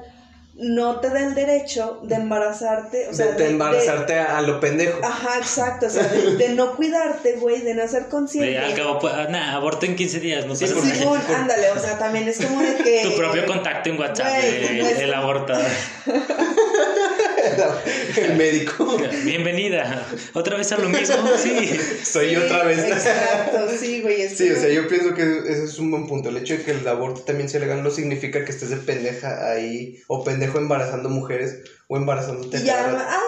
no 0.61 0.99
te 0.99 1.09
da 1.11 1.21
el 1.25 1.37
derecho 1.37 2.01
de 2.03 2.17
embarazarte, 2.17 3.07
o 3.09 3.15
sea, 3.15 3.27
de, 3.27 3.33
de 3.35 3.45
de- 3.45 3.51
embarazarte 3.51 4.19
a, 4.19 4.39
a 4.39 4.43
lo 4.43 4.59
pendejo. 4.59 4.99
de- 4.99 5.07
ajá, 5.07 5.39
exacto, 5.39 5.87
o 5.87 5.91
sea, 5.91 6.03
de, 6.09 6.35
de 6.37 6.49
no 6.51 6.75
cuidarte, 6.75 7.35
güey, 7.37 7.61
de 7.61 7.75
no 7.75 7.87
ser 7.87 8.09
consciente. 8.09 8.51
De, 8.51 8.59
al 8.59 8.75
cabo, 8.75 8.99
pues, 8.99 9.13
nah, 9.31 9.55
aborto 9.55 9.87
en 9.87 9.95
15 9.95 10.19
días, 10.19 10.47
no 10.47 10.57
Sí, 10.57 10.65
pasa 10.65 10.75
porque- 10.77 10.89
nada. 10.91 11.01
Simón, 11.01 11.21
ándale, 11.33 11.71
o 11.71 11.79
sea, 11.79 11.97
también 11.97 12.27
es 12.29 12.45
como 12.45 12.61
de 12.61 12.75
que... 12.77 13.03
Tu 13.05 13.17
propio 13.17 13.47
contacto 13.47 13.89
en 13.89 13.99
WhatsApp, 14.01 14.27
Güey, 14.31 14.67
el, 14.67 14.81
pues- 14.81 14.99
el 14.99 15.15
abortador. 15.15 15.65
el 18.17 18.37
médico. 18.37 18.97
Bienvenida. 19.25 20.07
¿Otra 20.35 20.57
vez 20.57 20.73
a 20.73 20.79
lo 20.79 20.89
mismo? 20.89 21.17
Sí. 21.39 21.79
Soy 22.05 22.31
Sí, 22.31 22.37
otra 22.37 22.65
vez. 22.65 22.79
Exacto, 22.79 23.69
sí, 23.79 24.03
güey. 24.03 24.23
es 24.23 24.37
Sí, 24.37 24.51
o 24.51 24.57
sea, 24.57 24.69
yo 24.69 24.89
pienso 24.89 25.15
que 25.15 25.23
ese 25.23 25.65
es 25.65 25.79
un 25.79 25.91
buen 25.91 26.07
punto. 26.07 26.29
El 26.29 26.37
hecho 26.37 26.55
de 26.55 26.63
que 26.63 26.73
el 26.73 26.87
aborto 26.87 27.23
también 27.23 27.49
sea 27.49 27.61
legal 27.61 27.83
no 27.83 27.91
significa 27.91 28.45
que 28.45 28.51
estés 28.51 28.71
de 28.71 28.77
pendeja 28.77 29.51
ahí 29.51 30.03
o 30.07 30.25
pendejo 30.25 30.59
embarazando 30.59 31.09
mujeres 31.09 31.59
o 31.89 31.97
embarazándote. 31.97 32.59
Y 32.59 32.65
ya, 32.65 32.87
ah, 32.89 33.23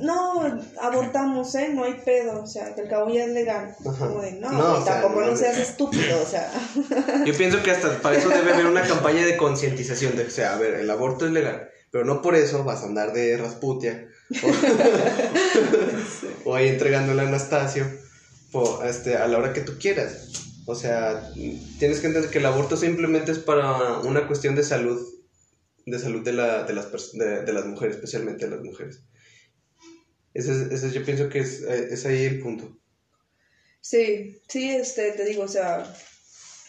no, 0.00 0.58
abortamos, 0.80 1.54
¿eh? 1.54 1.70
No 1.72 1.84
hay 1.84 1.94
pedo, 1.94 2.42
o 2.42 2.46
sea, 2.46 2.74
que 2.74 2.82
al 2.82 2.88
cabo 2.88 3.12
ya 3.12 3.24
es 3.24 3.30
legal. 3.30 3.74
Ajá. 3.86 4.08
Como 4.08 4.22
de, 4.22 4.32
no, 4.32 4.50
No, 4.50 4.72
o 4.74 4.84
sea, 4.84 5.00
tampoco 5.00 5.20
no 5.20 5.30
no, 5.32 5.36
seas 5.36 5.58
estúpido, 5.58 6.22
o 6.22 6.26
sea. 6.26 6.50
Yo 7.24 7.34
pienso 7.36 7.62
que 7.62 7.70
hasta 7.70 8.00
para 8.00 8.16
eso 8.16 8.28
debe 8.28 8.52
haber 8.52 8.66
una 8.66 8.82
campaña 8.82 9.24
de 9.24 9.36
concientización 9.36 10.16
de 10.16 10.22
que, 10.24 10.28
o 10.28 10.32
sea, 10.32 10.54
a 10.54 10.58
ver, 10.58 10.74
el 10.74 10.90
aborto 10.90 11.26
es 11.26 11.32
legal, 11.32 11.70
pero 11.92 12.04
no 12.04 12.20
por 12.22 12.34
eso 12.34 12.64
vas 12.64 12.82
a 12.82 12.86
andar 12.86 13.12
de 13.12 13.36
rasputia 13.36 14.08
o, 14.42 14.48
o 16.50 16.54
ahí 16.56 16.68
entregándole 16.68 17.22
a 17.22 17.28
Anastasio 17.28 17.86
po- 18.50 18.82
este, 18.84 19.16
a 19.16 19.28
la 19.28 19.38
hora 19.38 19.52
que 19.52 19.60
tú 19.60 19.78
quieras. 19.78 20.30
O 20.66 20.74
sea, 20.74 21.30
tienes 21.78 22.00
que 22.00 22.06
entender 22.08 22.30
que 22.30 22.38
el 22.38 22.46
aborto 22.46 22.76
simplemente 22.76 23.32
es 23.32 23.38
para 23.38 23.98
una 24.00 24.26
cuestión 24.26 24.54
de 24.54 24.62
salud, 24.62 25.00
de 25.86 25.98
salud 25.98 26.22
de, 26.24 26.32
la, 26.32 26.64
de, 26.64 26.72
las, 26.72 26.90
de, 27.12 27.42
de 27.42 27.52
las 27.52 27.66
mujeres, 27.66 27.96
especialmente 27.96 28.44
de 28.46 28.52
las 28.56 28.64
mujeres. 28.64 29.00
Ese, 30.34 30.52
es- 30.52 30.70
ese 30.72 30.90
yo 30.92 31.04
pienso 31.04 31.28
que 31.28 31.40
es, 31.40 31.62
eh, 31.62 31.88
es 31.90 32.06
ahí 32.06 32.24
el 32.24 32.40
punto. 32.40 32.78
Sí, 33.80 34.40
sí, 34.48 34.70
este, 34.70 35.12
te 35.12 35.24
digo, 35.24 35.42
o 35.42 35.48
sea, 35.48 35.84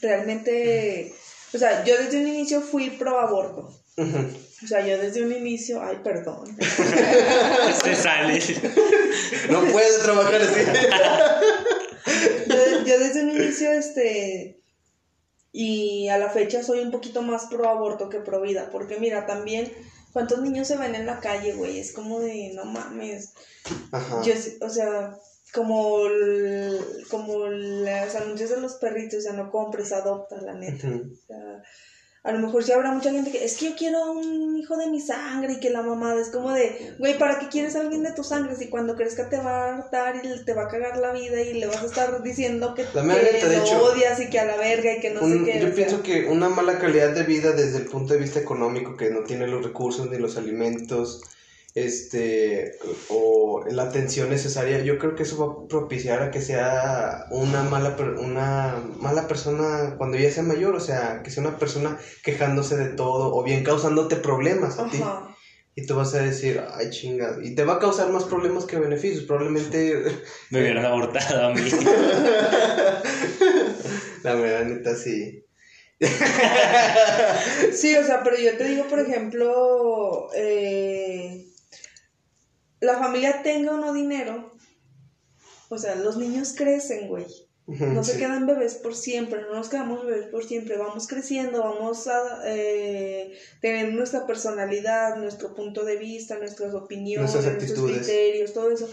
realmente, 0.02 1.14
o 1.54 1.58
sea, 1.58 1.86
yo 1.86 1.96
desde 1.98 2.20
un 2.20 2.28
inicio 2.28 2.62
fui 2.62 2.90
pro 2.90 3.20
aborto. 3.20 3.70
Ujú. 3.98 4.28
O 4.64 4.68
sea, 4.68 4.86
yo 4.86 4.98
desde 4.98 5.24
un 5.24 5.32
inicio, 5.34 5.82
ay, 5.82 5.98
perdón. 6.04 6.56
Se 7.84 7.96
sale. 7.96 8.40
No 9.50 9.62
puedes 9.72 10.00
trabajar 10.00 10.42
así. 10.42 10.62
Yo, 12.48 12.86
yo 12.86 13.00
desde 13.00 13.24
un 13.24 13.30
inicio, 13.32 13.72
este, 13.72 14.60
y 15.52 16.08
a 16.10 16.18
la 16.18 16.30
fecha 16.30 16.64
soy 16.64 16.80
un 16.80 16.92
poquito 16.92 17.22
más 17.22 17.46
pro 17.48 17.68
aborto 17.70 18.10
que 18.10 18.20
pro 18.20 18.42
vida, 18.42 18.70
porque 18.72 18.98
mira, 19.00 19.26
también, 19.26 19.72
¿cuántos 20.12 20.42
niños 20.42 20.68
se 20.68 20.78
ven 20.78 20.96
en 20.96 21.06
la 21.06 21.20
calle, 21.20 21.54
güey? 21.54 21.80
Es 21.80 21.92
como 21.94 22.20
de, 22.20 22.52
no 22.54 22.66
mames, 22.66 23.34
Ajá. 23.92 24.22
yo, 24.24 24.34
o 24.62 24.70
sea, 24.70 25.16
como, 25.54 26.06
el- 26.08 27.06
como 27.10 27.48
los 27.48 28.16
anuncios 28.16 28.50
de 28.50 28.60
los 28.62 28.74
perritos, 28.76 29.20
o 29.20 29.22
sea, 29.22 29.34
no 29.34 29.52
compres, 29.52 29.92
adopta, 29.92 30.42
la 30.42 30.54
neta. 30.54 30.88
O 30.88 31.28
sea, 31.28 31.64
a 32.24 32.32
lo 32.32 32.40
mejor 32.40 32.64
sí 32.64 32.72
habrá 32.72 32.92
mucha 32.92 33.12
gente 33.12 33.32
que 33.32 33.44
es 33.44 33.58
que 33.58 33.66
yo 33.70 33.76
quiero 33.76 34.14
un 34.14 34.56
hijo 34.58 34.78
de 34.78 34.88
mi 34.88 35.02
sangre 35.02 35.54
y 35.54 35.60
que 35.60 35.70
la 35.70 35.82
mamada 35.82 36.22
es 36.22 36.30
como 36.30 36.52
de, 36.52 36.96
güey, 36.98 37.18
¿para 37.18 37.38
qué 37.38 37.50
quieres 37.50 37.76
a 37.76 37.82
alguien 37.82 38.02
de 38.04 38.14
tu 38.14 38.24
sangre 38.24 38.56
si 38.56 38.70
cuando 38.70 38.96
crezca 38.96 39.28
te 39.28 39.38
va 39.38 39.66
a 39.66 39.78
hartar 39.78 40.22
y 40.24 40.46
te 40.46 40.54
va 40.54 40.64
a 40.64 40.68
cagar 40.70 40.98
la 41.00 41.12
vida 41.12 41.42
y 41.42 41.54
le 41.60 41.66
vas 41.66 41.84
a 41.84 41.86
estar 41.86 42.24
diciendo 42.24 42.74
que, 42.76 42.86
La 42.94 43.04
lo 43.04 43.14
hecho, 43.52 43.84
odias 43.84 44.22
y 44.22 44.30
que 44.30 44.40
a 44.40 44.46
la 44.46 44.56
verga 44.56 44.96
y 44.96 45.02
que 45.02 45.10
no 45.10 45.22
Un- 45.22 45.46
sé 45.46 45.52
qué? 45.52 45.58
o 45.58 45.62
yo 45.62 45.66
sea, 45.68 45.76
pienso 45.76 46.02
que 46.02 46.26
una 46.28 46.48
mala 46.48 46.80
calidad 46.80 47.14
de 47.14 47.24
vida 47.24 47.52
desde 47.52 47.80
el 47.80 47.88
punto 47.88 48.14
de 48.14 48.20
vista 48.20 48.40
económico, 48.40 48.96
que 48.96 49.10
no 49.10 49.24
tiene 49.26 49.46
los 49.48 49.64
recursos 49.64 50.10
ni 50.10 50.18
los 50.18 50.38
alimentos, 50.38 51.24
este, 51.76 52.74
o 53.10 53.64
la 53.70 53.84
atención 53.84 54.30
necesaria, 54.30 54.84
yo 54.84 55.00
creo 55.00 55.16
que 55.16 55.24
eso 55.24 55.38
va 55.38 55.54
a 55.54 55.68
propiciar 55.68 56.22
a 56.22 56.30
que 56.30 56.40
sea 56.40 57.26
una 57.32 57.64
mala, 57.64 57.96
una 58.20 58.76
mala 59.00 59.28
persona 59.28 59.96
cuando 59.98 60.18
ya 60.18 60.30
sea 60.30 60.44
mayor, 60.44 60.76
o 60.76 60.80
sea, 60.80 61.24
que 61.24 61.32
sea 61.32 61.42
una 61.42 61.58
persona 61.58 61.98
quejándose 62.24 62.78
de 62.78 62.90
todo 62.90 63.36
o 63.36 63.44
bien 63.44 63.64
causándote 63.64 64.18
problemas 64.18 64.78
a 64.78 64.88
ti. 64.90 65.02
Y 65.76 65.88
tú 65.88 65.96
vas 65.96 66.14
a 66.14 66.22
decir, 66.22 66.62
ay 66.76 66.92
chinga, 66.92 67.38
y 67.42 67.56
te 67.56 67.64
va 67.64 67.74
a 67.74 67.80
causar 67.80 68.12
más 68.12 68.26
problemas 68.26 68.66
que 68.66 68.78
beneficios, 68.78 69.24
probablemente 69.24 70.04
Me 70.52 70.60
hubieran 70.62 70.86
abortado 70.86 71.48
a 71.48 71.54
mí. 71.54 71.62
la 74.24 74.36
verdad 74.36 74.66
neta 74.66 74.96
sí. 74.96 75.44
Sí, 77.74 77.96
o 77.96 78.04
sea, 78.06 78.22
pero 78.24 78.38
yo 78.38 78.56
te 78.58 78.66
digo, 78.66 78.84
por 78.88 79.00
ejemplo, 79.00 80.30
eh, 80.36 81.48
la 82.84 82.98
familia 82.98 83.42
tenga 83.44 83.72
o 83.74 83.78
no 83.78 83.94
dinero, 83.94 84.52
o 85.70 85.78
sea, 85.78 85.96
los 85.96 86.18
niños 86.18 86.54
crecen, 86.56 87.08
güey. 87.08 87.26
No 87.66 88.04
se 88.04 88.14
Sí. 88.14 88.18
quedan 88.20 88.46
bebés 88.46 88.76
por 88.76 88.94
siempre, 88.94 89.42
no 89.42 89.56
nos 89.56 89.70
quedamos 89.70 90.06
bebés 90.06 90.26
por 90.28 90.44
siempre, 90.44 90.76
vamos 90.78 91.08
creciendo, 91.08 91.62
vamos 91.64 92.08
a 92.08 92.42
eh, 92.46 93.38
tener 93.62 93.94
nuestra 93.94 94.28
personalidad, 94.28 95.16
nuestro 95.16 95.56
punto 95.56 95.86
de 95.86 95.96
vista, 95.96 96.38
nuestras 96.38 96.74
opiniones, 96.74 97.34
nuestros 97.34 97.82
criterios, 97.90 98.52
todo 98.54 98.70
eso. 98.70 98.90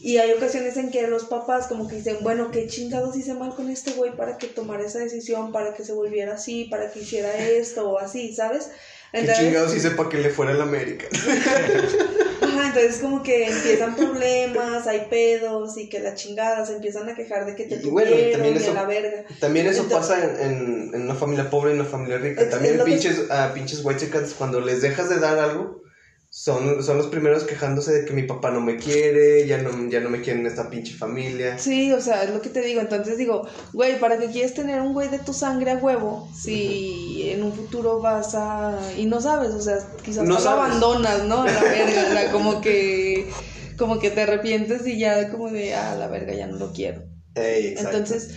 Y 0.00 0.16
hay 0.16 0.32
ocasiones 0.32 0.76
en 0.76 0.90
que 0.90 1.06
los 1.06 1.26
papás 1.26 1.68
como 1.68 1.86
que 1.86 1.96
dicen, 1.96 2.16
bueno, 2.22 2.50
qué 2.50 2.66
chingados 2.66 3.16
hice 3.16 3.34
mal 3.34 3.54
con 3.54 3.70
este 3.70 3.92
güey 3.92 4.16
para 4.16 4.38
que 4.38 4.48
tomara 4.48 4.84
esa 4.84 4.98
decisión, 4.98 5.52
para 5.52 5.72
que 5.74 5.84
se 5.84 5.92
volviera 5.92 6.34
así, 6.34 6.64
para 6.64 6.90
que 6.90 7.00
hiciera 7.00 7.32
esto 7.38 7.90
o 7.90 7.98
así, 8.00 8.34
¿sabes? 8.34 8.70
Qué 9.12 9.28
chingados 9.38 9.76
hice 9.76 9.90
para 9.92 10.08
que 10.08 10.18
le 10.18 10.30
fuera 10.30 10.50
a 10.52 10.54
la 10.56 10.64
América. 10.64 11.06
Entonces 12.74 13.00
como 13.00 13.22
que 13.22 13.48
empiezan 13.48 13.94
problemas, 13.96 14.86
hay 14.86 15.06
pedos 15.10 15.76
y 15.78 15.88
que 15.88 16.00
la 16.00 16.14
chingada 16.14 16.64
se 16.64 16.74
empiezan 16.76 17.08
a 17.08 17.14
quejar 17.14 17.46
de 17.46 17.54
que 17.54 17.64
te 17.64 17.76
Y 17.76 17.88
bueno, 17.90 18.10
también 18.32 18.54
y 18.54 18.58
a 18.58 18.60
eso- 18.60 18.74
la 18.74 18.84
verga. 18.86 19.24
También 19.40 19.66
eso 19.66 19.82
Entonces- 19.82 20.08
pasa 20.16 20.24
en, 20.44 20.50
en, 20.52 20.94
en 20.94 21.02
una 21.02 21.14
familia 21.14 21.50
pobre 21.50 21.70
y 21.70 21.74
en 21.74 21.80
una 21.80 21.88
familia 21.88 22.18
rica. 22.18 22.42
Es- 22.42 22.50
También 22.50 22.74
es 22.74 22.78
lo 22.78 22.84
que- 22.84 22.90
pinches, 22.92 23.30
a 23.30 23.52
pinches 23.54 23.84
white 23.84 24.08
cuando 24.38 24.60
les 24.60 24.80
dejas 24.82 25.08
de 25.08 25.18
dar 25.18 25.38
algo, 25.38 25.82
son, 26.32 26.80
son 26.84 26.96
los 26.96 27.08
primeros 27.08 27.42
quejándose 27.42 27.92
de 27.92 28.04
que 28.04 28.12
mi 28.12 28.22
papá 28.22 28.52
no 28.52 28.60
me 28.60 28.76
quiere, 28.76 29.48
ya 29.48 29.58
no, 29.58 29.70
ya 29.90 29.98
no 29.98 30.08
me 30.08 30.20
quieren 30.20 30.46
esta 30.46 30.70
pinche 30.70 30.94
familia. 30.94 31.58
Sí, 31.58 31.92
o 31.92 32.00
sea, 32.00 32.22
es 32.22 32.30
lo 32.30 32.40
que 32.40 32.48
te 32.48 32.62
digo. 32.62 32.80
Entonces 32.80 33.18
digo, 33.18 33.48
güey, 33.72 33.98
¿para 33.98 34.16
qué 34.16 34.28
quieres 34.28 34.54
tener 34.54 34.80
un 34.80 34.92
güey 34.92 35.08
de 35.08 35.18
tu 35.18 35.32
sangre 35.32 35.72
a 35.72 35.76
huevo 35.78 36.30
si 36.32 37.30
en 37.30 37.42
un 37.42 37.52
futuro 37.52 38.00
vas 38.00 38.36
a... 38.36 38.78
y 38.96 39.06
no 39.06 39.20
sabes, 39.20 39.50
o 39.50 39.60
sea, 39.60 39.78
quizás 40.04 40.24
No 40.24 40.38
lo 40.38 40.48
abandonas, 40.48 41.24
¿no? 41.24 41.42
A 41.42 41.46
la 41.46 41.62
verga, 41.62 42.04
o 42.08 42.12
sea, 42.12 42.32
como 42.32 42.60
que... 42.60 43.28
como 43.76 43.98
que 43.98 44.10
te 44.10 44.22
arrepientes 44.22 44.86
y 44.86 45.00
ya 45.00 45.32
como 45.32 45.50
de, 45.50 45.74
ah, 45.74 45.96
la 45.96 46.06
verga, 46.06 46.32
ya 46.32 46.46
no 46.46 46.58
lo 46.58 46.72
quiero. 46.72 47.02
Entonces, 47.34 48.36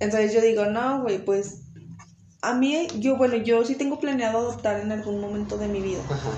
entonces 0.00 0.32
yo 0.32 0.40
digo, 0.40 0.64
no, 0.64 1.02
güey, 1.02 1.24
pues 1.24 1.60
a 2.42 2.54
mí, 2.54 2.88
yo, 2.98 3.16
bueno, 3.16 3.36
yo 3.36 3.64
sí 3.64 3.76
tengo 3.76 4.00
planeado 4.00 4.38
adoptar 4.38 4.80
en 4.80 4.90
algún 4.90 5.20
momento 5.20 5.58
de 5.58 5.68
mi 5.68 5.80
vida. 5.80 6.00
Ajá. 6.10 6.30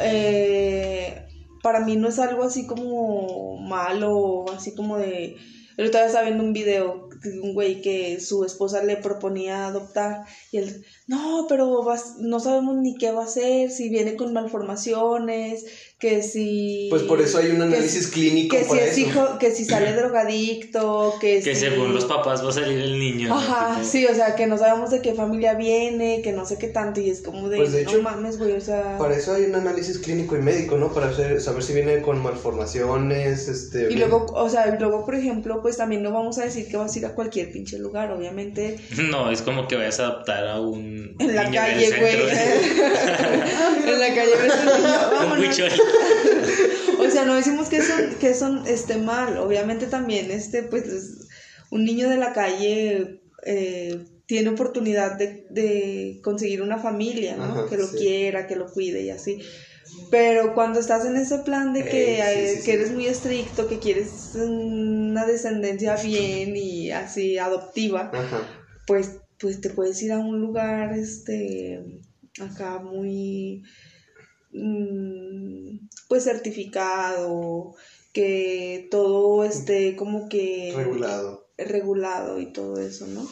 Eh, 0.00 1.26
para 1.62 1.80
mí 1.80 1.96
no 1.96 2.08
es 2.08 2.18
algo 2.18 2.42
así 2.44 2.66
como 2.66 3.58
malo, 3.58 4.44
así 4.54 4.74
como 4.74 4.98
de... 4.98 5.36
Yo 5.78 5.84
estaba 5.84 6.22
viendo 6.22 6.44
un 6.44 6.52
video 6.52 7.08
de 7.22 7.40
un 7.40 7.54
güey 7.54 7.80
que 7.80 8.20
su 8.20 8.44
esposa 8.44 8.84
le 8.84 8.98
proponía 8.98 9.66
adoptar 9.66 10.26
y 10.50 10.58
él, 10.58 10.84
no, 11.06 11.46
pero 11.48 11.82
vas- 11.82 12.16
no 12.18 12.40
sabemos 12.40 12.76
ni 12.76 12.94
qué 12.96 13.10
va 13.10 13.22
a 13.22 13.24
hacer, 13.24 13.70
si 13.70 13.88
viene 13.88 14.14
con 14.16 14.34
malformaciones, 14.34 15.64
que 16.02 16.20
si... 16.20 16.88
Pues 16.90 17.02
por 17.04 17.20
eso 17.20 17.38
hay 17.38 17.52
un 17.52 17.62
análisis 17.62 18.06
si- 18.06 18.10
clínico 18.10 18.56
Que 18.56 18.64
si 18.64 18.76
es 18.76 18.90
eso. 18.98 19.00
hijo, 19.02 19.38
que 19.38 19.52
si 19.52 19.64
sale 19.64 19.92
drogadicto, 19.96 21.14
que, 21.20 21.38
Que 21.40 21.54
si... 21.54 21.60
según 21.60 21.94
los 21.94 22.06
papás 22.06 22.44
va 22.44 22.48
a 22.48 22.52
salir 22.52 22.76
el 22.80 22.98
niño. 22.98 23.32
Ajá, 23.32 23.78
sí, 23.84 24.04
o 24.06 24.12
sea, 24.12 24.34
que 24.34 24.48
no 24.48 24.58
sabemos 24.58 24.90
de 24.90 25.00
qué 25.00 25.14
familia 25.14 25.54
viene, 25.54 26.20
que 26.20 26.32
no 26.32 26.44
sé 26.44 26.58
qué 26.58 26.66
tanto, 26.66 27.00
y 27.00 27.08
es 27.08 27.22
como 27.22 27.48
de, 27.48 27.56
Pues, 27.58 27.70
de 27.70 27.84
no 27.84 28.02
mames, 28.02 28.36
güey, 28.40 28.50
o 28.50 28.60
sea... 28.60 28.98
Para 28.98 29.14
eso 29.16 29.32
hay 29.32 29.44
un 29.44 29.54
análisis 29.54 29.98
clínico 30.00 30.36
y 30.36 30.40
médico, 30.42 30.76
¿no? 30.76 30.92
Para 30.92 31.06
hacer- 31.10 31.40
saber 31.40 31.62
si 31.62 31.72
viene 31.72 32.02
con 32.02 32.20
malformaciones, 32.20 33.46
este... 33.46 33.86
Y 33.92 33.94
luego, 33.94 34.26
o 34.34 34.48
sea, 34.48 34.74
y 34.74 34.80
luego, 34.80 35.04
por 35.04 35.14
ejemplo, 35.14 35.62
pues 35.62 35.76
también 35.76 36.02
no 36.02 36.10
vamos 36.10 36.36
a 36.38 36.44
decir 36.44 36.66
que 36.68 36.76
vas 36.76 36.96
a 36.96 36.98
ir 36.98 37.06
a 37.06 37.14
cualquier 37.14 37.52
pinche 37.52 37.78
lugar, 37.78 38.10
obviamente. 38.10 38.76
No, 39.12 39.30
es 39.30 39.42
como 39.42 39.68
que 39.68 39.76
vayas 39.76 40.00
a 40.00 40.06
adoptar 40.06 40.46
a 40.48 40.60
un. 40.60 41.14
En 41.20 41.34
la 41.36 41.44
niño 41.44 41.60
calle, 41.60 41.88
güey. 41.98 42.12
centro. 42.12 42.84
en 43.92 44.00
la 44.00 44.08
calle 44.08 44.32
ves 44.42 44.52
un 45.32 45.40
niño. 45.40 45.91
O 46.98 47.10
sea, 47.10 47.24
no 47.24 47.34
decimos 47.34 47.68
que 47.68 47.78
eso, 47.78 47.94
que 48.20 48.30
eso 48.30 48.64
esté 48.66 48.96
mal. 48.96 49.38
Obviamente 49.38 49.86
también, 49.86 50.30
este, 50.30 50.62
pues, 50.62 50.84
es- 50.86 51.28
un 51.70 51.84
niño 51.84 52.08
de 52.10 52.16
la 52.18 52.32
calle 52.34 53.22
eh, 53.46 54.04
tiene 54.26 54.50
oportunidad 54.50 55.16
de, 55.18 55.46
de 55.50 56.20
conseguir 56.22 56.62
una 56.62 56.78
familia, 56.78 57.36
¿no? 57.36 57.44
Ajá, 57.44 57.66
que 57.68 57.76
lo 57.76 57.86
sí. 57.86 57.96
quiera, 57.96 58.46
que 58.46 58.56
lo 58.56 58.66
cuide 58.70 59.02
y 59.02 59.10
así. 59.10 59.40
Pero 60.10 60.54
cuando 60.54 60.78
estás 60.80 61.04
en 61.06 61.16
ese 61.16 61.38
plan 61.38 61.72
de 61.72 61.84
que, 61.84 62.16
sí, 62.16 62.20
eh, 62.22 62.54
sí, 62.58 62.64
que 62.64 62.72
eres 62.74 62.92
muy 62.92 63.06
estricto, 63.06 63.66
que 63.68 63.78
quieres 63.78 64.34
una 64.34 65.24
descendencia 65.26 65.96
bien 65.96 66.54
y 66.56 66.90
así 66.90 67.38
adoptiva, 67.38 68.10
Ajá. 68.12 68.40
pues, 68.86 69.18
pues 69.38 69.60
te 69.60 69.70
puedes 69.70 70.00
ir 70.02 70.12
a 70.12 70.18
un 70.18 70.38
lugar, 70.40 70.92
este, 70.96 71.82
acá 72.40 72.78
muy, 72.78 73.62
pues 76.08 76.24
certificado, 76.24 77.74
que 78.12 78.88
todo 78.90 79.44
esté 79.44 79.96
como 79.96 80.28
que 80.28 80.72
Regulado. 80.76 81.48
regulado 81.56 82.40
y 82.40 82.52
todo 82.52 82.80
eso, 82.80 83.06
¿no? 83.06 83.26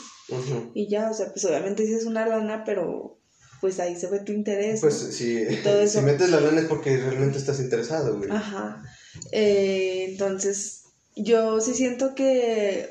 Y 0.74 0.88
ya, 0.88 1.10
o 1.10 1.14
sea, 1.14 1.32
pues 1.32 1.44
obviamente 1.44 1.86
sí 1.86 1.92
es 1.92 2.06
una 2.06 2.26
lana, 2.26 2.64
pero 2.64 3.18
pues 3.60 3.78
ahí 3.78 3.96
se 3.96 4.08
ve 4.08 4.20
tu 4.20 4.32
interés. 4.32 4.80
Pues 4.80 5.02
¿no? 5.02 5.12
si, 5.12 5.44
todo 5.62 5.80
eso. 5.80 5.98
si 5.98 6.04
metes 6.04 6.30
la 6.30 6.40
lana 6.40 6.60
es 6.60 6.66
porque 6.66 6.96
realmente 6.96 7.38
estás 7.38 7.60
interesado, 7.60 8.16
güey. 8.16 8.30
Ajá. 8.30 8.82
Eh, 9.32 10.06
entonces, 10.10 10.84
yo 11.16 11.60
sí 11.60 11.74
siento 11.74 12.14
que, 12.14 12.88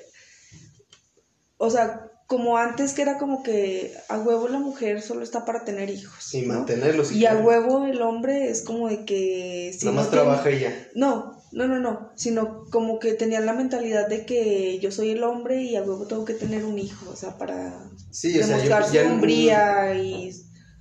o 1.58 1.70
sea, 1.72 2.09
como 2.30 2.58
antes 2.58 2.94
que 2.94 3.02
era 3.02 3.18
como 3.18 3.42
que 3.42 3.92
a 4.08 4.20
huevo 4.20 4.48
la 4.50 4.60
mujer 4.60 5.02
solo 5.02 5.24
está 5.24 5.46
para 5.46 5.66
tener 5.66 5.90
hijos. 5.90 6.32
Y 6.36 6.44
¿no? 6.44 6.54
mantenerlos. 6.54 7.08
si 7.08 7.18
Y 7.18 7.26
a 7.26 7.36
huevo 7.36 7.86
el 7.88 8.04
hombre 8.04 8.52
es 8.52 8.62
como 8.62 8.88
de 8.88 9.04
que... 9.04 9.76
si 9.76 9.84
Nomás 9.88 10.06
no 10.06 10.12
trabaja 10.12 10.52
y 10.52 10.60
ya. 10.60 10.88
No, 10.94 11.42
no, 11.52 11.68
no, 11.68 11.80
no, 11.80 12.12
sino 12.16 12.66
como 12.70 13.00
que 13.00 13.16
tenían 13.16 13.48
la 13.48 13.54
mentalidad 13.54 14.08
de 14.08 14.28
que 14.28 14.78
yo 14.78 14.92
soy 14.92 15.10
el 15.10 15.24
hombre 15.24 15.64
y 15.64 15.76
a 15.76 15.82
huevo 15.82 16.06
tengo 16.06 16.24
que 16.24 16.36
tener 16.36 16.66
un 16.66 16.78
hijo, 16.78 17.10
o 17.10 17.16
sea, 17.16 17.36
para 17.36 17.74
Sí, 18.12 18.40
o 18.40 18.46
sea, 18.46 18.58
demostrar 18.58 18.92
yo, 18.92 19.02
su 19.02 19.08
hombría 19.08 19.96
y... 19.96 20.32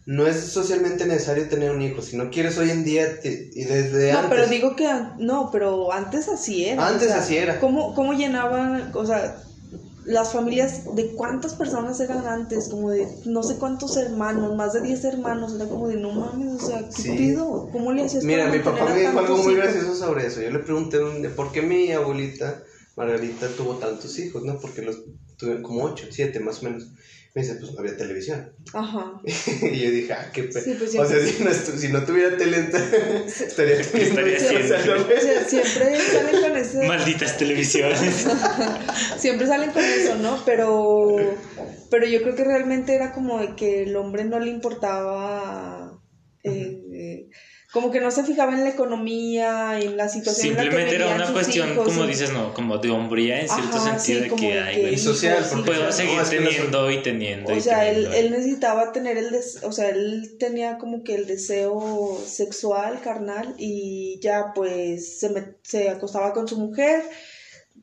no 0.04 0.26
es 0.26 0.36
socialmente 0.52 1.06
necesario 1.06 1.48
tener 1.48 1.70
un 1.70 1.80
hijo. 1.80 2.02
Si 2.02 2.14
no 2.18 2.28
quieres 2.28 2.58
hoy 2.58 2.68
en 2.68 2.84
día 2.84 3.20
te- 3.22 3.48
y 3.54 3.64
desde 3.64 4.12
No, 4.12 4.18
antes. 4.18 4.30
pero 4.36 4.46
digo 4.48 4.76
que 4.76 4.86
no, 5.18 5.48
pero 5.50 5.92
antes 5.92 6.28
así 6.28 6.66
era. 6.66 6.86
Antes 6.88 7.08
o 7.08 7.10
sea, 7.12 7.20
así 7.20 7.38
era. 7.38 7.58
¿Cómo, 7.58 7.94
cómo 7.94 8.12
llenaban, 8.12 8.90
o 8.94 9.06
sea, 9.06 9.42
las 10.08 10.32
familias 10.32 10.82
de 10.96 11.08
cuántas 11.14 11.54
personas 11.54 12.00
eran 12.00 12.26
antes? 12.26 12.68
Como 12.68 12.90
de 12.90 13.06
no 13.26 13.42
sé 13.42 13.56
cuántos 13.56 13.96
hermanos, 13.96 14.56
más 14.56 14.72
de 14.72 14.80
10 14.80 15.04
hermanos, 15.04 15.54
era 15.54 15.66
como 15.66 15.86
de 15.88 15.96
no 15.96 16.10
mames, 16.12 16.62
o 16.62 16.66
sea, 16.66 16.88
¿qué 16.88 17.02
Sí. 17.02 17.10
pido? 17.16 17.68
¿Cómo 17.70 17.92
le 17.92 18.04
hacías 18.04 18.24
Mira, 18.24 18.48
mi 18.48 18.58
papá 18.60 18.86
me 18.86 18.98
dijo 19.00 19.18
algo 19.18 19.36
muy 19.36 19.52
hijos? 19.52 19.64
gracioso 19.64 19.94
sobre 19.94 20.26
eso. 20.26 20.40
Yo 20.40 20.50
le 20.50 20.58
pregunté 20.60 20.98
un 20.98 21.20
día, 21.20 21.30
por 21.36 21.52
qué 21.52 21.62
mi 21.62 21.92
abuelita 21.92 22.62
Margarita 22.96 23.46
tuvo 23.56 23.74
tantos 23.74 24.18
hijos, 24.18 24.42
¿no? 24.44 24.58
Porque 24.58 24.82
los 24.82 24.96
tuve 25.36 25.62
como 25.62 25.84
ocho, 25.84 26.06
siete 26.10 26.40
más 26.40 26.62
o 26.62 26.64
menos. 26.64 26.88
Me 27.34 27.42
dice, 27.42 27.54
pues 27.56 27.72
no 27.72 27.80
había 27.80 27.96
televisión. 27.96 28.52
Ajá. 28.72 29.20
y 29.24 29.78
yo 29.80 29.90
dije, 29.90 30.12
ah, 30.12 30.30
qué 30.32 30.44
pe... 30.44 30.60
Sí, 30.60 30.74
pues, 30.78 30.94
o 30.96 31.04
sea, 31.06 31.18
siempre- 31.20 31.32
si 31.32 31.44
no, 31.44 31.50
estu- 31.50 31.76
si 31.78 31.88
no 31.88 32.02
tuviera 32.04 32.36
tele, 32.36 32.56
estaría 33.26 33.76
teniendo 33.82 34.20
estaría 34.20 34.36
hijos, 34.36 34.64
o 34.64 34.68
sea, 34.68 34.78
haciendo? 34.78 34.96
no 34.96 35.14
O 35.14 35.20
sea, 35.20 35.44
siempre 35.44 35.98
salen 36.00 36.40
con 36.42 36.56
ese... 36.62 36.86
Malditas 36.88 37.36
televisiones. 37.36 38.26
Siempre 39.18 39.46
salen 39.46 39.70
con 39.72 39.84
eso, 39.84 40.14
¿no? 40.16 40.42
Pero, 40.46 41.16
pero 41.90 42.06
yo 42.06 42.22
creo 42.22 42.34
que 42.34 42.44
realmente 42.44 42.94
era 42.94 43.12
como 43.12 43.38
de 43.40 43.54
que 43.54 43.82
el 43.82 43.94
hombre 43.96 44.24
no 44.24 44.40
le 44.40 44.50
importaba, 44.50 46.00
eh, 46.44 46.80
eh, 46.92 47.28
como 47.72 47.90
que 47.90 48.00
no 48.00 48.10
se 48.10 48.24
fijaba 48.24 48.54
en 48.54 48.64
la 48.64 48.70
economía, 48.70 49.78
en 49.78 49.96
la 49.98 50.08
situación 50.08 50.48
en 50.48 50.56
la 50.56 50.62
que 50.62 50.68
Simplemente 50.70 50.94
era 50.96 51.14
una 51.14 51.32
cuestión, 51.34 51.72
hijos, 51.72 51.84
como 51.84 52.06
dices, 52.06 52.32
no, 52.32 52.54
como 52.54 52.78
de 52.78 52.90
hombría 52.90 53.40
en 53.42 53.48
cierto 53.48 53.76
Ajá, 53.76 53.98
sentido 53.98 54.24
sí, 54.24 54.30
de 54.30 54.36
que, 54.36 54.54
de 54.54 54.60
ay, 54.60 54.74
que 54.76 54.80
güey, 54.80 54.94
Y 54.94 54.98
social, 54.98 55.44
porque- 55.50 55.66
puedo 55.72 55.92
seguir 55.92 56.16
No, 56.18 56.24
teniendo 56.28 56.90
y 56.90 57.02
teniendo 57.02 57.52
O 57.52 57.56
y 57.56 57.60
sea, 57.60 57.86
él, 57.88 58.04
teniendo. 58.04 58.16
él 58.16 58.30
necesitaba 58.30 58.92
tener 58.92 59.18
el 59.18 59.30
des 59.32 59.62
o 59.64 59.72
sea, 59.72 59.90
él 59.90 60.36
tenía 60.38 60.78
como 60.78 61.04
que 61.04 61.14
el 61.14 61.26
deseo 61.26 62.18
sexual, 62.26 63.00
carnal, 63.02 63.54
y 63.58 64.18
ya 64.22 64.52
pues 64.54 65.18
se, 65.18 65.30
met- 65.30 65.56
se 65.62 65.90
acostaba 65.90 66.32
con 66.32 66.48
su 66.48 66.56
mujer, 66.58 67.02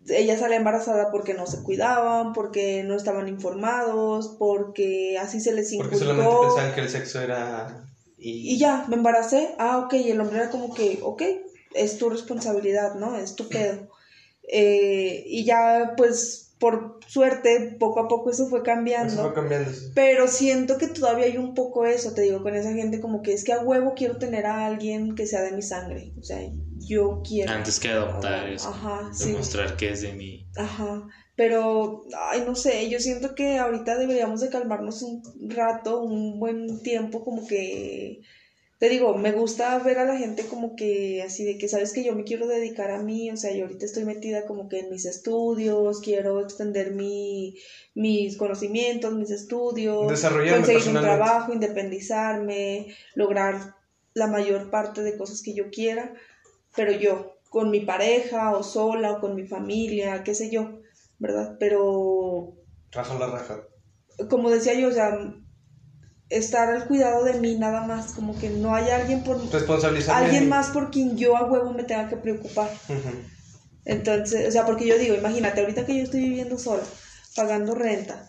ella 0.10 0.38
sale 0.38 0.56
embarazada 0.56 1.12
porque 1.12 1.36
no 1.36 1.46
se 1.46 1.62
cuidaban, 1.62 2.34
porque 2.34 2.84
no 2.84 2.96
estaban 2.96 3.28
informados, 3.28 4.36
porque 4.40 5.18
así 5.20 5.40
se 5.40 5.52
les 5.54 5.74
Porque 5.76 5.96
inculcó. 5.96 5.98
solamente 6.16 6.36
pensaban 6.48 6.74
que 6.74 6.82
el 6.82 6.90
sexo 6.90 7.22
era... 7.22 7.85
Y, 8.28 8.56
Y 8.56 8.58
ya, 8.58 8.86
me 8.88 8.96
embaracé, 8.96 9.54
ah, 9.60 9.78
ok, 9.86 9.94
y 9.94 10.10
el 10.10 10.20
hombre 10.20 10.38
era 10.38 10.50
como 10.50 10.74
que, 10.74 11.00
ok, 11.04 11.22
es 11.76 11.98
tu 12.00 12.10
responsabilidad, 12.10 12.96
¿no? 12.96 13.16
Es 13.16 13.36
tu 13.36 13.48
pedo. 13.48 13.88
Eh, 14.52 15.24
y 15.28 15.46
ya, 15.46 15.94
pues, 15.96 16.56
por 16.60 17.00
suerte, 17.06 17.76
poco 17.80 18.00
a 18.00 18.08
poco 18.08 18.32
eso 18.32 18.48
fue 18.48 18.64
cambiando. 18.64 19.14
Eso 19.14 19.24
fue 19.26 19.34
cambiando. 19.34 19.72
sí. 19.72 19.92
Pero 19.94 20.28
siento 20.28 20.80
que 20.80 20.88
todavía 20.88 21.26
hay 21.26 21.38
un 21.38 21.54
poco 21.54 21.86
eso, 21.86 22.14
te 22.14 22.22
digo, 22.22 22.42
con 22.42 22.56
esa 22.56 22.74
gente 22.74 23.00
como 23.00 23.22
que 23.22 23.34
es 23.34 23.44
que 23.44 23.54
a 23.54 23.60
huevo 23.60 23.94
quiero 23.96 24.18
tener 24.18 24.48
a 24.48 24.66
alguien 24.66 25.14
que 25.14 25.28
sea 25.28 25.44
de 25.44 25.52
mi 25.52 25.62
sangre. 25.62 26.14
O 26.20 26.24
sea, 26.24 26.40
yo 26.78 27.22
quiero. 27.28 27.52
Antes 27.52 27.80
que 27.80 27.90
adoptar, 27.90 28.50
es 28.50 28.66
Ajá, 28.66 29.12
sí. 29.14 29.32
demostrar 29.34 29.76
que 29.78 29.92
es 29.92 30.02
de 30.02 30.14
mí. 30.14 30.48
Ajá. 30.58 31.08
Pero, 31.36 32.06
ay, 32.30 32.44
no 32.46 32.56
sé, 32.56 32.90
yo 32.90 33.00
siento 33.00 33.36
que 33.36 33.58
ahorita 33.58 33.98
deberíamos 33.98 34.40
de 34.40 34.50
calmarnos 34.50 35.02
un 35.02 35.22
rato, 35.50 36.02
un 36.02 36.40
buen 36.40 36.82
tiempo, 36.82 37.26
como 37.26 37.46
que, 37.46 38.22
te 38.80 38.90
digo, 38.90 39.18
me 39.18 39.34
gusta 39.34 39.78
ver 39.80 40.00
a 40.00 40.06
la 40.06 40.18
gente 40.18 40.44
como 40.46 40.76
que 40.76 41.22
así 41.24 41.44
de 41.44 41.58
que, 41.58 41.68
sabes 41.68 41.92
que 41.92 42.06
yo 42.06 42.16
me 42.16 42.24
quiero 42.24 42.48
dedicar 42.48 42.90
a 42.92 43.04
mí, 43.04 43.32
o 43.32 43.38
sea, 43.38 43.54
yo 43.54 43.64
ahorita 43.64 43.86
estoy 43.86 44.06
metida 44.06 44.46
como 44.46 44.70
que 44.70 44.80
en 44.80 44.90
mis 44.90 45.06
estudios, 45.06 46.00
quiero 46.00 46.40
extender 46.40 46.92
mi, 46.92 47.58
mis 47.96 48.38
conocimientos, 48.38 49.14
mis 49.14 49.32
estudios, 49.32 50.08
conseguir 50.22 50.88
un 50.88 51.02
trabajo, 51.02 51.54
independizarme, 51.54 52.96
lograr 53.14 53.76
la 54.14 54.28
mayor 54.28 54.70
parte 54.70 55.02
de 55.04 55.18
cosas 55.18 55.42
que 55.42 55.54
yo 55.54 55.70
quiera, 55.70 56.14
pero 56.78 56.94
yo, 56.94 57.36
con 57.50 57.72
mi 57.72 57.82
pareja 57.82 58.56
o 58.56 58.64
sola 58.64 59.14
o 59.14 59.20
con 59.20 59.36
mi 59.36 59.46
familia, 59.46 60.24
qué 60.24 60.34
sé 60.34 60.50
yo, 60.50 60.80
¿verdad? 61.20 61.56
Pero, 61.60 62.56
Raja 62.92 63.18
la 63.20 63.28
raja. 63.28 63.60
como 64.30 64.50
decía 64.50 64.74
yo, 64.74 64.90
o 64.90 64.92
sea, 64.92 65.18
estar 66.30 66.70
al 66.70 66.88
cuidado 66.88 67.24
de 67.24 67.40
mí 67.40 67.58
nada 67.58 67.86
más, 67.86 68.14
como 68.14 68.38
que 68.38 68.50
no 68.50 68.74
hay 68.76 68.90
alguien 68.90 69.24
por... 69.24 69.38
Responsabilizarme. 69.52 70.26
Alguien 70.26 70.50
más 70.50 70.70
por 70.70 70.92
quien 70.92 71.18
yo 71.18 71.36
a 71.38 71.50
huevo 71.50 71.74
me 71.74 71.84
tenga 71.84 72.10
que 72.10 72.18
preocupar. 72.18 72.70
Entonces, 73.86 74.48
o 74.48 74.52
sea, 74.52 74.66
porque 74.66 74.88
yo 74.88 74.98
digo, 74.98 75.16
imagínate, 75.16 75.62
ahorita 75.62 75.86
que 75.86 75.98
yo 75.98 76.04
estoy 76.04 76.22
viviendo 76.22 76.58
sola, 76.58 76.84
pagando 77.36 77.76
renta, 77.76 78.28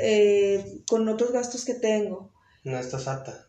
eh, 0.00 0.82
con 0.88 1.08
otros 1.08 1.32
gastos 1.32 1.64
que 1.64 1.74
tengo, 1.74 2.32
No 2.64 2.78
estás 2.78 3.06
ata. 3.06 3.46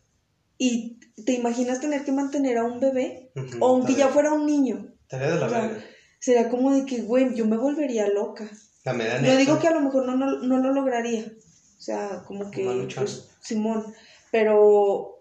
y 0.58 1.00
te 1.24 1.32
imaginas 1.32 1.80
tener 1.80 2.04
que 2.04 2.12
mantener 2.12 2.58
a 2.58 2.64
un 2.64 2.78
bebé, 2.80 3.32
o 3.58 3.68
aunque 3.68 3.94
ya 3.94 4.08
fuera 4.08 4.32
un 4.32 4.46
niño. 4.46 4.94
Tarea 5.08 5.34
de 5.34 5.40
la 5.40 5.46
O 5.46 5.50
sea. 5.50 5.84
Sería 6.20 6.48
como 6.50 6.72
de 6.72 6.84
que, 6.84 7.00
güey, 7.02 7.34
yo 7.34 7.46
me 7.46 7.56
volvería 7.56 8.06
loca. 8.08 8.48
La 8.84 8.92
Yo 9.22 9.36
digo 9.36 9.58
que 9.58 9.68
a 9.68 9.72
lo 9.72 9.80
mejor 9.82 10.06
no, 10.06 10.16
no, 10.16 10.38
no 10.40 10.58
lo 10.58 10.72
lograría. 10.72 11.24
O 11.78 11.82
sea, 11.82 12.22
como 12.26 12.50
que, 12.50 12.88
pues, 12.94 13.28
Simón. 13.40 13.84
Pero, 14.30 15.16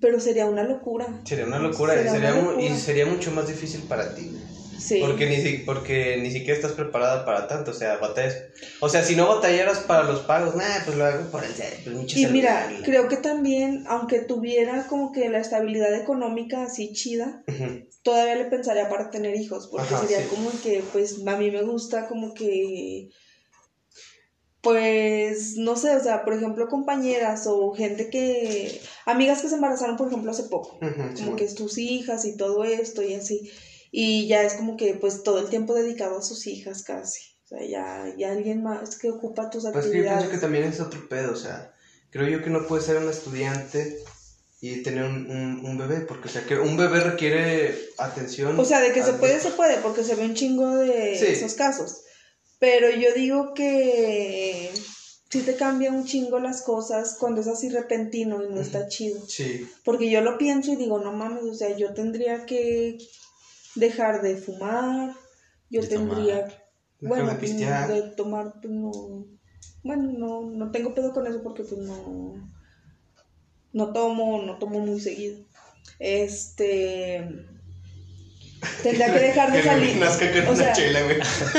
pero 0.00 0.18
sería 0.20 0.46
una 0.46 0.62
locura. 0.64 1.06
Sería 1.24 1.44
una 1.46 1.58
locura, 1.58 1.94
y 1.94 2.08
Sería 2.08 2.32
una 2.32 2.42
mu- 2.42 2.50
y 2.60 2.64
locura. 2.64 2.74
sería 2.76 3.06
mucho 3.06 3.30
más 3.32 3.46
difícil 3.48 3.82
para 3.82 4.14
ti. 4.14 4.30
Sí. 4.78 5.00
Porque, 5.00 5.26
ni, 5.26 5.58
porque 5.64 6.18
ni 6.18 6.30
siquiera 6.30 6.54
estás 6.54 6.72
preparada 6.72 7.24
para 7.24 7.46
tanto, 7.46 7.72
o 7.72 7.74
sea, 7.74 7.96
batallas. 7.96 8.36
O 8.80 8.88
sea, 8.88 9.02
si 9.02 9.16
no 9.16 9.26
batallaras 9.26 9.80
para 9.80 10.04
los 10.04 10.20
pagos, 10.20 10.54
pues 10.84 10.96
lo 10.96 11.04
hago 11.04 11.30
por 11.30 11.44
el 11.44 11.50
pues, 11.52 12.16
Y 12.16 12.26
mira, 12.26 12.68
creo 12.84 13.08
que 13.08 13.16
también, 13.16 13.84
aunque 13.86 14.20
tuviera 14.20 14.86
como 14.86 15.12
que 15.12 15.28
la 15.28 15.38
estabilidad 15.40 15.94
económica 15.94 16.62
así 16.62 16.92
chida, 16.92 17.42
Ujú. 17.48 17.86
todavía 18.02 18.36
le 18.36 18.44
pensaría 18.44 18.88
para 18.88 19.10
tener 19.10 19.34
hijos, 19.34 19.66
porque 19.66 19.94
Ajá, 19.94 20.00
sería 20.00 20.20
sí. 20.20 20.26
como 20.28 20.50
que, 20.62 20.82
pues, 20.92 21.16
a 21.26 21.36
mí 21.36 21.50
me 21.50 21.62
gusta 21.62 22.06
como 22.06 22.32
que, 22.34 23.08
pues, 24.60 25.56
no 25.56 25.76
sé, 25.76 25.94
o 25.96 26.00
sea, 26.00 26.24
por 26.24 26.34
ejemplo, 26.34 26.68
compañeras 26.68 27.46
o 27.46 27.72
gente 27.72 28.10
que, 28.10 28.80
amigas 29.06 29.40
que 29.40 29.48
se 29.48 29.54
embarazaron, 29.54 29.96
por 29.96 30.08
ejemplo, 30.08 30.30
hace 30.30 30.44
poco, 30.44 30.78
Ujú, 30.82 30.96
como 30.96 31.16
Simón. 31.16 31.36
que 31.36 31.44
es 31.44 31.54
tus 31.54 31.78
hijas 31.78 32.24
y 32.24 32.36
todo 32.36 32.64
esto 32.64 33.02
y 33.02 33.14
así, 33.14 33.50
y 33.90 34.26
ya 34.28 34.42
es 34.42 34.54
como 34.54 34.76
que, 34.76 34.94
pues, 34.94 35.22
todo 35.22 35.38
el 35.40 35.48
tiempo 35.48 35.74
dedicado 35.74 36.18
a 36.18 36.22
sus 36.22 36.46
hijas 36.46 36.82
casi, 36.82 37.20
o 37.44 37.48
sea, 37.48 37.64
ya, 37.66 38.14
ya 38.18 38.32
alguien 38.32 38.62
más 38.62 38.96
que 38.98 39.10
ocupa 39.10 39.50
tus 39.50 39.64
Pues 39.64 39.72
que 39.72 39.78
yo 39.78 39.92
pienso 39.92 40.10
actividades. 40.10 40.28
que 40.30 40.38
también 40.38 40.64
es 40.64 40.80
otro 40.80 41.08
pedo, 41.08 41.32
o 41.32 41.36
sea, 41.36 41.72
creo 42.10 42.28
yo 42.28 42.42
que 42.42 42.50
no 42.50 42.66
puedes 42.66 42.84
ser 42.86 42.96
un 42.98 43.08
estudiante 43.08 43.98
y 44.60 44.82
tener 44.82 45.04
un, 45.04 45.30
un, 45.30 45.64
un 45.64 45.78
bebé, 45.78 46.00
porque 46.00 46.28
o 46.28 46.30
sea, 46.30 46.44
que 46.44 46.56
un 46.58 46.76
bebé 46.76 47.00
requiere 47.00 47.78
atención. 47.98 48.58
O 48.58 48.64
sea, 48.64 48.80
de 48.80 48.92
que 48.92 49.02
se 49.04 49.12
puede, 49.14 49.38
se 49.40 49.50
puede, 49.52 49.76
porque 49.78 50.02
se 50.02 50.14
ve 50.16 50.24
un 50.24 50.34
chingo 50.34 50.76
de 50.76 51.16
Sí. 51.16 51.26
esos 51.26 51.54
casos. 51.54 52.02
Pero 52.58 52.90
yo 52.90 53.12
digo 53.14 53.54
que 53.54 54.68
sí 55.30 55.42
te 55.42 55.54
cambia 55.54 55.92
un 55.92 56.06
chingo 56.06 56.40
las 56.40 56.62
cosas 56.62 57.16
cuando 57.20 57.40
es 57.40 57.46
así 57.46 57.68
repentino 57.68 58.42
y 58.42 58.52
no 58.52 58.60
está 58.60 58.88
chido. 58.88 59.24
Sí, 59.28 59.68
Porque 59.84 60.10
yo 60.10 60.22
lo 60.22 60.38
pienso 60.38 60.72
y 60.72 60.76
digo, 60.76 60.98
no 60.98 61.12
mames, 61.12 61.44
o 61.44 61.54
sea, 61.54 61.76
yo 61.76 61.94
tendría 61.94 62.44
que 62.46 62.98
dejar 63.74 64.22
de 64.22 64.36
fumar, 64.36 65.14
yo 65.70 65.80
De 65.82 65.88
tendría, 65.88 66.48
bueno, 67.00 67.28
de 67.30 67.34
pistear. 67.36 67.92
de 67.92 68.02
tomar, 68.16 68.54
pues 68.60 68.72
no, 68.72 69.26
bueno, 69.82 70.12
no, 70.18 70.42
no 70.50 70.70
tengo 70.70 70.94
pedo 70.94 71.12
con 71.12 71.26
eso 71.26 71.42
porque 71.42 71.62
pues 71.62 71.80
no, 71.80 72.34
no 73.72 73.92
tomo, 73.92 74.42
no 74.42 74.58
tomo 74.58 74.80
muy 74.80 75.00
seguido. 75.00 75.44
Este, 75.98 77.28
tendría 78.82 79.12
que 79.12 79.20
dejar 79.20 79.52
de 79.52 79.58
que 79.62 79.64
salir, 79.68 79.96
nazca 79.96 80.30
con 80.32 80.40
o 80.40 80.48
una 80.52 80.56
sea, 80.56 80.72
chela, 80.72 81.02
güey. 81.02 81.16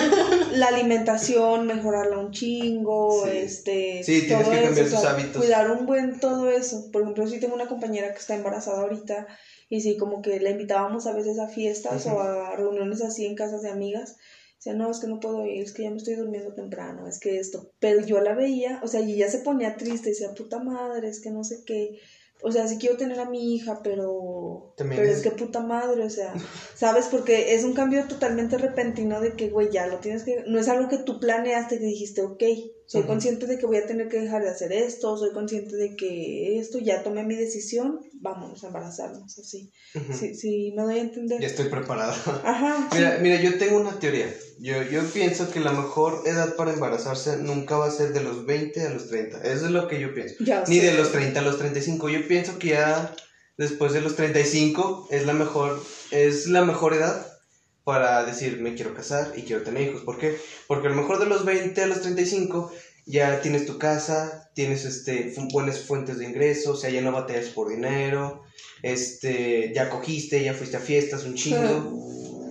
la 0.54 0.68
alimentación, 0.68 1.68
mejorarla 1.68 2.18
un 2.20 2.32
chingo, 2.32 3.24
Sí. 3.26 3.32
este, 3.38 4.04
Sí, 4.04 4.22
tienes 4.28 4.46
todo 4.46 4.52
que 4.52 4.62
cambiar 4.64 4.86
eso, 4.88 4.96
tus 4.96 5.00
o 5.00 5.02
sea, 5.02 5.12
hábitos. 5.12 5.38
Cuidar 5.38 5.72
un 5.72 5.86
buen 5.86 6.20
todo 6.20 6.50
eso. 6.50 6.90
Por 6.92 7.02
ejemplo, 7.04 7.28
sí 7.28 7.40
tengo 7.40 7.56
una 7.56 7.68
compañera 7.68 8.12
que 8.14 8.20
está 8.20 8.36
embarazada 8.36 8.82
ahorita 8.82 9.28
y 9.70 9.82
sí, 9.82 9.98
como 9.98 10.22
que 10.22 10.40
la 10.40 10.50
invitábamos 10.50 11.06
a 11.08 11.14
veces 11.14 11.40
a 11.40 11.48
fiestas 11.48 12.06
o 12.08 12.20
a 12.20 12.56
reuniones 12.56 13.02
así 13.02 13.26
en 13.26 13.36
casas 13.36 13.62
de 13.62 13.70
amigas. 13.70 14.18
Decía, 14.56 14.74
no, 14.74 14.92
es 14.92 15.00
que 15.00 15.08
no 15.08 15.20
puedo 15.22 15.46
ir, 15.46 15.64
es 15.64 15.72
que 15.72 15.84
ya 15.84 15.90
me 15.92 15.98
estoy 15.98 16.16
durmiendo 16.16 16.54
temprano, 16.54 17.08
es 17.08 17.18
que 17.20 17.38
esto. 17.40 17.72
Pero 17.80 18.02
yo 18.06 18.20
la 18.20 18.34
veía, 18.36 18.82
o 18.84 18.88
sea, 18.88 19.00
y 19.00 19.14
ella 19.14 19.30
se 19.30 19.40
ponía 19.40 19.78
triste, 19.78 20.10
decía, 20.10 20.34
puta 20.34 20.60
madre, 20.60 21.08
es 21.08 21.22
que 21.22 21.30
no 21.32 21.44
sé 21.46 21.64
qué. 21.66 22.00
O 22.42 22.52
sea, 22.52 22.68
sí 22.68 22.78
quiero 22.78 22.98
tener 22.98 23.20
a 23.20 23.30
mi 23.30 23.54
hija, 23.56 23.82
pero, 23.84 24.74
También 24.76 25.00
pero 25.02 25.12
es- 25.12 25.18
es 25.18 25.24
que 25.24 25.32
puta 25.32 25.60
madre, 25.62 26.04
o 26.04 26.10
sea, 26.10 26.34
¿sabes? 26.76 27.08
Porque 27.08 27.54
es 27.54 27.64
un 27.64 27.74
cambio 27.74 28.06
totalmente 28.08 28.58
repentino 28.58 29.22
de 29.22 29.34
que, 29.36 29.50
güey, 29.50 29.70
ya 29.72 29.88
lo 29.88 30.00
tienes 30.00 30.24
que... 30.24 30.44
No 30.48 30.60
es 30.60 30.68
algo 30.68 30.90
que 30.90 30.98
tú 30.98 31.20
planeaste, 31.20 31.80
que 31.80 31.86
dijiste, 31.86 32.22
ok, 32.22 32.44
soy 32.90 33.04
consciente 33.04 33.46
de 33.46 33.60
que 33.60 33.68
voy 33.68 33.78
a 33.78 33.86
tener 33.86 34.08
que 34.08 34.20
dejar 34.20 34.42
de 34.42 34.50
hacer 34.50 34.72
esto, 34.72 35.16
soy 35.16 35.32
consciente 35.32 35.76
de 35.76 35.96
que 35.96 36.58
esto, 36.58 36.80
ya 36.80 37.04
tomé 37.04 37.24
mi 37.24 37.36
decisión, 37.36 38.00
vámonos 38.14 38.64
a 38.64 38.68
embarazarnos, 38.68 39.38
así. 39.38 39.72
Sí, 39.94 40.34
sí, 40.34 40.74
me 40.76 40.82
doy 40.82 40.98
a 40.98 41.02
entender. 41.02 41.40
Ya 41.40 41.46
estoy 41.46 41.70
preparada. 41.70 42.16
Ajá, 42.44 42.88
sí. 42.92 42.98
Mira, 42.98 43.20
mira, 43.22 43.40
yo 43.40 43.60
tengo 43.60 43.78
una 43.78 44.00
teoría. 44.00 44.34
Yo, 44.58 44.82
yo 44.82 45.04
pienso 45.14 45.52
que 45.52 45.60
la 45.60 45.72
mejor 45.72 46.24
edad 46.26 46.56
para 46.56 46.74
embarazarse 46.74 47.38
nunca 47.38 47.78
va 47.78 47.86
a 47.86 47.92
ser 47.92 48.12
de 48.12 48.24
los 48.24 48.48
20 48.48 48.84
a 48.84 48.90
los 48.90 49.08
30. 49.08 49.44
Eso 49.44 49.66
es 49.68 49.72
lo 49.72 49.88
que 49.88 50.00
yo 50.00 50.12
pienso. 50.16 50.44
Ya 50.44 50.64
Ni 50.68 50.80
de 50.80 50.94
los 50.94 51.12
30 51.12 51.42
a 51.42 51.44
los 51.44 51.60
35. 51.60 52.10
Yo 52.10 52.28
pienso 52.28 52.58
que 52.58 52.70
ya 52.70 53.16
después 53.56 53.94
de 53.94 54.02
los 54.02 54.16
35 54.16 55.10
es 55.12 55.28
la 55.28 55.34
mejor, 55.34 55.80
es 56.10 56.48
la 56.48 56.66
mejor 56.66 56.96
edad 56.96 57.29
para 57.90 58.24
decir 58.24 58.60
me 58.62 58.76
quiero 58.76 58.94
casar 58.94 59.26
y 59.36 59.42
quiero 59.44 59.64
tener 59.64 59.84
hijos. 59.88 60.04
¿Por 60.04 60.18
qué? 60.20 60.30
Porque 60.68 60.88
a 60.88 60.92
lo 60.92 60.96
mejor 61.02 61.18
de 61.20 61.26
los 61.34 61.44
20 61.44 61.82
a 61.82 61.88
los 61.88 62.02
35 62.02 62.70
ya 63.06 63.42
tienes 63.42 63.66
tu 63.66 63.78
casa, 63.80 64.50
tienes 64.54 64.86
este, 64.86 65.34
buenas 65.52 65.80
fuentes 65.88 66.20
de 66.20 66.26
ingresos, 66.26 66.78
o 66.78 66.80
sea, 66.80 66.92
ya 66.92 67.02
no 67.02 67.12
batallas 67.12 67.50
por 67.50 67.70
dinero, 67.70 68.42
este, 68.84 69.72
ya 69.74 69.90
cogiste, 69.90 70.44
ya 70.44 70.54
fuiste 70.54 70.78
a 70.78 70.80
fiestas 70.80 71.24
un 71.26 71.34
chingo, 71.34 71.96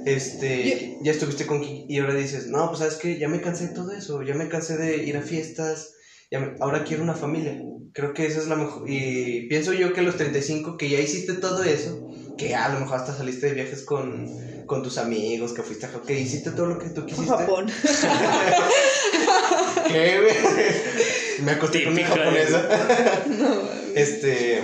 este, 0.05 0.97
ya 1.01 1.11
estuviste 1.13 1.47
con 1.47 1.61
y 1.65 1.99
ahora 1.99 2.15
dices, 2.15 2.47
no, 2.47 2.67
pues 2.69 2.79
sabes 2.81 2.97
que 2.97 3.19
ya 3.19 3.29
me 3.29 3.41
cansé 3.41 3.69
de 3.69 3.75
todo 3.75 3.93
eso, 3.93 4.23
ya 4.23 4.35
me 4.35 4.49
cansé 4.49 4.77
de 4.77 5.05
ir 5.05 5.17
a 5.17 5.23
fiestas, 5.23 5.93
ya 6.31 6.41
me- 6.41 6.55
ahora 6.61 6.85
quiero 6.85 7.03
una 7.03 7.15
familia. 7.15 7.65
Creo 7.93 8.13
que 8.15 8.27
esa 8.27 8.39
es 8.41 8.49
la 8.49 8.57
mejor, 8.57 8.83
y 8.89 9.47
pienso 9.49 9.73
yo 9.73 9.93
que 9.93 10.01
a 10.01 10.03
los 10.05 10.17
35 10.17 10.77
que 10.77 10.89
ya 10.91 11.01
hiciste 11.01 11.35
todo 11.35 11.63
eso, 11.63 12.03
que 12.39 12.55
a 12.55 12.69
lo 12.71 12.81
mejor 12.81 12.97
hasta 12.97 13.15
saliste 13.15 13.49
de 13.49 13.55
viajes 13.55 13.83
con, 13.83 14.27
con 14.67 14.83
tus 14.83 14.97
amigos, 14.97 15.53
que 15.53 15.63
fuiste 15.63 15.85
a, 15.87 15.91
que 16.07 16.19
hiciste 16.19 16.53
todo 16.53 16.67
lo 16.67 16.79
que 16.79 16.89
tú 16.91 17.05
quisiste. 17.05 17.31
Japón. 17.31 17.67
¿Qué? 19.89 20.21
Me 21.43 21.53
acosté 21.53 21.85
con 21.85 21.95
Típico, 21.95 22.15
japonesa. 22.17 22.69
No, 23.29 23.61
Este. 23.95 24.63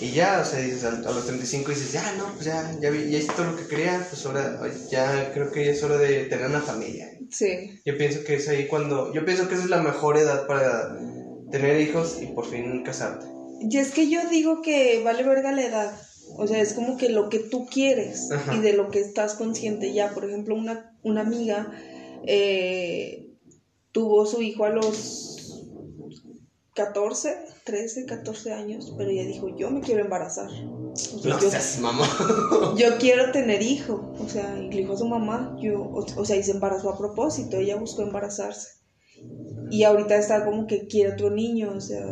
Y 0.00 0.10
ya, 0.10 0.40
o 0.42 0.44
sea, 0.44 0.58
dices, 0.58 0.82
a, 0.84 0.88
a 0.88 1.12
los 1.12 1.24
35 1.24 1.70
dices, 1.70 1.92
ya, 1.92 2.12
no, 2.18 2.26
pues 2.34 2.44
ya, 2.46 2.74
ya, 2.80 2.90
vi- 2.90 3.10
ya 3.10 3.18
hice 3.18 3.32
todo 3.36 3.52
lo 3.52 3.56
que 3.56 3.68
quería, 3.68 4.04
pues 4.10 4.26
ahora 4.26 4.58
ya 4.90 5.30
creo 5.32 5.52
que 5.52 5.64
ya 5.64 5.70
es 5.70 5.82
hora 5.84 5.96
de 5.96 6.24
tener 6.24 6.46
una 6.46 6.60
familia. 6.60 7.06
sí. 7.30 7.80
Yo 7.86 7.96
pienso 7.96 8.24
que 8.24 8.34
es 8.34 8.48
ahí 8.48 8.66
cuando. 8.66 9.14
Yo 9.14 9.24
pienso 9.24 9.48
que 9.48 9.54
esa 9.54 9.64
es 9.64 9.70
la 9.70 9.82
mejor 9.82 10.18
edad 10.18 10.46
para 10.48 10.98
tener 11.52 11.80
hijos 11.80 12.18
y 12.20 12.26
por 12.26 12.50
fin 12.50 12.82
casarte. 12.82 13.24
Y 13.60 13.78
es 13.78 13.92
que 13.92 14.10
yo 14.10 14.20
digo 14.28 14.60
que 14.62 15.00
vale 15.04 15.22
verga 15.22 15.52
la 15.52 15.64
edad. 15.64 15.96
O 16.36 16.46
sea, 16.46 16.60
es 16.60 16.72
como 16.74 16.96
que 16.96 17.08
lo 17.08 17.28
que 17.28 17.38
tú 17.38 17.66
quieres 17.66 18.30
Ajá. 18.30 18.54
y 18.54 18.60
de 18.60 18.72
lo 18.72 18.90
que 18.90 19.00
estás 19.00 19.34
consciente 19.34 19.92
ya. 19.92 20.12
Por 20.12 20.24
ejemplo, 20.24 20.54
una, 20.54 20.96
una 21.02 21.22
amiga 21.22 21.72
eh, 22.26 23.30
tuvo 23.92 24.26
su 24.26 24.42
hijo 24.42 24.64
a 24.64 24.70
los 24.70 25.64
14, 26.74 27.36
13, 27.64 28.06
14 28.06 28.52
años, 28.52 28.92
pero 28.96 29.10
ella 29.10 29.24
dijo, 29.24 29.56
yo 29.56 29.70
me 29.70 29.80
quiero 29.80 30.02
embarazar. 30.02 30.48
O 30.50 30.96
sea, 30.96 31.34
No 31.34 31.40
yo, 31.40 31.50
seas 31.50 31.78
mamá. 31.78 32.04
yo 32.76 32.98
quiero 32.98 33.30
tener 33.30 33.62
hijo. 33.62 34.12
O 34.18 34.28
sea, 34.28 34.58
y 34.58 34.70
le 34.70 34.78
dijo 34.78 34.94
a 34.94 34.98
su 34.98 35.06
mamá, 35.06 35.56
yo, 35.60 35.80
o, 35.80 36.04
o 36.16 36.24
sea, 36.24 36.36
y 36.36 36.42
se 36.42 36.50
embarazó 36.52 36.90
a 36.90 36.98
propósito, 36.98 37.58
ella 37.58 37.76
buscó 37.76 38.02
embarazarse. 38.02 38.68
Y 39.70 39.84
ahorita 39.84 40.16
está 40.16 40.44
como 40.44 40.66
que 40.66 40.86
quiere 40.86 41.12
otro 41.12 41.30
niño, 41.30 41.72
o 41.76 41.80
sea, 41.80 42.04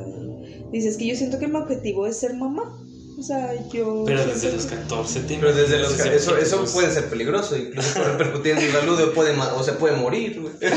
dice, 0.71 0.89
es 0.89 0.97
que 0.97 1.07
yo 1.07 1.15
siento 1.17 1.39
que 1.39 1.49
mi 1.49 1.57
objetivo 1.57 2.07
es 2.07 2.17
ser 2.17 2.35
mamá. 2.35 2.79
O 3.23 3.25
sea, 3.25 3.55
yo... 3.73 4.03
Pero 4.05 4.25
desde 4.27 4.51
los 4.51 4.67
que- 4.67 4.75
14 4.75 5.21
te 5.21 5.37
Pero 5.37 5.55
desde 5.55 5.79
los 5.79 5.93
eso, 6.01 6.37
eso 6.37 6.65
puede 6.73 6.91
ser 6.93 7.09
peligroso, 7.09 7.57
incluso 7.57 7.95
puede 7.95 8.09
repercutir 8.09 8.53
en 8.59 8.61
su 8.63 8.73
salud 8.73 9.01
o, 9.01 9.13
puede 9.15 9.33
o 9.39 9.63
se 9.63 9.73
puede 9.75 9.95
morir, 9.95 10.41
güey. 10.41 10.53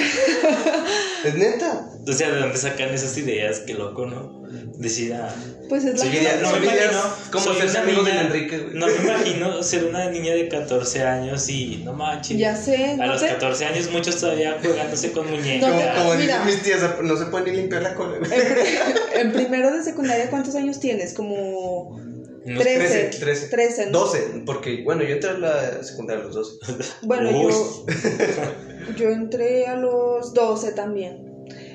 Es 1.25 1.33
neta. 1.33 1.89
O 2.07 2.13
sea, 2.13 2.29
¿de 2.31 2.39
dónde 2.39 2.55
sacan 2.57 2.89
esas 2.93 3.17
ideas? 3.17 3.61
Qué 3.61 3.73
loco, 3.73 4.05
¿no? 4.05 4.43
Decir, 4.77 5.11
ah, 5.15 5.33
Pues 5.69 5.83
es 5.85 5.99
la 5.99 6.05
una- 6.05 6.41
no 6.51 6.59
me 6.59 6.65
imagino. 6.65 7.01
como 7.31 7.49
una 7.49 7.79
amigo 7.79 8.03
de 8.03 8.11
Enrique, 8.11 8.57
güey. 8.59 8.75
No 8.75 8.85
me 8.85 8.93
imagino 8.95 9.63
ser 9.63 9.85
una 9.85 10.07
niña 10.11 10.33
de 10.35 10.47
14 10.47 11.01
años 11.01 11.49
y 11.49 11.81
no 11.83 11.93
manches. 11.93 12.37
Ya 12.37 12.55
sé, 12.55 12.91
A 12.91 12.97
no 12.97 13.07
los 13.07 13.21
sé. 13.21 13.27
14 13.29 13.65
años 13.65 13.89
muchos 13.91 14.17
todavía 14.19 14.59
jugándose 14.63 15.11
con 15.13 15.27
muñecas. 15.31 15.67
No 15.67 15.75
Como, 15.97 16.11
dicen 16.13 16.19
mira. 16.27 16.45
mis 16.45 16.61
tías, 16.61 16.81
no 17.01 17.17
se 17.17 17.25
puede 17.25 17.49
ni 17.51 17.57
limpiar 17.57 17.81
la 17.81 17.95
cola, 17.95 18.19
güey. 18.19 18.31
En, 18.31 18.53
pri- 18.53 19.19
en 19.21 19.31
primero 19.33 19.75
de 19.75 19.83
secundaria, 19.83 20.29
¿cuántos 20.29 20.53
años 20.53 20.79
tienes? 20.79 21.13
Como 21.15 21.99
13. 22.45 22.63
13, 22.63 23.19
13. 23.19 23.47
13, 23.47 23.85
¿no? 23.87 23.99
12, 23.99 24.43
porque 24.45 24.83
bueno, 24.83 25.03
yo 25.03 25.15
entré 25.15 25.29
a 25.31 25.37
la 25.37 25.83
secundaria 25.83 26.23
a 26.23 26.27
los 26.27 26.35
12. 26.35 26.57
Bueno, 27.03 27.31
yo, 27.31 27.85
yo 28.97 29.09
entré 29.09 29.67
a 29.67 29.75
los 29.75 30.33
12 30.33 30.71
también. 30.73 31.23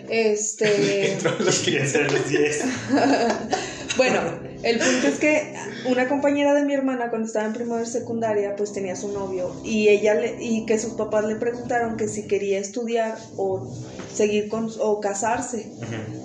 Este, 0.08 1.16
Los 1.38 1.60
quería 1.60 1.84
hacer 1.84 2.02
a 2.06 2.10
los 2.10 2.28
10. 2.28 2.64
bueno, 3.96 4.20
el 4.62 4.78
punto 4.78 5.06
es 5.06 5.18
que 5.20 5.54
una 5.88 6.08
compañera 6.08 6.52
de 6.54 6.64
mi 6.64 6.74
hermana 6.74 7.10
cuando 7.10 7.26
estaba 7.26 7.46
en 7.46 7.52
primero 7.52 7.76
de 7.78 7.86
secundaria, 7.86 8.56
pues 8.56 8.72
tenía 8.72 8.96
su 8.96 9.12
novio 9.12 9.54
y 9.64 9.88
ella 9.88 10.14
le, 10.14 10.36
y 10.42 10.66
que 10.66 10.78
sus 10.78 10.94
papás 10.94 11.24
le 11.26 11.36
preguntaron 11.36 11.96
que 11.96 12.08
si 12.08 12.26
quería 12.26 12.58
estudiar 12.58 13.16
o 13.36 13.72
seguir 14.12 14.48
con 14.48 14.68
o 14.80 15.00
casarse. 15.00 15.70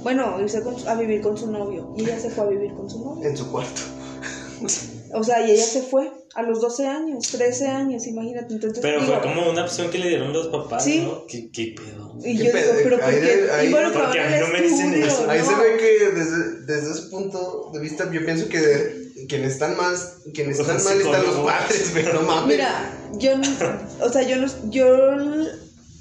Bueno, 0.03 0.39
irse 0.41 0.61
con- 0.61 0.87
a 0.87 0.95
vivir 0.95 1.21
con 1.21 1.37
su 1.37 1.51
novio 1.51 1.93
y 1.95 2.03
ella 2.05 2.19
se 2.19 2.29
fue 2.31 2.45
a 2.45 2.47
vivir 2.47 2.73
con 2.73 2.89
su 2.89 3.03
novio. 3.03 3.27
En 3.29 3.37
su 3.37 3.51
cuarto. 3.51 3.81
O 5.13 5.23
sea, 5.23 5.45
y 5.47 5.51
ella 5.51 5.63
se 5.65 5.81
fue 5.83 6.11
a 6.35 6.41
los 6.41 6.59
12 6.61 6.87
años, 6.87 7.27
13 7.31 7.67
años, 7.67 8.05
imagínate. 8.07 8.53
Entonces, 8.55 8.79
Pero 8.81 8.99
digo, 9.01 9.13
fue 9.13 9.21
como 9.21 9.49
una 9.49 9.63
opción 9.63 9.89
que 9.89 9.97
le 9.99 10.09
dieron 10.09 10.33
los 10.33 10.47
papás, 10.47 10.83
Sí. 10.83 11.01
¿no? 11.03 11.25
¿Qué, 11.27 11.49
qué 11.51 11.73
pedo? 11.77 12.13
Y 12.23 12.37
¿Qué 12.37 12.45
yo 12.45 12.51
pedo? 12.51 12.71
digo, 12.73 12.79
pero 12.83 12.99
¿por 12.99 13.05
Ahí- 13.09 13.21
qué? 13.21 13.47
ahí- 13.51 13.67
y 13.67 13.71
bueno, 13.71 13.91
porque 13.93 14.19
a 14.19 14.29
mí 14.29 14.35
no 14.39 14.47
me 14.47 14.61
dicen 14.61 14.87
estudio, 14.93 15.05
eso. 15.05 15.29
Ahí 15.29 15.39
¿no? 15.39 15.45
se 15.45 15.55
ve 15.55 15.77
que 15.77 16.05
desde, 16.19 16.61
desde 16.65 16.91
ese 16.91 17.01
punto 17.09 17.69
de 17.73 17.79
vista 17.79 18.11
yo 18.11 18.25
pienso 18.25 18.49
que 18.49 18.59
de- 18.59 19.05
quienes 19.29 19.53
están 19.53 19.75
más 19.77 20.17
quienes 20.33 20.59
están 20.59 20.83
mal 20.83 20.99
están 21.01 21.23
los 21.25 21.35
padres, 21.45 21.91
pero 21.93 22.13
no 22.13 22.21
mames. 22.23 22.47
Mira, 22.57 22.91
yo, 23.17 23.37
no- 23.37 23.47
o 24.05 24.09
sea, 24.09 24.21
yo 24.23 24.35
no, 24.37 24.47
yo 24.69 24.85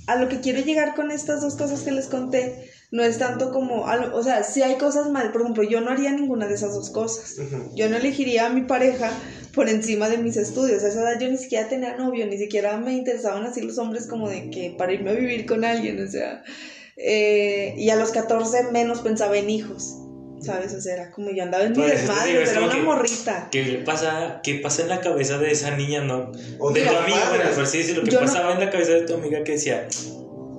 a 0.07 0.17
lo 0.17 0.29
que 0.29 0.41
quiero 0.41 0.61
llegar 0.61 0.95
con 0.95 1.11
estas 1.11 1.41
dos 1.41 1.55
cosas 1.55 1.81
que 1.81 1.91
les 1.93 2.07
conté 2.07 2.71
no 2.91 3.03
es 3.03 3.19
tanto 3.19 3.51
como, 3.51 3.87
a 3.87 3.97
lo- 3.97 4.17
o 4.17 4.23
sea, 4.23 4.43
si 4.45 4.63
hay 4.63 4.77
cosas 4.77 5.11
mal, 5.11 5.33
por 5.33 5.41
ejemplo, 5.43 5.63
yo 5.65 5.81
no 5.81 5.91
haría 5.91 6.13
ninguna 6.13 6.47
de 6.47 6.55
esas 6.55 6.75
dos 6.75 6.91
cosas. 6.91 7.37
Yo 7.75 7.89
no 7.89 7.97
elegiría 7.97 8.47
a 8.47 8.51
mi 8.51 8.63
pareja 8.63 9.11
por 9.53 9.69
encima 9.69 10.09
de 10.09 10.19
mis 10.19 10.37
estudios. 10.37 10.83
A 10.85 10.89
esa 10.89 11.01
edad 11.03 11.19
yo 11.21 11.29
ni 11.29 11.37
siquiera 11.39 11.69
tenía 11.69 11.97
novio, 11.97 12.27
ni 12.27 12.39
siquiera 12.39 12.77
me 12.77 12.93
interesaban 12.93 13.45
así 13.45 13.61
los 13.63 13.79
hombres 13.79 14.07
como 14.07 14.29
de 14.29 14.51
que 14.51 14.75
para 14.79 14.93
irme 14.93 15.11
a 15.11 15.15
vivir 15.15 15.45
con 15.47 15.65
alguien, 15.65 16.01
o 16.03 16.09
sea. 16.09 16.43
eh, 16.97 17.75
y 17.77 17.91
a 17.91 17.97
los 17.97 18.13
14 18.13 18.65
menos 18.71 19.01
pensaba 19.01 19.37
en 19.37 19.51
hijos, 19.51 19.97
¿sabes? 20.41 20.73
O 20.75 20.81
sea, 20.81 20.93
era 20.95 21.11
como 21.11 21.31
yo 21.31 21.43
andaba 21.43 21.65
en 21.65 21.73
mi 21.73 21.79
desmadre, 21.83 22.33
era 22.43 22.61
una 22.67 22.73
que- 22.75 22.83
morrita. 22.83 23.49
¿Qué 23.51 23.65
le 23.65 23.79
pasa, 23.79 24.41
qué 24.45 24.55
pasa 24.57 24.83
en 24.83 24.89
la 24.91 25.01
cabeza 25.01 25.39
de 25.39 25.51
esa 25.51 25.73
niña, 25.77 26.03
no? 26.03 26.31
O 26.61 26.71
de 26.71 26.83
tu 26.83 26.95
amiga, 26.97 27.29
bueno, 27.31 27.51
por 27.55 27.65
así 27.65 27.79
decirlo, 27.79 28.05
que 28.05 28.13
no- 28.13 28.21
pasaba 28.21 28.53
en 28.53 28.61
la 28.61 28.71
cabeza 28.71 28.93
de 28.93 29.03
tu 29.03 29.15
amiga 29.15 29.43
que 29.43 29.53
decía, 29.53 29.89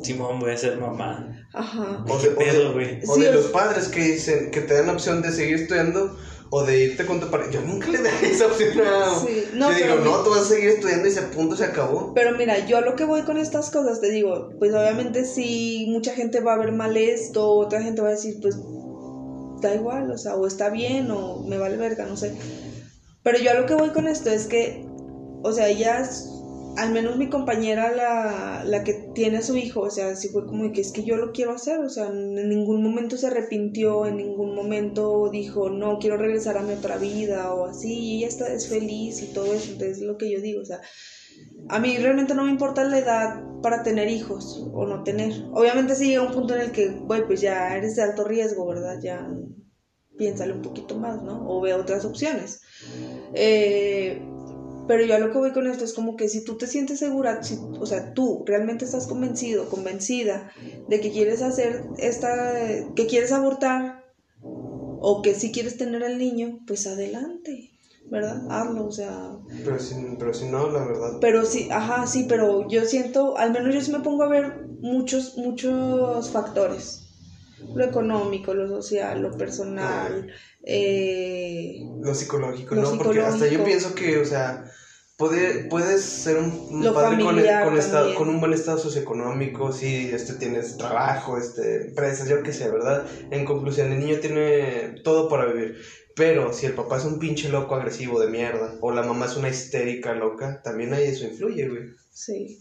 Simón, 0.06 0.40
voy 0.40 0.52
a 0.52 0.58
ser 0.58 0.78
mamá. 0.80 1.48
Ajá. 1.54 2.04
O 2.08 2.18
¿Qué 2.18 2.30
de, 2.30 2.36
o 2.36 2.40
de- 2.40 2.46
pedo, 2.46 2.76
o 3.12 3.16
Sí, 3.16 3.22
de 3.22 3.32
los 3.32 3.46
padres 3.48 3.88
que 3.88 4.02
dicen 4.02 4.52
que 4.52 4.62
te 4.62 4.74
dan 4.76 4.88
la 4.88 4.94
opción 4.94 5.22
de 5.22 5.32
seguir 5.32 5.56
estudiando 5.56 6.16
o 6.52 6.64
de 6.64 6.84
irte 6.84 7.06
con 7.06 7.20
tu 7.20 7.30
pareja. 7.32 7.52
Yo 7.52 7.62
nunca 7.62 7.88
le 7.88 8.02
daría 8.04 8.30
esa 8.30 8.46
opción 8.48 8.80
a. 8.82 9.20
Sí, 9.20 9.46
no, 9.54 9.72
Yo 9.72 9.78
digo, 9.78 9.96
pero- 10.00 10.06
no, 10.06 10.18
tú 10.24 10.30
vas 10.30 10.42
a 10.42 10.46
seguir 10.46 10.70
estudiando 10.70 11.08
y 11.08 11.12
ese 11.12 11.22
punto 11.24 11.56
se 11.56 11.64
acabó. 11.66 12.14
Pero 12.14 12.38
mira, 12.38 12.66
yo 12.66 12.78
a 12.78 12.82
lo 12.82 12.96
que 12.96 13.04
voy 13.06 13.24
con 13.24 13.38
estas 13.38 13.72
cosas, 13.72 14.00
te 14.02 14.10
digo, 14.12 14.52
pues 14.60 14.72
obviamente 14.74 15.26
sí, 15.26 15.88
mucha 15.90 16.14
gente 16.14 16.40
va 16.42 16.54
a 16.54 16.58
ver 16.58 16.72
mal 16.72 16.96
esto, 16.98 17.50
otra 17.52 17.82
gente 17.82 18.02
va 18.02 18.10
a 18.10 18.12
decir, 18.12 18.36
pues 18.42 18.56
da 19.62 19.74
igual, 19.74 20.12
o 20.12 20.18
sea, 20.18 20.36
o 20.36 20.46
está 20.46 20.70
bien, 20.70 21.10
o 21.12 21.44
me 21.48 21.58
vale 21.58 21.78
verga, 21.78 22.06
no 22.06 22.16
sé. 22.18 22.36
Pero 23.24 23.40
yo 23.40 23.50
a 23.52 23.56
lo 23.56 23.66
que 23.66 23.74
voy 23.74 23.90
con 23.90 24.08
esto 24.08 24.30
es 24.30 24.46
que, 24.46 24.86
o 25.42 25.52
sea, 25.52 25.68
ellas, 25.68 26.35
al 26.78 26.92
menos 26.92 27.18
mi 27.18 27.30
compañera, 27.30 27.92
la, 27.92 28.64
la 28.66 28.84
que 28.84 28.94
tiene 29.14 29.38
a 29.38 29.42
su 29.42 29.56
hijo, 29.56 29.82
o 29.82 29.90
sea, 29.90 30.16
sí 30.16 30.30
fue 30.30 30.46
como 30.46 30.72
que 30.72 30.82
es 30.82 30.92
que 30.92 31.04
yo 31.04 31.16
lo 31.16 31.32
quiero 31.32 31.54
hacer, 31.54 31.80
o 31.80 31.90
sea, 31.90 32.08
en 32.08 32.50
ningún 32.50 32.84
momento 32.84 33.18
se 33.18 33.28
arrepintió, 33.28 34.06
en 34.06 34.18
ningún 34.18 34.56
momento 34.56 35.30
dijo, 35.32 35.70
no, 35.70 36.00
quiero 36.00 36.18
regresar 36.18 36.58
a 36.58 36.64
mi 36.64 36.74
otra 36.74 36.98
vida, 36.98 37.54
o 37.54 37.66
así, 37.66 37.94
y 37.94 38.18
ella 38.18 38.28
está, 38.28 38.52
es 38.52 38.68
feliz 38.68 39.22
y 39.22 39.28
todo 39.28 39.54
eso, 39.54 39.72
entonces 39.72 40.00
es 40.00 40.04
lo 40.04 40.18
que 40.18 40.32
yo 40.32 40.42
digo, 40.42 40.62
o 40.62 40.66
sea, 40.66 40.82
a 41.70 41.80
mí 41.80 41.98
realmente 41.98 42.36
no 42.36 42.44
me 42.44 42.52
importa 42.52 42.84
la 42.84 43.00
edad 43.00 43.44
para 43.62 43.84
tener 43.84 44.10
hijos 44.10 44.64
o 44.74 44.86
no 44.86 45.04
tener. 45.04 45.34
Obviamente 45.52 45.96
si 45.96 46.08
llega 46.08 46.22
un 46.22 46.32
punto 46.32 46.56
en 46.56 46.62
el 46.62 46.72
que, 46.72 46.90
güey, 46.90 47.26
pues 47.26 47.42
ya 47.42 47.76
eres 47.76 47.96
de 47.96 48.04
alto 48.04 48.24
riesgo, 48.24 48.68
¿verdad? 48.68 49.00
Ya 49.02 49.28
piénsale 50.18 50.54
un 50.54 50.62
poquito 50.62 50.96
más, 50.96 51.24
¿no? 51.24 51.50
O 51.50 51.62
ve 51.62 51.74
otras 51.74 52.06
opciones. 52.06 52.62
Eh, 53.34 54.22
pero 54.88 55.04
yo 55.06 55.16
a 55.16 55.20
lo 55.20 55.32
que 55.32 55.38
voy 55.40 55.52
con 55.54 55.68
esto 55.68 55.84
es 55.84 55.94
como 55.94 56.16
que 56.16 56.30
si 56.30 56.44
tú 56.44 56.58
te 56.58 56.68
sientes 56.68 57.00
segura, 57.00 57.44
si- 57.44 57.70
o 57.80 57.86
sea, 57.86 58.14
tú 58.14 58.44
realmente 58.48 58.86
estás 58.86 59.08
convencido, 59.08 59.70
convencida 59.70 60.52
de 60.88 61.00
que 61.02 61.12
quieres 61.12 61.42
hacer 61.42 61.92
esta, 61.98 62.56
que 62.96 63.08
quieres 63.08 63.32
abortar 63.32 64.04
o 65.10 65.22
que 65.22 65.34
si 65.36 65.52
quieres 65.52 65.78
tener 65.78 66.04
al 66.04 66.18
niño, 66.18 66.60
pues 66.68 66.88
adelante, 66.88 67.72
¿verdad? 68.10 68.46
Hazlo, 68.50 68.88
o 68.88 68.92
sea, 68.92 69.38
Pero 69.64 69.80
si, 69.80 69.96
pero 70.20 70.34
si 70.34 70.46
no, 70.46 70.70
la 70.70 70.86
verdad. 70.86 71.18
pero 71.22 71.46
sí, 71.46 71.70
ajá, 71.72 72.08
sí, 72.08 72.26
pero 72.28 72.68
yo 72.70 72.86
siento, 72.86 73.38
al 73.38 73.52
menos 73.52 73.74
yo 73.74 73.82
sí 73.82 73.92
me 73.92 74.00
pongo 74.02 74.24
a 74.24 74.30
ver 74.30 74.54
muchos, 74.82 75.38
muchos 75.38 76.30
factores. 76.32 77.05
Lo 77.74 77.84
económico, 77.86 78.54
lo 78.54 78.68
social, 78.68 79.22
lo 79.22 79.32
personal, 79.32 80.28
eh, 80.64 81.80
Lo 82.02 82.14
psicológico, 82.14 82.76
Lo 82.76 82.82
¿no? 82.82 82.98
Porque 82.98 83.20
hasta 83.20 83.48
yo 83.48 83.64
pienso 83.64 83.96
que, 83.96 84.18
o 84.18 84.26
sea, 84.26 84.64
puede, 85.18 85.66
puedes 85.70 86.02
ser 86.02 86.38
un, 86.38 86.94
padre 86.94 87.24
con, 87.24 87.36
con, 87.64 87.78
estado- 87.78 88.16
con 88.16 88.30
un 88.30 88.40
buen 88.40 88.54
estado 88.54 88.78
socioeconómico, 88.78 89.72
si 89.72 90.14
este, 90.14 90.34
tienes 90.34 90.78
trabajo, 90.78 91.38
este, 91.38 91.88
empresas, 91.88 92.28
yo 92.28 92.44
qué 92.44 92.54
sé, 92.54 92.70
¿verdad? 92.70 93.06
En 93.32 93.46
conclusión, 93.46 93.92
el 93.92 94.00
niño 94.00 94.20
tiene 94.20 94.96
todo 95.04 95.28
para 95.30 95.46
vivir. 95.52 95.78
Pero 96.16 96.54
si 96.54 96.66
el 96.66 96.74
papá 96.74 96.98
es 96.98 97.04
un 97.04 97.20
pinche 97.20 97.50
loco 97.50 97.76
agresivo 97.76 98.20
de 98.22 98.28
mierda, 98.28 98.78
o 98.80 98.92
la 98.92 99.04
mamá 99.04 99.26
es 99.26 99.36
una 99.36 99.50
histérica 99.50 100.14
loca, 100.14 100.62
también 100.64 100.94
ahí 100.94 101.04
eso 101.06 101.26
influye, 101.26 101.68
güey. 101.68 101.84
sí. 102.10 102.58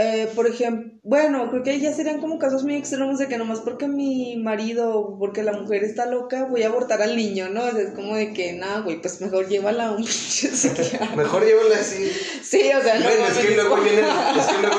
Eh, 0.00 0.30
por 0.36 0.46
ejemplo, 0.46 0.92
bueno, 1.02 1.50
creo 1.50 1.64
que 1.64 1.80
ya 1.80 1.92
serían 1.92 2.20
como 2.20 2.38
casos 2.38 2.62
muy 2.62 2.76
extremos 2.76 3.18
de 3.18 3.26
que 3.26 3.36
nomás 3.36 3.58
porque 3.58 3.88
mi 3.88 4.36
marido 4.36 4.96
o 4.96 5.18
porque 5.18 5.42
la 5.42 5.52
mujer 5.52 5.82
está 5.82 6.06
loca 6.06 6.44
voy 6.44 6.62
a 6.62 6.68
abortar 6.68 7.02
al 7.02 7.16
niño, 7.16 7.48
¿no? 7.48 7.64
O 7.64 7.70
sea, 7.72 7.80
es 7.80 7.90
como 7.96 8.14
de 8.14 8.32
que, 8.32 8.52
nada, 8.52 8.82
güey, 8.82 9.00
pues 9.00 9.20
mejor 9.20 9.48
llévala 9.48 9.86
a 9.86 9.90
un 9.90 10.04
pinche 10.04 10.50
psiquiatra. 10.54 11.16
Mejor 11.16 11.44
llévala 11.44 11.78
así. 11.80 12.12
Sí, 12.42 12.70
o 12.78 12.80
sea, 12.80 13.00
no 13.00 13.06
Bueno, 13.06 13.26
es 13.26 13.38
que, 13.38 13.56
luego 13.56 13.76
vienen, 13.78 14.04
es, 14.04 14.46
que 14.46 14.62
luego 14.62 14.77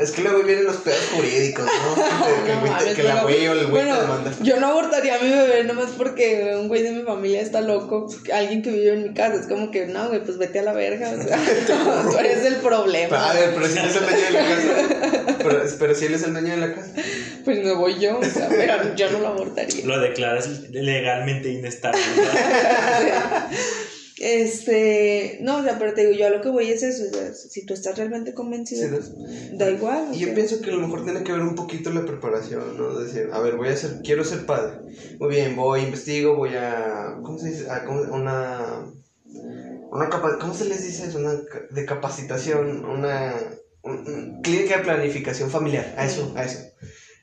es 0.00 0.10
que 0.12 0.22
luego 0.22 0.42
vienen 0.42 0.64
los 0.64 0.76
pedos 0.76 1.04
jurídicos, 1.14 1.64
¿no? 1.64 2.02
Que, 2.46 2.52
No 2.54 2.60
güey 2.60 2.70
mames, 2.72 2.94
que 2.94 3.02
la 3.02 3.22
güey 3.22 3.46
o 3.48 3.52
el 3.52 3.66
güey 3.66 3.84
bueno, 3.84 3.94
te 3.96 4.02
demanda. 4.02 4.32
yo 4.42 4.60
no 4.60 4.66
abortaría 4.68 5.16
a 5.16 5.18
mi 5.18 5.28
bebé 5.28 5.64
nomás 5.64 5.90
porque 5.96 6.54
un 6.56 6.68
güey 6.68 6.82
de 6.82 6.92
mi 6.92 7.02
familia 7.02 7.40
está 7.40 7.60
loco, 7.60 8.08
alguien 8.32 8.62
que 8.62 8.70
vive 8.70 8.92
en 8.94 9.02
mi 9.04 9.14
casa, 9.14 9.36
es 9.40 9.46
como 9.46 9.70
que 9.70 9.86
no, 9.86 10.08
güey, 10.08 10.22
pues 10.24 10.38
vete 10.38 10.58
a 10.60 10.62
la 10.62 10.72
verga, 10.72 11.10
o 11.10 11.22
sea, 11.22 11.38
tú 12.10 12.18
eres 12.18 12.44
el 12.44 12.56
problema. 12.56 13.30
A 13.30 13.34
ver, 13.34 13.54
pero 13.54 13.66
si 13.66 13.78
él 13.78 13.86
es 13.86 13.96
el 13.96 14.04
dueño 14.04 14.24
de 14.24 14.30
la 14.32 14.42
casa. 14.48 15.36
Pero, 15.38 15.62
pero 15.78 15.94
si 15.94 16.06
él 16.06 16.14
es 16.14 16.22
el 16.22 16.32
dueño 16.32 16.50
de 16.50 16.56
la 16.56 16.74
casa. 16.74 16.92
Pues 17.44 17.64
me 17.64 17.72
voy 17.72 17.98
yo, 17.98 18.18
o 18.18 18.24
sea, 18.24 18.48
pero 18.48 18.94
yo 18.94 19.10
no 19.10 19.18
lo 19.18 19.28
abortaría. 19.28 19.84
Lo 19.84 20.00
declaras 20.00 20.48
legalmente 20.70 21.48
inestable. 21.50 22.00
Este, 24.22 25.38
no, 25.40 25.58
o 25.58 25.62
sea, 25.64 25.78
pero 25.80 25.94
te 25.94 26.02
digo, 26.06 26.12
yo 26.16 26.26
a 26.28 26.30
lo 26.30 26.40
que 26.40 26.48
voy 26.48 26.70
es 26.70 26.82
eso, 26.84 27.02
o 27.10 27.12
sea, 27.12 27.34
si 27.34 27.66
tú 27.66 27.74
estás 27.74 27.98
realmente 27.98 28.34
convencido, 28.34 29.02
Sí, 29.02 29.10
da 29.54 29.68
igual. 29.68 30.10
Y 30.12 30.20
yo 30.20 30.26
sea. 30.26 30.34
pienso 30.36 30.60
que 30.60 30.70
a 30.70 30.74
lo 30.74 30.80
mejor 30.80 31.04
tiene 31.04 31.24
que 31.24 31.32
ver 31.32 31.40
un 31.42 31.56
poquito 31.56 31.90
la 31.90 32.04
preparación, 32.06 32.76
¿no? 32.78 32.98
Decir, 33.00 33.30
a 33.32 33.40
ver, 33.40 33.56
voy 33.56 33.68
a 33.68 33.76
ser, 33.76 34.00
quiero 34.04 34.24
ser 34.24 34.46
padre. 34.46 34.78
Muy 35.18 35.28
bien, 35.28 35.56
voy, 35.56 35.80
investigo, 35.82 36.36
voy 36.36 36.54
a, 36.54 37.16
¿cómo 37.22 37.36
se 37.38 37.48
dice? 37.50 37.68
A, 37.70 37.84
¿cómo- 37.84 38.00
una, 38.02 38.86
una 39.90 40.08
capa- 40.08 40.38
¿cómo 40.38 40.54
se 40.54 40.66
les 40.66 40.84
dice 40.84 41.06
eso? 41.08 41.18
Una 41.18 41.34
de 41.70 41.84
capacitación, 41.84 42.84
una, 42.84 43.34
un- 43.82 44.06
un- 44.08 44.40
clínica 44.42 44.78
de 44.78 44.84
planificación 44.84 45.50
familiar, 45.50 45.94
a 45.96 46.04
eso, 46.06 46.32
a 46.36 46.44
eso. 46.44 46.60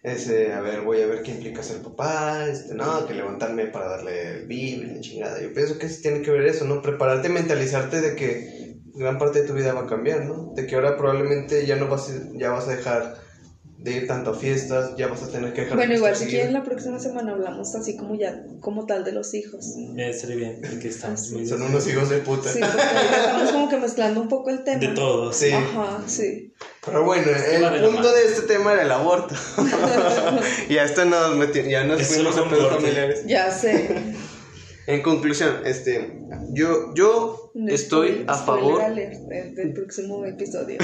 Ese, 0.02 0.54
a 0.54 0.62
ver, 0.62 0.82
voy 0.82 1.02
a 1.02 1.08
ver 1.08 1.24
qué 1.24 1.32
implica 1.32 1.62
ser 1.62 1.82
papá, 1.82 2.48
este, 2.48 2.74
no, 2.74 3.06
que 3.06 3.14
levantarme 3.14 3.68
para 3.68 3.90
darle 3.90 4.30
el 4.30 4.46
bibi, 4.48 4.86
la 4.86 5.00
chingada. 5.02 5.42
Yo 5.42 5.52
pienso 5.54 5.78
que 5.78 5.90
sí 5.90 6.02
tiene 6.02 6.22
que 6.22 6.32
ver 6.32 6.46
eso, 6.46 6.64
¿no? 6.66 6.82
Prepararte, 6.82 7.28
mentalizarte 7.28 8.00
de 8.00 8.16
que 8.16 8.78
gran 8.94 9.18
parte 9.18 9.42
de 9.42 9.48
tu 9.48 9.54
vida 9.54 9.74
va 9.74 9.82
a 9.82 9.88
cambiar, 9.88 10.24
¿no? 10.26 10.54
De 10.56 10.66
que 10.66 10.76
ahora 10.76 10.96
probablemente 10.96 11.66
ya 11.66 11.76
no 11.76 11.88
vas 11.88 12.12
ya 12.34 12.50
vas 12.52 12.68
a 12.68 12.76
dejar 12.76 13.16
de 13.80 13.94
ir 13.94 14.08
tanto 14.08 14.32
a 14.32 14.34
fiestas, 14.34 14.96
ya 14.98 15.08
vas 15.08 15.24
a 15.24 15.32
tener 15.32 15.54
que 15.54 15.62
dejar 15.62 15.78
Bueno, 15.78 15.94
igual 15.94 16.14
si 16.14 16.26
quieren 16.26 16.52
la 16.52 16.64
próxima 16.64 17.00
semana 17.00 17.32
hablamos 17.32 17.74
así 17.76 17.96
como 17.96 18.16
ya, 18.16 18.44
como 18.60 18.86
tal 18.86 19.06
de 19.06 19.14
los 19.14 19.34
hijos. 19.34 19.74
Eh, 19.98 20.10
Estaría 20.10 20.36
bien, 20.36 20.60
porque 20.62 20.90
estamos 20.90 21.32
muy 21.32 21.48
Son 21.48 21.62
unos 21.62 21.88
hijos 21.88 22.10
de 22.10 22.18
puta. 22.18 22.52
Sí, 22.52 22.60
porque 22.60 23.16
estamos 23.16 23.52
como 23.52 23.70
que 23.70 23.78
mezclando 23.78 24.22
un 24.22 24.28
poco 24.28 24.50
el 24.50 24.66
tema. 24.66 24.80
de 24.80 24.90
todo. 24.90 25.32
Sí. 25.32 25.52
Ajá, 25.54 26.04
sí. 26.08 26.54
Pero 26.86 27.06
bueno, 27.06 27.28
que 27.28 27.56
el 27.56 27.84
punto 27.86 28.12
de 28.12 28.26
este 28.26 28.42
tema 28.42 28.74
era 28.74 28.84
el 28.84 28.92
aborto. 28.92 29.34
y 30.70 30.78
hasta 30.78 31.06
nos 31.06 31.54
ya 31.54 31.86
nos 31.86 32.02
fuimos 32.04 32.38
a 32.38 32.50
pedos 32.50 32.76
familiares. 32.76 33.24
Ya 33.26 33.50
sé. 33.50 34.14
En 34.90 35.04
conclusión, 35.04 35.62
este, 35.66 36.20
yo, 36.52 36.96
yo 36.96 37.52
estoy 37.68 38.26
a 38.28 38.34
favor, 38.34 38.82
del, 38.96 39.72
próximo 39.74 40.26
episodio. 40.26 40.80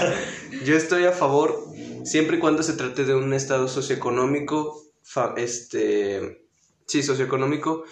yo 0.66 0.76
estoy 0.76 1.04
a 1.06 1.12
favor 1.12 1.64
siempre 2.04 2.36
y 2.36 2.40
cuando 2.40 2.62
se 2.62 2.74
trate 2.74 3.06
de 3.06 3.14
un 3.14 3.32
estado 3.32 3.66
socioeconómico, 3.66 4.78
fa- 5.02 5.32
este, 5.38 6.42
sí, 6.86 7.02
socioeconómico 7.02 7.84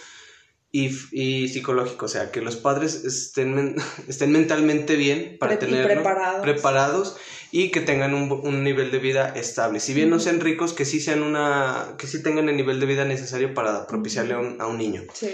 y, 0.71 0.91
y 1.11 1.47
psicológico, 1.47 2.05
o 2.05 2.09
sea, 2.09 2.29
que 2.29 2.41
los 2.41 2.55
padres 2.57 3.03
estén, 3.03 3.55
men- 3.55 3.75
estén 4.07 4.31
mentalmente 4.31 4.95
bien 4.95 5.37
para 5.39 5.57
Pre- 5.57 5.83
preparados. 5.83 6.41
preparados 6.43 7.17
y 7.51 7.71
que 7.71 7.81
tengan 7.81 8.13
un, 8.13 8.31
un 8.31 8.63
nivel 8.63 8.91
de 8.91 8.99
vida 8.99 9.29
estable. 9.35 9.79
Si 9.79 9.93
bien 9.93 10.09
no 10.09 10.19
sean 10.19 10.39
ricos, 10.39 10.73
que 10.73 10.85
sí 10.85 10.99
sean 10.99 11.23
una, 11.23 11.95
que 11.97 12.07
sí 12.07 12.21
tengan 12.21 12.49
el 12.49 12.55
nivel 12.57 12.79
de 12.79 12.85
vida 12.85 13.05
necesario 13.05 13.53
para 13.53 13.87
propiciarle 13.87 14.33
a 14.33 14.39
un, 14.39 14.61
a 14.61 14.67
un 14.67 14.77
niño. 14.77 15.03
Sí. 15.13 15.29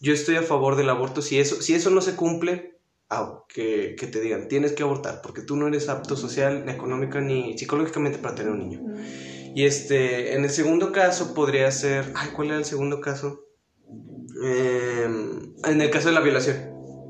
Yo 0.00 0.12
estoy 0.12 0.36
a 0.36 0.42
favor 0.42 0.76
del 0.76 0.90
aborto. 0.90 1.22
Si 1.22 1.38
eso, 1.40 1.60
si 1.60 1.74
eso 1.74 1.90
no 1.90 2.00
se 2.00 2.14
cumple, 2.14 2.78
ah, 3.10 3.42
que, 3.52 3.96
que 3.98 4.06
te 4.06 4.20
digan, 4.20 4.46
tienes 4.48 4.72
que 4.72 4.84
abortar, 4.84 5.20
porque 5.22 5.42
tú 5.42 5.56
no 5.56 5.66
eres 5.66 5.88
apto 5.88 6.16
social, 6.16 6.64
ni 6.66 6.72
económica, 6.72 7.20
ni 7.20 7.58
psicológicamente 7.58 8.18
para 8.18 8.34
tener 8.36 8.52
un 8.52 8.58
niño. 8.60 8.80
Y 9.54 9.64
este, 9.64 10.34
en 10.34 10.44
el 10.44 10.50
segundo 10.50 10.92
caso 10.92 11.34
podría 11.34 11.70
ser, 11.72 12.12
ay, 12.14 12.28
¿cuál 12.36 12.48
era 12.48 12.58
el 12.58 12.64
segundo 12.64 13.00
caso? 13.00 13.44
Em, 14.44 15.54
en 15.64 15.80
el 15.80 15.90
caso 15.90 16.08
de 16.08 16.14
la 16.14 16.20
violación. 16.20 16.56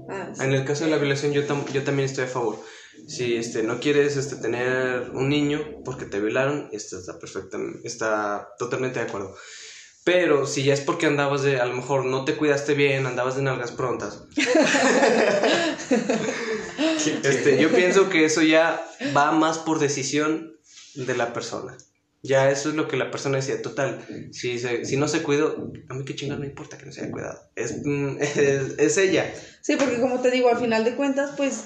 mal. 0.09 0.33
En 0.41 0.53
el 0.55 0.65
caso 0.65 0.85
de 0.85 0.91
la 0.91 0.97
violación 0.99 1.33
yo, 1.33 1.47
tam- 1.47 1.71
yo 1.73 1.83
también 1.83 2.09
estoy 2.09 2.25
a 2.25 2.29
favor. 2.29 2.59
Si 3.09 3.37
este, 3.37 3.63
no 3.63 3.81
quieres 3.81 4.19
este, 4.19 4.37
tener 4.37 5.11
un 5.15 5.31
niño 5.31 5.81
porque 5.83 6.05
te 6.05 6.21
violaron, 6.21 6.69
esto 6.73 6.99
está 6.99 7.19
perfecto, 7.19 7.59
está 7.83 8.51
totalmente 8.59 9.01
de 9.01 9.07
acuerdo. 9.07 9.35
Pero 10.05 10.47
si 10.47 10.63
ya 10.63 10.75
es 10.75 10.83
porque 10.83 11.07
andabas 11.07 11.43
de, 11.43 11.59
a 11.59 11.65
lo 11.65 11.75
mejor 11.75 12.05
no 12.05 12.27
te 12.27 12.37
cuidaste 12.37 12.75
bien, 12.75 13.07
andabas 13.07 13.37
de 13.37 13.43
nalgas 13.43 13.73
prontas. 13.73 14.25
este, 17.23 17.59
yo 17.59 17.71
pienso 17.71 18.11
que 18.11 18.27
eso 18.27 18.43
ya 18.43 18.87
va 19.17 19.33
más 19.33 19.57
por 19.57 19.79
decisión 19.79 20.59
de 20.95 21.17
la 21.17 21.33
persona. 21.33 21.79
Ya 22.23 22.51
eso 22.51 22.71
es 22.71 22.75
lo 22.75 22.89
que 22.89 22.97
la 22.97 23.11
persona 23.12 23.37
decía, 23.37 23.62
total, 23.62 24.05
si, 24.33 24.59
se- 24.59 24.85
si 24.85 24.97
no 24.97 25.07
se 25.07 25.23
cuidó, 25.23 25.71
a 25.89 25.95
mí 25.95 26.05
qué 26.05 26.16
chingada 26.16 26.41
no 26.41 26.47
importa 26.47 26.77
que 26.77 26.87
no 26.87 26.93
se 26.93 27.03
haya 27.03 27.12
cuidado. 27.12 27.39
Es, 27.55 27.77
mm, 27.85 28.16
es, 28.21 28.75
es 28.79 28.99
ella. 28.99 29.33
Sí, 29.61 29.77
porque 29.77 30.01
como 30.01 30.21
te 30.21 30.31
digo, 30.31 30.49
al 30.49 30.59
final 30.59 30.83
de 30.85 30.95
cuentas, 30.95 31.33
pues, 31.37 31.61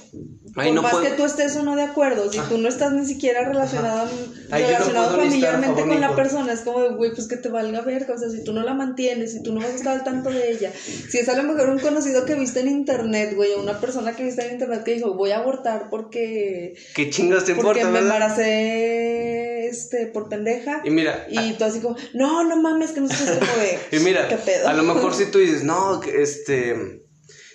Ay, 0.56 0.68
por 0.68 0.74
no 0.74 0.82
más 0.82 0.92
puedo- 0.92 1.04
que 1.04 1.10
tú 1.12 1.24
estés 1.24 1.56
o 1.56 1.62
no 1.62 1.76
de 1.76 1.82
acuerdo, 1.82 2.30
si 2.30 2.38
Ah. 2.38 2.46
tú 2.48 2.58
no 2.58 2.68
estás 2.68 2.92
ni 2.92 3.06
siquiera 3.06 3.44
relacionado, 3.44 4.10
Ay, 4.50 4.62
no 4.62 4.68
relacionado 4.68 5.16
familiarmente 5.16 5.82
con 5.82 6.00
la 6.00 6.14
persona, 6.16 6.52
es 6.52 6.60
como 6.60 6.82
de, 6.82 6.88
güey, 6.96 7.14
pues 7.14 7.28
que 7.28 7.36
te 7.36 7.48
valga 7.48 7.80
verga, 7.82 8.14
o 8.14 8.18
sea, 8.18 8.28
si 8.28 8.42
tú 8.44 8.52
no 8.52 8.62
la 8.62 8.74
mantienes, 8.74 9.32
si 9.32 9.42
tú 9.42 9.54
no 9.54 9.60
vas 9.60 9.70
a 9.70 9.76
estar 9.76 9.94
al 9.98 10.04
tanto 10.04 10.30
de 10.30 10.50
ella, 10.50 10.72
si 10.74 11.16
es 11.18 11.28
a 11.28 11.36
lo 11.36 11.44
mejor 11.44 11.70
un 11.70 11.78
conocido 11.78 12.24
que 12.26 12.34
viste 12.34 12.60
en 12.60 12.68
internet, 12.68 13.34
güey, 13.36 13.52
o 13.52 13.62
una 13.62 13.80
persona 13.80 14.14
que 14.16 14.24
viste 14.24 14.44
en 14.46 14.52
internet 14.54 14.82
que 14.84 14.94
dijo, 14.94 15.14
voy 15.14 15.30
a 15.30 15.38
abortar 15.38 15.88
porque, 15.88 16.74
¿Qué 16.94 17.08
chingas 17.08 17.44
te 17.44 17.54
porque 17.54 17.80
importa, 17.80 17.86
me 17.86 17.92
verdad? 18.00 18.16
embaracé, 18.16 19.31
este, 19.72 20.06
por 20.06 20.28
pendeja, 20.28 20.82
Y 20.84 20.90
mira, 20.90 21.26
y 21.28 21.54
tú 21.54 21.64
así 21.64 21.80
como, 21.80 21.96
no, 22.14 22.44
no 22.44 22.60
mames, 22.60 22.92
que 22.92 23.00
no 23.00 23.08
sé 23.08 23.24
como 23.38 23.52
de, 23.56 23.78
y 23.96 24.00
mira, 24.00 24.28
qué 24.28 24.36
pedo. 24.36 24.68
a 24.68 24.74
lo 24.74 24.82
mejor 24.82 25.14
si 25.14 25.26
tú 25.26 25.38
dices, 25.38 25.64
no, 25.64 26.02
este, 26.02 27.01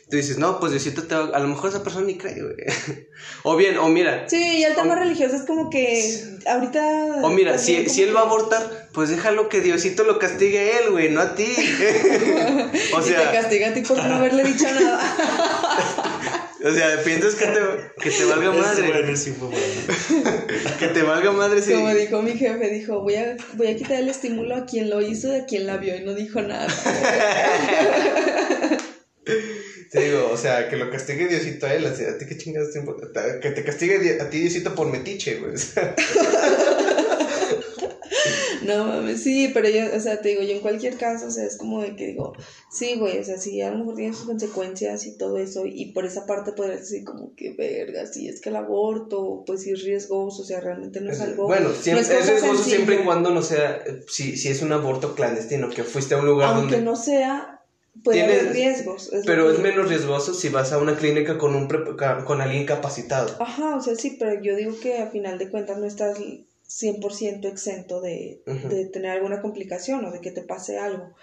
tú 0.10 0.16
dices, 0.18 0.38
no, 0.38 0.60
pues 0.60 0.72
Diosito 0.72 1.04
te 1.04 1.16
va, 1.16 1.26
a 1.36 1.40
lo 1.40 1.48
mejor 1.48 1.70
esa 1.70 1.84
persona 1.84 2.06
ni 2.06 2.18
cree, 2.18 2.42
güey. 2.42 2.56
o 3.44 3.56
bien, 3.56 3.78
o 3.78 3.88
mira, 3.90 4.28
Sí, 4.30 4.60
y 4.60 4.64
el 4.64 4.76
tema 4.76 4.94
O- 4.94 4.98
religioso 4.98 5.36
es 5.36 5.44
como 5.44 5.70
que 5.70 6.24
ahorita... 6.46 7.18
o 7.24 7.30
mira, 7.30 7.58
si, 7.58 7.90
si 7.90 8.04
él 8.04 8.16
va 8.16 8.22
a 8.22 8.24
abortar, 8.24 8.88
pues 8.94 9.10
déjalo 9.10 9.50
que 9.50 9.62
Diosito 9.62 10.04
lo 10.04 10.18
castigue 10.20 10.60
a 10.60 10.80
él, 10.80 10.92
güey, 10.92 11.10
no 11.10 11.22
a 11.22 11.36
ti. 11.36 11.46
o 12.94 13.00
y 13.00 13.04
te 13.04 13.10
sea, 13.10 13.32
castiga 13.32 13.70
a 13.70 13.74
ti 13.74 13.82
por 13.82 13.98
no 14.04 14.16
haberle 14.16 14.44
dicho 14.44 14.66
nada. 14.66 15.00
o 16.64 16.72
sea, 16.72 17.04
piensas 17.04 17.36
que 17.36 17.46
te, 17.46 17.60
que 18.02 18.10
te 18.10 18.26
valga 18.26 18.52
madre, 18.52 18.88
bueno, 18.88 19.16
sí 19.18 19.32
fue 19.38 19.50
bueno. 19.50 20.32
que 20.80 20.88
te 20.88 21.04
valga 21.04 21.32
madre 21.32 21.62
si... 21.62 21.74
Como 21.74 21.94
dijo 21.94 22.22
mi 22.22 22.32
jefe, 22.38 22.70
dijo, 22.70 23.02
voy 23.02 23.16
a, 23.16 23.36
voy 23.54 23.68
a 23.68 23.76
quitar 23.76 23.98
el 23.98 24.10
estímulo 24.10 24.56
a 24.56 24.66
quien 24.66 24.90
lo 24.90 25.02
hizo 25.02 25.36
y 25.36 25.40
a 25.40 25.46
quien 25.46 25.68
la 25.68 25.78
vio 25.78 25.96
y 25.98 26.04
no 26.06 26.14
dijo 26.14 26.42
nada. 26.42 26.68
Te 29.92 30.06
digo, 30.06 30.30
o 30.32 30.38
sea, 30.38 30.70
que 30.70 30.78
lo 30.78 30.90
castigue 30.90 31.28
Diosito 31.28 31.66
a 31.66 31.74
él, 31.74 31.86
o 31.86 31.96
sea, 31.96 32.12
a 32.12 32.18
ti 32.18 32.26
qué 32.26 32.38
chingados 32.38 32.74
te 32.74 32.80
importa, 32.80 33.40
que 33.40 33.52
te 33.52 33.64
castigue 33.64 34.20
a 34.20 34.30
ti 34.30 34.40
Diosito 34.40 34.76
por 34.76 34.88
metiche, 34.88 35.36
güey. 35.36 35.54
No 38.68 38.86
mames, 38.86 39.24
sí, 39.24 39.50
pero 39.54 39.70
yo, 39.70 39.96
o 39.96 40.00
sea, 40.00 40.22
te 40.22 40.30
digo, 40.30 40.42
yo 40.42 40.52
en 40.52 40.60
cualquier 40.60 40.98
caso, 40.98 41.28
o 41.28 41.32
sea, 41.32 41.46
es 41.46 41.56
como 41.56 41.82
de 41.82 41.96
que 41.96 42.08
digo, 42.08 42.34
sí, 42.70 42.96
güey, 42.98 43.18
o 43.18 43.24
sea, 43.24 43.38
sí, 43.38 43.62
a 43.62 43.72
lo 43.72 43.80
mejor 43.80 43.96
tiene 43.96 44.14
sus 44.14 44.26
consecuencias 44.26 45.06
y 45.06 45.18
todo 45.18 45.38
eso, 45.38 45.64
y 45.66 45.94
por 45.94 46.06
esa 46.06 46.26
parte 46.26 46.52
podrías 46.52 46.82
decir 46.82 47.06
como 47.06 47.34
que 47.36 47.54
verga, 47.54 48.06
sí, 48.06 48.28
es 48.28 48.42
que 48.42 48.50
el 48.50 48.58
aborto, 48.58 49.44
pues 49.46 49.64
sí 49.64 49.72
es 49.72 49.84
riesgoso, 49.84 50.42
o 50.42 50.46
sea, 50.46 50.60
realmente 50.60 51.00
no 51.00 51.12
es 51.12 51.22
algo... 51.22 51.48
Bueno, 51.48 51.70
siempre, 51.72 52.06
no 52.06 52.14
es, 52.14 52.28
riesgoso 52.28 52.56
sencilla. 52.56 52.76
siempre 52.76 52.96
y 52.96 53.06
cuando 53.06 53.32
no 53.32 53.42
sea, 53.42 53.82
si, 54.08 54.36
si 54.36 54.50
es 54.50 54.62
un 54.62 54.74
aborto 54.74 55.16
clandestino, 55.16 55.70
que 55.70 55.84
fuiste 55.84 56.16
a 56.16 56.18
un 56.18 56.26
lugar 56.26 56.56
Aunque 56.56 56.76
donde... 56.76 56.86
no 56.86 56.96
sea, 56.98 57.57
puede 58.04 58.20
Tienes- 58.20 58.40
haber 58.42 58.54
riesgos. 58.54 59.12
es 59.14 59.26
Pero 59.26 59.48
que 59.48 59.54
es 59.54 59.60
menos 59.60 59.90
riesgoso 59.90 60.34
si 60.34 60.50
vas 60.50 60.72
a 60.74 60.78
una 60.80 60.96
clínica 60.98 61.38
con, 61.38 61.56
un 61.56 61.68
con 62.26 62.42
alguien 62.42 62.66
capacitado. 62.66 63.36
Ajá, 63.42 63.76
o 63.76 63.82
sea, 63.82 63.96
sí, 63.96 64.16
pero 64.20 64.42
yo 64.42 64.56
digo 64.56 64.80
que 64.80 65.00
a 65.00 65.10
final 65.10 65.38
de 65.38 65.50
cuentas 65.50 65.78
no 65.78 65.86
estás 65.86 66.18
100% 66.20 67.46
exento 67.48 68.02
de, 68.02 68.42
de 68.46 68.86
tener 68.86 69.12
alguna 69.12 69.42
complicación 69.42 70.04
o 70.06 70.12
de 70.12 70.20
que 70.22 70.32
te 70.32 70.42
pase 70.42 70.78
algo. 70.78 71.14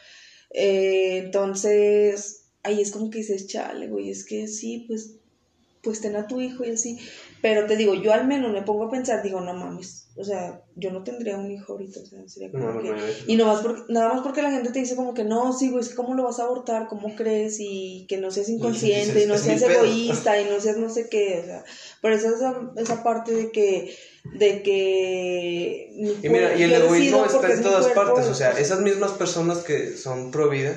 Eh, 0.50 1.18
entonces, 1.24 2.44
ahí 2.62 2.80
es 2.80 2.90
como 2.92 3.10
que 3.10 3.18
dices, 3.18 3.46
chale, 3.46 3.88
güey, 3.88 4.10
es 4.10 4.24
que 4.24 4.46
sí, 4.48 4.84
pues, 4.86 5.16
pues 5.82 6.00
ten 6.00 6.16
a 6.16 6.26
tu 6.26 6.40
hijo 6.40 6.64
y 6.64 6.70
así. 6.70 6.98
Pero 7.44 7.66
te 7.66 7.76
digo, 7.76 7.92
yo 7.94 8.10
al 8.14 8.26
menos 8.26 8.52
me 8.52 8.62
pongo 8.62 8.84
a 8.84 8.90
pensar, 8.90 9.22
digo, 9.22 9.38
no 9.42 9.52
mames, 9.52 10.06
o 10.16 10.24
sea, 10.24 10.62
yo 10.76 10.90
no 10.90 11.04
tendría 11.04 11.36
un 11.36 11.50
hijo 11.50 11.72
ahorita, 11.74 12.00
o 12.00 12.06
sea, 12.06 12.26
sería 12.26 12.50
como 12.50 12.72
No, 12.72 12.80
que... 12.82 12.88
no. 12.88 12.96
Y 13.26 13.36
no 13.36 13.44
más 13.44 13.60
porque, 13.60 13.82
nada 13.92 14.14
más 14.14 14.22
porque 14.22 14.40
la 14.40 14.50
gente 14.50 14.70
te 14.70 14.78
dice 14.78 14.96
como 14.96 15.12
que 15.12 15.24
no, 15.24 15.52
sí, 15.52 15.68
güey, 15.68 15.82
es 15.82 15.90
que 15.90 15.94
cómo 15.94 16.14
lo 16.14 16.22
vas 16.24 16.38
a 16.40 16.44
abortar, 16.44 16.88
cómo 16.88 17.14
crees, 17.14 17.56
y 17.60 18.06
que 18.08 18.16
no 18.16 18.30
seas 18.30 18.48
inconsciente, 18.48 19.12
dices, 19.12 19.24
y 19.24 19.26
no 19.26 19.34
"Es 19.34 19.42
mi 19.46 19.58
seas 19.58 19.64
pedo". 19.70 19.84
egoísta, 19.84 20.40
y 20.40 20.46
no 20.46 20.58
seas 20.58 20.78
no 20.78 20.88
sé 20.88 21.10
qué, 21.10 21.40
o 21.42 21.44
sea, 21.44 21.64
por 22.00 22.12
eso 22.12 22.34
esa, 22.34 22.54
esa 22.78 23.02
parte 23.04 23.34
de 23.34 23.52
que, 23.52 23.94
de 24.38 24.62
que... 24.62 25.90
Y 26.22 26.28
mira, 26.30 26.56
y 26.56 26.62
el 26.62 26.72
egoísmo 26.72 27.26
está 27.26 27.52
en 27.52 27.62
todas 27.62 27.88
partes, 27.88 28.24
o 28.26 28.34
sea, 28.34 28.52
esas 28.52 28.80
mismas 28.80 29.12
personas 29.12 29.58
que 29.58 29.98
son 29.98 30.30
pro 30.30 30.48
vida 30.48 30.74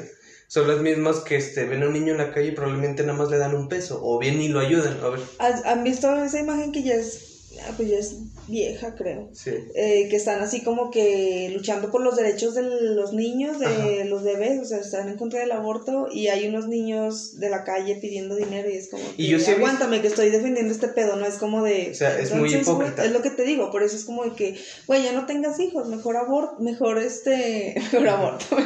son 0.47 0.67
las 0.67 0.79
mismas 0.81 1.17
que 1.19 1.35
este, 1.37 1.65
ven 1.65 1.83
a 1.83 1.87
un 1.87 1.93
niño 1.93 2.13
en 2.13 2.17
la 2.19 2.31
calle 2.33 2.47
y 2.49 2.51
probablemente 2.51 3.03
nada 3.03 3.17
más 3.17 3.29
le 3.29 3.37
dan 3.37 3.53
un 3.55 3.67
peso, 3.67 3.99
o 4.03 4.17
bien 4.19 4.37
ni 4.39 4.47
lo 4.47 4.59
ayudan, 4.59 4.97
a 5.03 5.09
ver. 5.09 5.19
¿has- 5.39 5.65
¿Han 5.65 5.83
visto 5.83 6.13
esa 6.23 6.39
imagen 6.39 6.71
que 6.71 6.83
ya 6.83 6.93
es, 6.95 7.49
ah, 7.67 7.73
pues 7.75 7.89
ya 7.89 7.97
es 7.97 8.15
vieja, 8.47 8.95
creo? 8.95 9.29
Sí. 9.33 9.51
eh, 9.75 10.07
que 10.09 10.15
están 10.15 10.41
así 10.41 10.61
como 10.63 10.89
que 10.89 11.51
luchando 11.53 11.91
por 11.91 12.01
los 12.01 12.15
derechos 12.15 12.55
de 12.55 12.61
los 12.61 13.11
niños, 13.11 13.59
de 13.59 13.65
Ajá. 13.65 14.05
los 14.05 14.23
bebés, 14.23 14.61
o 14.61 14.63
sea, 14.65 14.77
están 14.79 15.09
en 15.09 15.17
contra 15.17 15.41
del 15.41 15.51
aborto 15.51 16.07
y 16.09 16.27
hay 16.29 16.47
unos 16.47 16.69
niños 16.69 17.37
de 17.41 17.49
la 17.49 17.65
calle 17.65 17.97
pidiendo 18.01 18.35
dinero 18.37 18.69
y 18.69 18.77
es 18.77 18.89
como, 18.89 19.03
Y 19.17 19.27
yo 19.27 19.39
sí 19.39 19.51
aguántame 19.51 19.99
que 20.01 20.07
estoy 20.07 20.29
defendiendo 20.29 20.71
este 20.73 20.87
pedo, 20.87 21.17
no 21.17 21.25
es 21.25 21.35
como 21.35 21.61
de... 21.61 21.89
O 21.91 21.93
sea, 21.93 22.17
es 22.17 22.33
muy 22.33 22.53
hipócrita. 22.55 23.03
es 23.03 23.11
lo 23.11 23.21
que 23.21 23.31
te 23.31 23.43
digo, 23.43 23.69
por 23.69 23.83
eso 23.83 23.97
es 23.97 24.05
como 24.05 24.23
de 24.23 24.31
que, 24.31 24.55
güey, 24.87 25.03
ya 25.03 25.11
no 25.11 25.25
tengas 25.25 25.59
hijos, 25.59 25.89
mejor 25.89 26.15
aborto, 26.15 26.61
mejor 26.63 26.99
este, 26.99 27.73
mejor 27.91 28.07
aborto. 28.07 28.45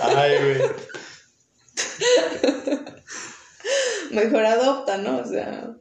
Ay, 0.00 0.38
güey. 0.38 0.60
mejor 4.10 4.44
adopta, 4.46 4.98
¿no? 4.98 5.18
O 5.18 5.24
sea, 5.26 5.76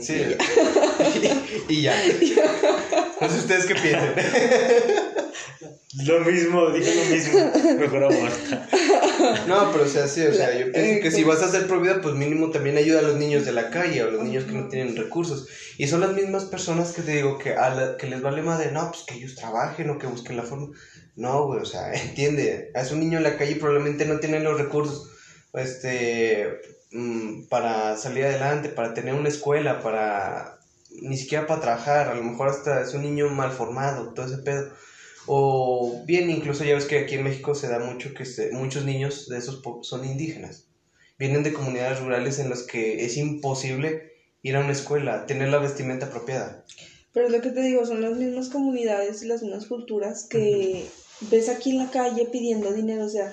sí. 0.00 0.36
y 1.68 1.82
ya. 1.82 1.94
No 3.20 3.28
sé 3.28 3.38
ustedes 3.38 3.66
qué 3.66 3.74
piensan. 3.74 4.14
Lo 6.04 6.20
mismo, 6.20 6.70
dije 6.70 6.94
lo 6.94 7.04
mismo. 7.04 7.52
Mejor 7.78 8.04
aborta. 8.04 8.68
No, 9.48 9.70
pero 9.72 9.84
o 9.84 9.88
sea, 9.88 10.06
sí, 10.08 10.22
o 10.22 10.32
sea, 10.32 10.54
yo 10.58 10.72
pienso 10.72 10.98
que 11.00 11.10
si 11.10 11.24
vas 11.24 11.42
a 11.42 11.46
hacer 11.46 11.66
pro 11.66 11.80
vida, 11.80 12.00
pues 12.00 12.14
mínimo 12.14 12.50
también 12.50 12.76
ayuda 12.76 13.00
a 13.00 13.02
los 13.02 13.16
niños 13.16 13.44
de 13.44 13.52
la 13.52 13.70
calle 13.70 14.02
o 14.02 14.08
a 14.08 14.10
los 14.10 14.22
niños 14.22 14.44
que 14.44 14.52
no 14.52 14.68
tienen 14.68 14.96
recursos. 14.96 15.46
Y 15.78 15.86
son 15.88 16.00
las 16.00 16.12
mismas 16.12 16.44
personas 16.46 16.92
que 16.92 17.02
te 17.02 17.12
digo 17.12 17.38
que 17.38 17.52
a 17.54 17.70
la- 17.70 17.96
que 17.96 18.06
les 18.06 18.20
vale 18.22 18.42
madre, 18.42 18.70
no, 18.70 18.90
pues 18.90 19.04
que 19.06 19.14
ellos 19.16 19.34
trabajen 19.34 19.90
o 19.90 19.98
que 19.98 20.06
busquen 20.06 20.36
la 20.36 20.42
forma. 20.44 20.66
No, 21.14 21.44
güey, 21.46 21.60
o 21.60 21.64
sea, 21.64 21.92
entiende, 21.92 22.70
es 22.74 22.90
un 22.90 23.00
niño 23.00 23.18
en 23.18 23.24
la 23.24 23.36
calle 23.36 23.52
y 23.52 23.54
probablemente 23.56 24.06
no 24.06 24.18
tiene 24.18 24.40
los 24.40 24.58
recursos 24.58 25.02
este 25.54 26.46
mm, 26.92 27.46
para 27.48 27.96
salir 27.96 28.24
adelante, 28.24 28.68
para 28.68 28.92
tener 28.94 29.14
una 29.14 29.28
escuela, 29.28 29.80
para 29.80 30.52
ni 31.02 31.16
siquiera 31.16 31.46
para 31.46 31.60
trabajar, 31.60 32.08
a 32.08 32.14
lo 32.14 32.22
mejor 32.22 32.48
hasta 32.48 32.80
es 32.82 32.94
un 32.94 33.02
niño 33.02 33.28
mal 33.28 33.50
formado, 33.52 34.12
todo 34.14 34.26
ese 34.26 34.38
pedo. 34.38 34.64
O 35.26 36.02
bien, 36.06 36.30
incluso 36.30 36.64
ya 36.64 36.74
ves 36.74 36.84
que 36.86 36.98
aquí 36.98 37.16
en 37.16 37.24
México 37.24 37.54
se 37.54 37.68
da 37.68 37.78
mucho 37.80 38.14
que 38.14 38.24
se- 38.24 38.50
muchos 38.52 38.84
niños 38.84 39.26
de 39.28 39.38
esos 39.38 39.60
son 39.82 40.04
indígenas. 40.04 40.68
Vienen 41.18 41.42
de 41.42 41.52
comunidades 41.52 42.00
rurales 42.00 42.38
en 42.38 42.50
las 42.50 42.62
que 42.64 43.04
es 43.04 43.16
imposible 43.16 44.02
ir 44.42 44.56
a 44.56 44.60
una 44.60 44.72
escuela, 44.72 45.26
tener 45.26 45.48
la 45.48 45.58
vestimenta 45.58 46.06
apropiada. 46.06 46.64
Pero 47.12 47.26
es 47.26 47.32
lo 47.32 47.40
que 47.40 47.50
te 47.50 47.62
digo, 47.62 47.84
son 47.86 48.02
las 48.02 48.16
mismas 48.16 48.50
comunidades 48.50 49.22
y 49.22 49.26
las 49.26 49.42
mismas 49.42 49.66
culturas 49.66 50.26
que 50.28 50.84
ves 51.30 51.48
aquí 51.48 51.70
en 51.70 51.78
la 51.78 51.90
calle 51.90 52.28
pidiendo 52.30 52.72
dinero. 52.72 53.06
O 53.06 53.08
sea, 53.08 53.32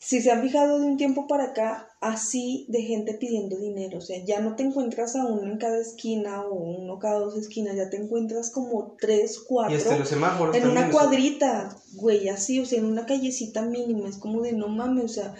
si 0.00 0.20
se 0.20 0.30
han 0.32 0.42
fijado 0.42 0.80
de 0.80 0.86
un 0.86 0.96
tiempo 0.96 1.26
para 1.28 1.44
acá, 1.50 1.88
así 2.00 2.64
de 2.68 2.82
gente 2.82 3.14
pidiendo 3.14 3.58
dinero. 3.58 3.98
O 3.98 4.00
sea, 4.00 4.24
ya 4.24 4.40
no 4.40 4.56
te 4.56 4.62
encuentras 4.62 5.16
a 5.16 5.26
uno 5.26 5.50
en 5.52 5.58
cada 5.58 5.78
esquina 5.78 6.42
o 6.46 6.54
uno 6.54 6.98
cada 6.98 7.20
dos 7.20 7.36
esquinas, 7.36 7.76
ya 7.76 7.90
te 7.90 7.98
encuentras 7.98 8.50
como 8.50 8.96
tres, 8.98 9.38
Y 9.42 9.46
cuatro. 9.46 9.76
hasta 9.76 9.98
los 9.98 10.08
semáforos 10.08 10.56
En 10.56 10.68
una 10.68 10.90
cuadrita, 10.90 11.76
güey, 11.94 12.28
así, 12.28 12.58
o 12.58 12.64
sea, 12.64 12.78
en 12.78 12.86
una 12.86 13.06
callecita 13.06 13.62
mínima, 13.62 14.08
es 14.08 14.16
como 14.16 14.42
de 14.42 14.52
no 14.52 14.68
mames, 14.68 15.04
o 15.04 15.08
sea, 15.08 15.34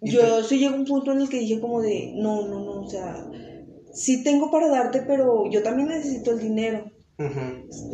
yo 0.00 0.42
sí 0.42 0.58
llegó 0.58 0.76
un 0.76 0.86
punto 0.86 1.12
en 1.12 1.20
el 1.20 1.28
que 1.28 1.38
dije 1.38 1.60
como 1.60 1.80
de 1.80 2.12
no, 2.16 2.46
no, 2.48 2.64
no, 2.64 2.80
o 2.82 2.88
sea, 2.88 3.30
sí 3.92 4.22
tengo 4.22 4.50
para 4.50 4.68
darte, 4.68 5.02
pero 5.02 5.50
yo 5.50 5.62
también 5.62 5.88
necesito 5.88 6.32
el 6.32 6.40
dinero. 6.40 6.90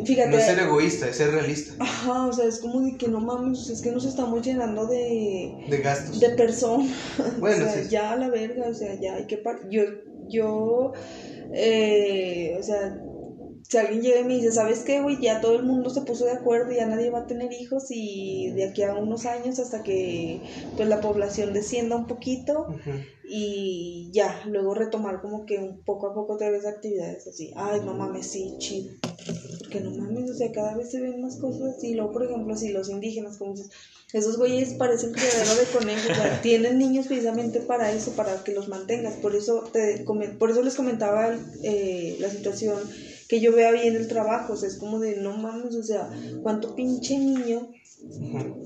Fíjate, 0.07 0.31
No 0.31 0.37
es 0.39 0.45
ser 0.45 0.59
egoísta, 0.61 1.09
es 1.09 1.17
ser 1.17 1.31
realista. 1.31 1.75
ajá, 1.79 2.27
o 2.27 2.33
sea, 2.33 2.47
es 2.47 2.59
como 2.59 2.81
de 2.83 2.97
que 2.97 3.09
no 3.09 3.21
mames, 3.21 3.69
es 3.71 3.81
que 3.81 3.91
nos 3.93 4.05
estamos 4.05 4.43
llenando 4.43 4.87
de, 4.87 5.57
De 5.69 5.79
gastos. 5.79 6.21
de 6.21 6.31
personas, 6.31 6.89
Bueno, 7.39 7.65
o 7.67 7.69
sea, 7.69 7.83
sí. 7.83 7.89
ya 7.91 8.11
a 8.13 8.17
la 8.17 8.29
verga, 8.31 8.69
o 8.69 8.75
sea, 8.75 8.95
ya 9.01 9.15
hay 9.15 9.27
que 9.27 9.39
par 9.39 9.57
yo, 9.69 9.83
yo, 10.29 10.93
eh, 11.53 12.55
o 12.59 12.63
sea, 12.63 12.93
si 13.71 13.79
alguien 13.79 14.03
llega 14.03 14.19
y 14.19 14.25
me 14.25 14.35
dice, 14.35 14.51
¿sabes 14.51 14.81
qué, 14.81 15.01
güey? 15.01 15.21
Ya 15.21 15.41
todo 15.41 15.55
el 15.55 15.63
mundo 15.63 15.91
se 15.91 16.01
puso 16.01 16.25
de 16.25 16.33
acuerdo, 16.33 16.73
ya 16.73 16.87
nadie 16.87 17.09
va 17.09 17.21
a 17.21 17.27
tener 17.29 17.53
hijos 17.53 17.85
y 17.91 18.51
de 18.51 18.65
aquí 18.65 18.83
a 18.83 18.95
unos 18.95 19.27
años 19.27 19.61
hasta 19.61 19.85
que 19.85 20.41
pues 20.75 20.89
la 20.89 21.01
población 21.01 21.53
descienda 21.53 21.95
un 21.95 22.09
poquito 22.09 22.67
y 23.23 24.11
ya, 24.11 24.43
luego 24.47 24.75
retomar 24.75 25.21
como 25.21 25.47
que 25.47 25.61
un 25.61 25.85
poco 25.85 26.09
a 26.09 26.15
poco 26.15 26.33
otra 26.33 26.51
vez 26.51 26.67
actividades 26.67 27.29
así. 27.29 27.53
Ay, 27.55 27.81
no 27.85 27.95
mames, 27.95 28.27
sí, 28.27 28.55
chido. 28.59 28.91
Porque 29.61 29.79
no 29.79 29.93
mames, 29.93 30.29
o 30.29 30.35
sea, 30.35 30.51
cada 30.51 30.75
vez 30.75 30.91
se 30.91 31.01
ven 31.01 31.21
más 31.21 31.37
cosas 31.37 31.77
así. 31.77 31.95
Luego, 31.95 32.11
por 32.11 32.25
ejemplo, 32.25 32.57
si 32.57 32.71
los 32.71 32.89
indígenas, 32.89 33.37
como 33.37 33.53
dices, 33.53 33.71
esos 34.13 34.37
güeyes 34.37 34.75
parecen 34.75 35.13
criadero 35.13 35.55
de 35.55 35.67
conejos, 35.67 36.11
o 36.11 36.15
sea, 36.17 36.41
tienen 36.43 36.77
niños 36.77 37.07
precisamente 37.07 37.61
para 37.61 37.93
eso, 37.93 38.11
para 38.17 38.43
que 38.43 38.51
los 38.51 38.67
mantengas. 38.67 39.15
Por 39.15 39.37
eso, 39.37 39.63
te, 39.73 40.05
por 40.37 40.51
eso 40.51 40.63
les 40.63 40.75
comentaba 40.75 41.33
eh, 41.63 42.17
la 42.19 42.31
situación 42.31 42.81
que 43.31 43.41
yo 43.41 43.53
veo 43.53 43.71
ahí 43.71 43.87
en 43.87 43.95
el 43.95 44.09
trabajo, 44.09 44.55
o 44.55 44.57
sea, 44.57 44.69
es 44.69 44.77
como 44.77 44.99
de, 44.99 45.17
no 45.19 45.37
mames, 45.37 45.77
o 45.77 45.85
sea, 45.85 46.11
cuánto 46.43 46.75
pinche 46.75 47.17
niño 47.17 47.71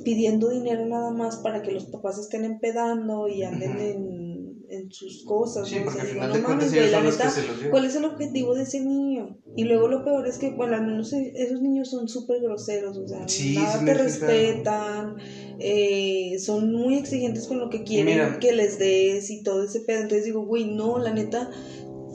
pidiendo 0.05 0.49
dinero 0.49 0.87
nada 0.87 1.11
más 1.11 1.37
para 1.37 1.61
que 1.63 1.71
los 1.73 1.85
papás 1.87 2.19
estén 2.19 2.45
empedando 2.45 3.29
y 3.29 3.43
anden 3.43 3.79
en, 3.79 4.65
en 4.71 4.91
sus 4.91 5.25
cosas. 5.25 5.69
Sí, 5.69 5.77
¿no? 5.81 5.89
O 5.89 5.93
sea, 5.93 6.01
al 6.03 6.07
digo, 6.09 6.21
no 6.23 6.31
cuentas 6.31 6.49
mames, 6.49 6.71
güey, 6.71 6.81
ellos 6.89 6.93
la 6.93 6.99
son 6.99 7.05
los 7.07 7.17
que 7.17 7.25
neta, 7.25 7.31
se 7.35 7.47
los 7.47 7.57
llevan. 7.59 7.71
¿cuál 7.71 7.85
es 7.85 7.97
el 7.97 8.05
objetivo 8.07 8.55
de 8.55 8.63
ese 8.63 8.81
niño? 8.81 9.37
Y 9.57 9.65
luego 9.65 9.89
lo 9.89 10.03
peor 10.05 10.27
es 10.27 10.39
que, 10.39 10.51
bueno, 10.51 10.77
al 10.77 10.87
menos 10.87 11.13
e- 11.13 11.33
esos 11.37 11.61
niños 11.61 11.91
son 11.91 12.09
súper 12.09 12.41
groseros, 12.41 12.97
o 12.97 13.07
sea, 13.07 13.29
Sí, 13.29 13.55
nada 13.55 13.85
te 13.85 13.93
respetan, 13.95 15.17
eh, 15.59 16.37
son 16.39 16.73
muy 16.73 16.97
exigentes 16.97 17.47
con 17.47 17.59
lo 17.61 17.69
que 17.69 17.83
quieren 17.85 18.15
Mira. 18.15 18.39
que 18.39 18.53
les 18.53 18.79
des 18.79 19.31
y 19.31 19.43
todo 19.43 19.63
ese 19.63 19.81
pedo. 19.81 20.01
Entonces 20.03 20.25
digo, 20.25 20.45
güey, 20.47 20.65
no, 20.65 20.99
la 20.99 21.13
neta, 21.13 21.51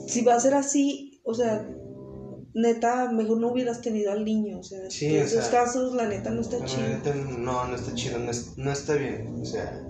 si 0.07 0.21
va 0.21 0.33
a 0.35 0.39
ser 0.39 0.53
así, 0.55 1.21
o 1.23 1.33
sea, 1.35 1.67
neta, 2.53 3.11
mejor 3.11 3.39
no 3.39 3.51
hubieras 3.51 3.81
tenido 3.81 4.11
al 4.11 4.25
niño, 4.25 4.59
o 4.59 4.63
sea, 4.63 4.89
Sí, 4.89 5.05
en 5.07 5.23
esos 5.23 5.45
sea, 5.45 5.51
casos, 5.63 5.93
la 5.95 6.07
neta, 6.07 6.31
no 6.31 6.41
está 6.41 6.59
La 6.59 6.65
chido. 6.65 6.87
neta, 6.87 7.13
no, 7.13 7.67
no 7.67 7.75
está 7.75 7.93
chido, 7.95 8.19
no, 8.19 8.31
es- 8.31 8.57
no 8.57 8.71
está 8.71 8.95
bien. 8.95 9.27
O 9.41 9.45
sea, 9.45 9.81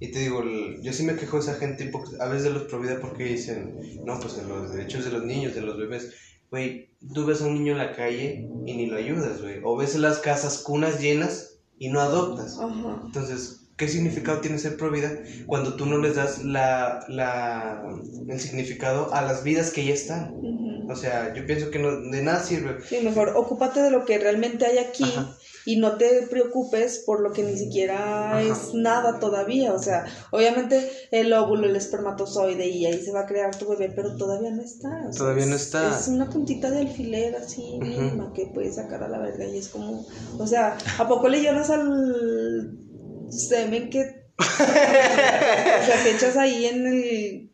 y 0.00 0.10
te 0.10 0.20
digo, 0.20 0.42
yo 0.82 0.92
sí 0.92 1.02
me 1.04 1.16
quejo 1.16 1.36
de 1.36 1.42
esa 1.42 1.54
gente 1.54 1.90
a 2.20 2.26
veces 2.26 2.44
de 2.44 2.50
los 2.50 2.64
provida 2.64 3.00
porque 3.00 3.24
dicen, 3.24 3.76
no, 4.04 4.18
pues 4.20 4.38
en 4.38 4.48
los 4.48 4.72
derechos 4.72 5.04
de 5.04 5.10
los 5.12 5.24
niños, 5.24 5.54
de 5.54 5.60
los 5.62 5.76
bebés. 5.78 6.12
Güey, 6.50 6.90
tú 7.12 7.26
ves 7.26 7.42
a 7.42 7.46
un 7.46 7.54
niño 7.54 7.72
en 7.72 7.78
la 7.78 7.92
calle 7.96 8.48
y 8.66 8.76
ni 8.76 8.86
lo 8.86 8.96
ayudas, 8.96 9.42
güey. 9.42 9.60
O 9.64 9.76
ves 9.76 9.96
las 9.96 10.18
casas 10.18 10.58
cunas 10.58 11.00
llenas 11.00 11.58
y 11.78 11.88
no 11.88 12.00
adoptas. 12.00 12.58
Ajá. 12.58 13.02
Entonces, 13.04 13.65
¿qué 13.76 13.88
significado 13.88 14.40
tiene 14.40 14.58
ser 14.58 14.76
provida 14.76 15.10
cuando 15.46 15.74
tú 15.76 15.86
no 15.86 15.98
les 15.98 16.16
das 16.16 16.42
la, 16.44 17.04
la, 17.08 17.82
el 18.28 18.40
significado 18.40 19.12
a 19.12 19.22
las 19.22 19.42
vidas 19.44 19.70
que 19.70 19.84
ya 19.84 19.94
están? 19.94 20.32
ujú. 20.34 20.66
O 20.88 20.94
sea, 20.94 21.34
yo 21.34 21.44
pienso 21.46 21.70
que 21.70 21.80
no, 21.80 21.90
de 22.00 22.22
nada 22.22 22.40
sirve. 22.44 22.76
Sí, 22.88 23.00
mejor 23.02 23.32
ocúpate 23.36 23.82
de 23.82 23.90
lo 23.90 24.04
que 24.04 24.18
realmente 24.18 24.66
hay 24.66 24.78
aquí 24.78 25.02
Ajá. 25.02 25.36
y 25.64 25.80
no 25.80 25.96
te 25.96 26.22
preocupes 26.30 27.02
por 27.04 27.20
lo 27.22 27.32
que 27.32 27.42
ni 27.42 27.58
siquiera 27.58 28.38
Ajá. 28.38 28.42
es 28.42 28.72
nada 28.72 29.18
todavía. 29.18 29.74
O 29.74 29.80
sea, 29.82 30.04
obviamente 30.30 30.88
el 31.10 31.32
óvulo, 31.32 31.66
el 31.66 31.74
espermatozoide 31.74 32.68
y 32.68 32.86
ahí 32.86 33.02
se 33.04 33.10
va 33.10 33.22
a 33.22 33.26
crear 33.26 33.56
tu 33.58 33.68
bebé, 33.68 33.92
pero 33.96 34.14
todavía 34.16 34.52
no 34.52 34.62
está. 34.62 34.88
o 35.08 35.12
sea, 35.12 35.18
Todavía 35.24 35.46
no 35.46 35.56
es- 35.56 35.62
está. 35.62 35.98
Es 35.98 36.06
una 36.06 36.30
puntita 36.30 36.70
de 36.70 36.78
alfiler 36.82 37.34
así 37.34 37.78
Ujú. 37.80 37.84
mínima 37.84 38.32
que 38.32 38.46
puedes 38.54 38.76
sacar 38.76 39.02
a 39.02 39.08
la 39.08 39.18
verga 39.18 39.44
y 39.44 39.58
es 39.58 39.66
como, 39.68 40.06
o 40.38 40.46
sea, 40.46 40.78
¿a 40.98 41.08
poco 41.08 41.28
le 41.28 41.42
lloras 41.42 41.68
al 41.70 42.78
semen 43.30 43.90
que... 43.90 44.26
o 44.38 44.42
sea, 44.44 46.00
que 46.02 46.10
echas 46.10 46.36
ahí 46.36 46.66
en 46.66 46.86
el 46.86 47.52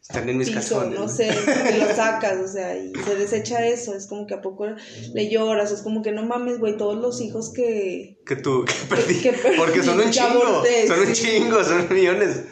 Están 0.00 0.28
en 0.28 0.38
mis 0.38 0.48
piso, 0.48 0.58
calzones. 0.80 0.98
no 0.98 1.08
sé, 1.08 1.28
que 1.68 1.78
lo 1.78 1.94
sacas, 1.94 2.38
o 2.38 2.48
sea, 2.48 2.76
y 2.76 2.92
se 2.94 3.14
desecha 3.14 3.66
eso, 3.66 3.94
es 3.94 4.06
como 4.06 4.26
que 4.26 4.34
a 4.34 4.40
poco 4.42 4.66
le 5.14 5.30
lloras, 5.30 5.70
es 5.70 5.82
como 5.82 6.02
que 6.02 6.12
no 6.12 6.24
mames, 6.24 6.58
güey, 6.58 6.76
todos 6.76 6.96
los 6.96 7.20
hijos 7.20 7.52
que... 7.52 8.18
Que 8.26 8.36
tú, 8.36 8.64
que 8.64 8.72
perdí. 8.88 9.20
que 9.20 9.32
perdí, 9.32 9.56
porque 9.56 9.82
son 9.82 10.00
un 10.00 10.10
chingo. 10.10 10.42
aborté, 10.44 10.86
son 10.88 11.00
un 11.00 11.14
sí. 11.14 11.22
chingo, 11.24 11.62
son 11.62 11.86
millones. 11.94 12.42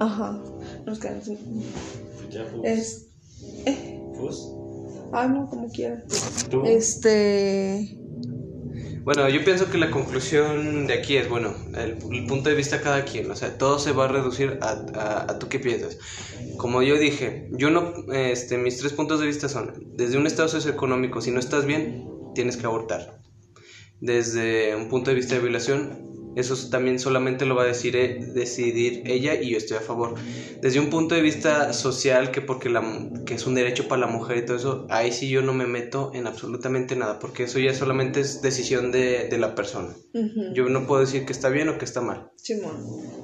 Ajá, 0.00 0.42
nos 0.84 0.98
quedan 0.98 1.22
sin... 1.24 1.38
Ya, 2.30 2.44
pues. 2.50 2.78
Es... 2.78 3.06
Eh, 3.66 4.00
Pues. 4.18 4.36
ah, 5.12 5.26
no, 5.28 5.48
como 5.48 5.68
quiera. 5.70 6.02
Tú. 6.50 6.62
Este... 6.64 7.98
Bueno, 9.04 9.28
yo 9.28 9.44
pienso 9.44 9.68
que 9.68 9.78
la 9.78 9.90
conclusión 9.90 10.86
de 10.86 10.94
aquí 10.94 11.16
es, 11.16 11.28
bueno, 11.28 11.54
el, 11.74 11.96
punto 12.26 12.50
de 12.50 12.54
vista 12.54 12.76
de 12.76 12.82
cada 12.84 13.04
quien, 13.04 13.28
o 13.30 13.34
sea, 13.34 13.58
todo 13.58 13.80
se 13.80 13.90
va 13.90 14.04
a 14.04 14.08
reducir 14.08 14.58
a, 14.60 14.70
a, 14.94 15.32
a 15.32 15.38
tú 15.40 15.48
qué 15.48 15.58
piensas. 15.58 15.98
Como 16.56 16.82
yo 16.82 16.96
dije, 16.96 17.48
yo 17.50 17.70
no, 17.70 17.92
este, 18.12 18.58
mis 18.58 18.78
tres 18.78 18.92
puntos 18.92 19.18
de 19.18 19.26
vista 19.26 19.48
son, 19.48 19.72
desde 19.96 20.18
un 20.18 20.26
estado 20.28 20.48
socioeconómico, 20.48 21.20
si 21.20 21.32
no 21.32 21.40
estás 21.40 21.66
bien, 21.66 22.06
tienes 22.34 22.56
que 22.56 22.66
abortar. 22.66 23.20
Desde 24.00 24.76
un 24.76 24.88
punto 24.88 25.10
de 25.10 25.16
vista 25.16 25.34
de 25.34 25.40
violación, 25.40 26.11
eso 26.36 26.56
también 26.70 26.98
solamente 26.98 27.46
lo 27.46 27.54
va 27.54 27.62
a 27.64 27.66
decir, 27.66 27.96
eh, 27.96 28.18
decidir 28.34 29.02
ella 29.06 29.34
y 29.34 29.50
yo 29.50 29.58
estoy 29.58 29.76
a 29.76 29.80
favor. 29.80 30.14
Desde 30.60 30.80
un 30.80 30.90
punto 30.90 31.14
de 31.14 31.22
vista 31.22 31.72
social, 31.72 32.30
que 32.30 32.40
porque 32.40 32.68
la, 32.68 32.82
que 33.26 33.34
es 33.34 33.46
un 33.46 33.54
derecho 33.54 33.88
para 33.88 34.02
la 34.02 34.06
mujer 34.06 34.38
y 34.38 34.46
todo 34.46 34.56
eso, 34.56 34.86
ahí 34.90 35.12
sí 35.12 35.28
yo 35.28 35.42
no 35.42 35.52
me 35.52 35.66
meto 35.66 36.10
en 36.14 36.26
absolutamente 36.26 36.96
nada, 36.96 37.18
porque 37.18 37.44
eso 37.44 37.58
ya 37.58 37.74
solamente 37.74 38.20
es 38.20 38.42
decisión 38.42 38.92
de, 38.92 39.28
de 39.28 39.38
la 39.38 39.54
persona. 39.54 39.94
Yo 40.54 40.68
no 40.68 40.86
puedo 40.86 41.00
decir 41.00 41.24
que 41.24 41.32
está 41.32 41.48
bien 41.48 41.68
o 41.68 41.78
que 41.78 41.84
está 41.84 42.00
mal. 42.00 42.30
Simón. 42.36 42.76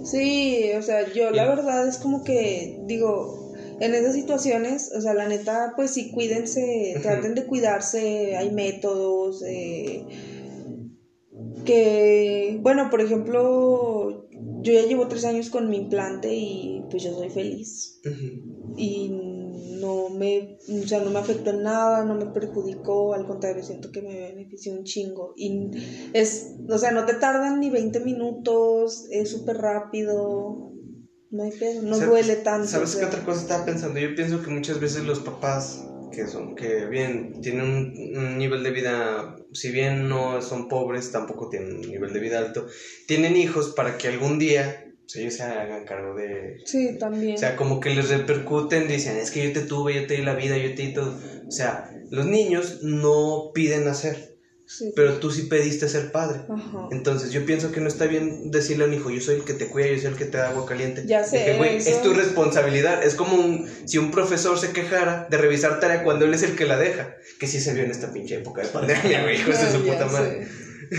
Sí, 0.05 0.71
o 0.77 0.83
sea, 0.83 1.13
yo 1.13 1.31
la 1.31 1.47
verdad 1.49 1.87
es 1.87 1.99
como 1.99 2.25
que, 2.25 2.81
digo, 2.87 3.53
en 3.81 3.95
esas 3.95 4.15
situaciones, 4.15 4.91
o 4.97 5.01
sea, 5.01 5.15
la 5.15 5.29
neta, 5.29 5.75
pues 5.77 5.93
sí, 5.93 6.11
cuídense, 6.11 6.99
traten 7.03 7.35
de 7.35 7.47
cuidarse, 7.47 8.37
hay 8.37 8.51
métodos, 8.51 9.43
eh, 9.47 10.05
que, 11.69 12.59
bueno, 12.63 12.89
por 12.91 13.03
ejemplo, 13.03 14.27
yo 14.63 14.73
ya 14.73 14.87
llevo 14.87 15.07
tres 15.07 15.27
años 15.27 15.51
con 15.51 15.69
mi 15.69 15.77
implante 15.77 16.35
y 16.35 16.87
pues 16.91 17.03
yo 17.03 17.13
soy 17.15 17.29
feliz. 17.29 18.01
Y 18.77 19.11
no 19.81 20.09
me, 20.09 20.57
o 20.83 20.87
sea, 20.87 21.01
no 21.01 21.11
me 21.11 21.19
afectó 21.19 21.51
en 21.51 21.65
nada, 21.65 22.05
no 22.05 22.15
me 22.15 22.25
perjudicó, 22.27 23.13
al 23.13 23.27
contrario, 23.27 23.63
siento 23.63 23.93
que 23.93 24.01
me 24.01 24.19
benefició 24.19 24.73
un 24.73 24.85
chingo. 24.85 25.35
Y 25.37 25.71
es, 26.15 26.55
o 26.69 26.79
sea, 26.79 26.91
no 26.93 27.05
te 27.05 27.15
tardan 27.15 27.61
ni 27.61 27.69
20 27.69 28.01
minutos, 28.01 29.07
es 29.11 29.31
súper 29.31 29.59
rápido, 29.59 30.73
no 31.31 31.43
hay 31.43 31.51
pedo, 31.53 31.83
no 31.83 31.97
¿Sabes- 31.97 32.09
duele 32.09 32.37
tanto. 32.37 32.67
¿Sabes 32.69 32.95
o 32.97 32.99
qué 33.01 33.05
otra 33.05 33.25
cosa 33.27 33.43
estaba 33.43 33.67
pensando? 33.67 34.01
Yo 34.01 34.15
pienso 34.15 34.43
que 34.43 34.51
muchas 34.51 34.81
veces 34.81 35.05
los 35.05 35.21
papás 35.21 35.85
que 36.11 36.27
son, 36.27 36.55
que 36.55 36.87
bien, 36.87 37.41
tienen 37.41 37.63
un, 37.63 38.17
un 38.17 38.39
nivel 38.39 38.63
de 38.63 38.71
vida, 38.71 39.37
si 39.53 39.71
bien 39.71 40.09
no 40.09 40.41
son 40.43 40.69
pobres, 40.69 41.11
tampoco 41.13 41.49
tienen 41.49 41.77
un 41.77 41.91
nivel 41.91 42.13
de 42.13 42.21
vida 42.21 42.39
alto, 42.39 42.67
tienen 43.07 43.37
hijos 43.37 43.75
para 43.77 43.99
que 43.99 44.09
algún 44.09 44.39
día 44.39 44.85
pues, 45.09 45.17
ellos 45.17 45.35
se 45.35 45.43
hagan 45.43 45.87
cargo 45.87 46.15
de... 46.15 46.59
Sí, 46.67 46.99
también. 46.99 47.35
O 47.35 47.39
sea, 47.39 47.57
como 47.57 47.81
que 47.81 47.91
les 47.91 48.11
repercuten, 48.11 48.89
dicen, 48.89 49.17
es 49.17 49.31
que 49.31 49.47
yo 49.47 49.53
te 49.55 49.63
tuve, 49.63 49.95
yo 49.95 50.07
te 50.07 50.15
di 50.15 50.23
la 50.23 50.35
vida, 50.35 50.59
yo 50.59 50.75
te 50.75 50.83
di 50.83 50.93
todo. 50.93 51.19
O 51.47 51.51
sea, 51.51 51.91
los 52.11 52.27
niños 52.27 52.81
no 52.83 53.51
piden 53.55 53.85
nacer, 53.85 54.38
sí. 54.69 54.93
pero 54.95 55.15
tú 55.15 55.31
sí 55.33 55.43
pediste 55.43 55.89
ser 55.89 56.13
padre. 56.13 56.43
Ajá. 56.49 56.89
Entonces 56.93 57.33
yo 57.33 57.45
pienso 57.45 57.73
que 57.73 57.81
no 57.81 57.89
está 57.89 58.07
bien 58.07 58.51
decirle 58.53 58.85
a 58.85 58.87
un 58.87 58.95
hijo, 58.95 59.11
yo 59.11 59.21
soy 59.21 59.37
el 59.37 59.45
que 59.45 59.55
te 59.55 59.67
cuida, 59.67 59.89
yo 59.89 59.97
soy 59.97 60.13
el 60.13 60.17
que 60.17 60.27
te 60.27 60.39
da 60.39 60.51
agua 60.51 60.67
caliente. 60.67 61.03
Ya 61.07 61.25
sé, 61.25 61.45
que, 61.45 61.55
güey, 61.57 61.79
eso- 61.79 61.91
es 61.91 62.03
tu 62.03 62.15
responsabilidad. 62.15 63.03
Es 63.03 63.15
como 63.15 63.35
un- 63.35 63.69
si 63.87 63.99
un 63.99 64.11
profesor 64.13 64.59
se 64.59 64.71
quejara 64.73 65.27
de 65.31 65.37
revisar 65.39 65.81
tarea 65.81 66.05
cuando 66.05 66.25
él 66.27 66.35
es 66.35 66.43
el 66.45 66.55
que 66.55 66.67
la 66.67 66.79
deja. 66.79 67.17
Que 67.41 67.47
sí 67.49 67.61
se 67.61 67.73
vio 67.75 67.83
en 67.85 67.91
esta 67.91 68.13
pinche 68.13 68.37
época 68.37 68.63
de 68.63 68.69
pandemia, 68.69 69.23
güey, 69.23 69.41
hijos 69.41 69.59
de 69.61 69.73
su 69.73 69.85
Ya 69.85 69.93
puta 69.95 70.07
madre. 70.07 70.47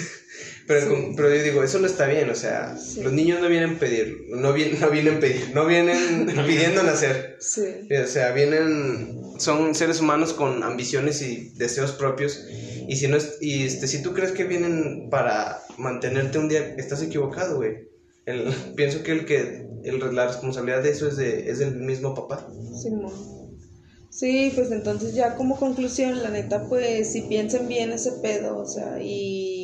Pero, 0.67 0.81
Sí. 0.81 0.87
con- 0.87 1.15
pero 1.15 1.33
yo 1.33 1.41
digo, 1.41 1.63
eso 1.63 1.79
no 1.79 1.87
está 1.87 2.05
bien, 2.05 2.29
o 2.29 2.35
sea, 2.35 2.77
Sí. 2.77 3.01
los 3.01 3.11
niños 3.11 3.41
no 3.41 3.49
vienen 3.49 3.71
a 3.77 3.79
pedir, 3.79 4.25
no, 4.29 4.53
vienen, 4.53 4.79
no 4.79 4.91
vienen 4.91 5.15
a 5.15 5.19
pedir, 5.19 5.49
no 5.55 5.65
vienen 5.65 6.27
pidiendo 6.47 6.83
nacer. 6.83 7.37
Sí. 7.39 7.63
O 7.91 8.05
sea, 8.07 8.31
vienen, 8.33 9.18
son 9.39 9.75
seres 9.75 9.99
humanos 10.01 10.33
con 10.33 10.63
ambiciones 10.63 11.21
y 11.21 11.49
deseos 11.55 11.91
propios. 11.93 12.39
Y 12.87 12.95
si 12.95 13.07
no 13.07 13.17
es, 13.17 13.37
y 13.41 13.63
este, 13.65 13.87
si 13.87 14.01
tú 14.01 14.13
crees 14.13 14.31
que 14.31 14.43
vienen 14.45 15.09
para 15.09 15.61
mantenerte 15.77 16.39
un 16.39 16.49
día, 16.49 16.73
estás 16.77 17.01
equivocado, 17.03 17.57
güey. 17.57 17.87
El- 18.25 18.51
pienso 18.75 19.03
que 19.03 19.11
el 19.11 19.25
que 19.25 19.65
el- 19.83 20.15
la 20.15 20.27
responsabilidad 20.27 20.83
de 20.83 20.89
eso 20.91 21.07
es 21.07 21.17
de 21.17 21.49
es 21.49 21.59
del 21.59 21.75
mismo 21.75 22.13
papá. 22.15 22.47
Sí, 24.11 24.51
pues 24.55 24.71
entonces 24.71 25.13
ya 25.13 25.35
como 25.35 25.57
conclusión, 25.57 26.21
la 26.23 26.29
neta, 26.29 26.67
pues 26.67 27.11
si 27.11 27.21
piensen 27.21 27.67
bien 27.67 27.91
ese 27.91 28.11
pedo, 28.23 28.57
o 28.57 28.65
sea, 28.65 28.97
y 29.01 29.58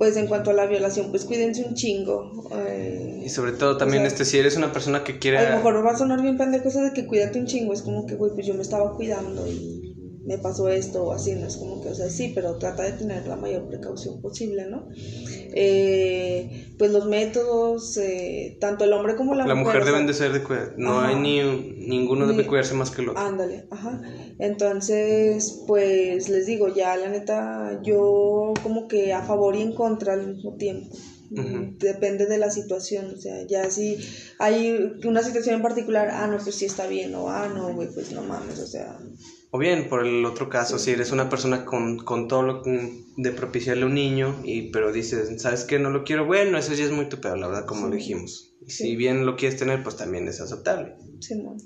pues 0.00 0.16
en 0.16 0.28
cuanto 0.28 0.48
a 0.48 0.54
la 0.54 0.64
violación, 0.64 1.10
pues 1.10 1.26
cuídense 1.26 1.62
un 1.62 1.74
chingo. 1.74 2.30
eh, 2.52 3.20
Y 3.22 3.28
sobre 3.28 3.52
todo 3.52 3.76
también 3.76 4.00
O 4.02 4.06
sea, 4.06 4.08
este 4.08 4.24
si 4.24 4.38
eres 4.38 4.56
una 4.56 4.72
persona 4.72 5.04
que 5.04 5.18
quiere 5.18 5.36
a 5.36 5.50
lo 5.50 5.56
mejor 5.56 5.84
va 5.84 5.90
a 5.90 5.94
sonar 5.98 6.22
bien 6.22 6.38
pendejo 6.38 6.68
eso 6.68 6.80
de 6.80 6.94
que 6.94 7.06
cuídate 7.06 7.38
un 7.38 7.44
chingo, 7.44 7.74
es 7.74 7.82
como 7.82 8.06
que, 8.06 8.14
güey, 8.14 8.32
pues 8.32 8.46
yo 8.46 8.54
me 8.54 8.62
estaba 8.62 8.96
cuidando 8.96 9.46
y 9.46 9.79
me 10.30 10.38
pasó 10.38 10.68
esto 10.68 11.02
o 11.06 11.12
así, 11.12 11.32
no 11.34 11.46
es 11.48 11.56
como 11.56 11.82
que, 11.82 11.88
o 11.88 11.94
sea, 11.94 12.08
sí, 12.08 12.30
pero 12.32 12.56
trata 12.56 12.84
de 12.84 12.92
tener 12.92 13.26
la 13.26 13.34
mayor 13.34 13.66
precaución 13.66 14.20
posible, 14.22 14.66
¿no? 14.70 14.86
Eh, 15.52 16.68
pues 16.78 16.92
los 16.92 17.06
métodos, 17.06 17.96
eh, 17.96 18.56
tanto 18.60 18.84
el 18.84 18.92
hombre 18.92 19.16
como 19.16 19.34
la, 19.34 19.44
La 19.46 19.56
mujer 19.56 19.82
o 19.82 19.84
sea, 19.84 19.92
deben 19.92 20.06
de 20.06 20.14
ser 20.14 20.32
de 20.32 20.42
cuidar. 20.44 20.74
No 20.76 21.00
Ajá. 21.00 21.08
hay 21.08 21.16
ni 21.16 21.42
ninguno 21.88 22.26
debe 22.28 22.42
Ni- 22.44 22.48
cuidarse 22.48 22.74
más 22.74 22.92
que 22.92 23.02
el 23.02 23.08
otro. 23.08 23.20
Ándale, 23.20 23.66
ajá. 23.70 24.00
Entonces, 24.38 25.62
pues 25.66 26.28
les 26.28 26.46
digo, 26.46 26.72
ya 26.72 26.96
la 26.96 27.08
neta, 27.08 27.80
yo 27.82 28.54
como 28.62 28.86
que 28.86 29.12
a 29.12 29.22
favor 29.22 29.56
y 29.56 29.62
en 29.62 29.74
contra 29.74 30.12
al 30.14 30.28
mismo 30.34 30.54
tiempo. 30.54 30.96
Depende 31.78 32.26
de 32.26 32.38
la 32.38 32.50
situación, 32.50 33.14
o 33.16 33.20
sea, 33.20 33.46
ya 33.46 33.70
si 33.70 33.98
hay 34.40 34.92
una 35.04 35.22
situación 35.22 35.56
en 35.56 35.62
particular, 35.62 36.08
ah, 36.12 36.26
no, 36.26 36.38
pues 36.38 36.56
sí 36.56 36.64
está 36.66 36.86
bien, 36.88 37.14
o 37.14 37.30
ah, 37.30 37.48
no, 37.54 37.72
güey, 37.72 37.88
pues 37.94 38.10
no 38.12 38.22
mames, 38.22 38.58
o 38.58 38.66
sea, 38.66 38.98
O 39.52 39.58
bien, 39.58 39.88
por 39.88 40.06
el 40.06 40.24
otro 40.24 40.48
caso, 40.48 40.78
si 40.78 40.92
eres 40.92 41.10
una 41.10 41.28
persona 41.28 41.64
con, 41.64 41.98
con 41.98 42.28
todo 42.28 42.42
lo 42.42 42.62
que- 42.62 43.02
de 43.16 43.32
propiciarle 43.32 43.82
a 43.82 43.86
un 43.86 43.94
niño, 43.94 44.40
y 44.44 44.70
pero 44.70 44.92
dices, 44.92 45.42
¿sabes 45.42 45.64
qué? 45.64 45.78
No 45.80 45.90
lo 45.90 46.04
quiero. 46.04 46.24
Bueno, 46.24 46.56
eso 46.56 46.72
ya 46.72 46.84
es 46.84 46.92
muy 46.92 47.08
tu 47.08 47.20
pedo, 47.20 47.36
la 47.36 47.48
verdad, 47.48 47.66
como 47.66 47.82
Sí. 47.82 47.86
lo 47.90 47.96
dijimos. 47.96 48.54
Y 48.64 48.70
si 48.70 48.84
Sí. 48.84 48.96
bien 48.96 49.26
lo 49.26 49.36
quieres 49.36 49.58
tener, 49.58 49.82
pues 49.82 49.96
también 49.96 50.28
es 50.28 50.40
aceptable. 50.40 50.94
Simón. 51.20 51.56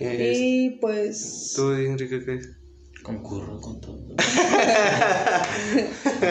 Es- 0.00 0.38
Y 0.38 0.78
pues, 0.80 1.52
¿Tú, 1.54 1.72
Enrique, 1.72 2.24
qué? 2.24 2.40
Concurro 3.02 3.60
con 3.60 3.80
todo. 3.80 3.98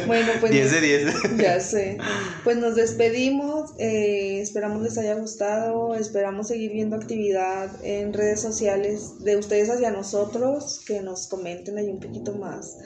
bueno, 0.07 0.32
pues... 0.39 0.51
10 0.51 0.72
de 0.72 0.82
10. 0.82 1.38
Ya 1.38 1.59
sé. 1.59 1.97
Pues 2.43 2.57
nos 2.57 2.76
despedimos. 2.76 3.72
eh, 3.78 4.39
esperamos 4.41 4.82
les 4.82 4.97
haya 4.97 5.15
gustado. 5.15 5.95
Esperamos 5.95 6.47
seguir 6.47 6.72
viendo 6.72 6.95
actividad 6.95 7.69
en 7.84 8.13
redes 8.13 8.41
sociales 8.41 9.19
de 9.19 9.38
ustedes 9.38 9.69
hacia 9.69 9.91
nosotros. 9.91 10.82
Que 10.86 11.01
nos 11.01 11.28
comenten 11.28 11.78
ahí 11.78 11.89
un 11.89 11.99
poquito 11.99 12.34
más. 12.36 12.78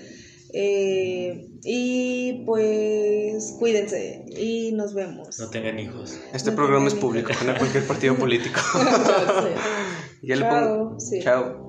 Eh, 0.58 1.50
y 1.64 2.44
pues 2.46 3.56
cuídense 3.60 4.24
y 4.38 4.72
nos 4.72 4.94
vemos. 4.94 5.38
No 5.40 5.50
tengan 5.50 5.78
hijos. 5.80 6.18
Este 6.34 6.52
No 6.52 6.56
programa 6.56 6.88
es 6.88 6.96
público, 6.96 7.32
a 7.34 7.58
cualquier 7.58 7.86
partido 7.86 8.16
político. 8.18 8.62
Ya 8.74 9.42
sé. 9.42 9.56
ya 10.22 10.36
le 10.38 10.42
Chao, 10.42 10.78
pongo. 10.78 11.00
sí. 11.00 11.20
Chao. 11.22 11.68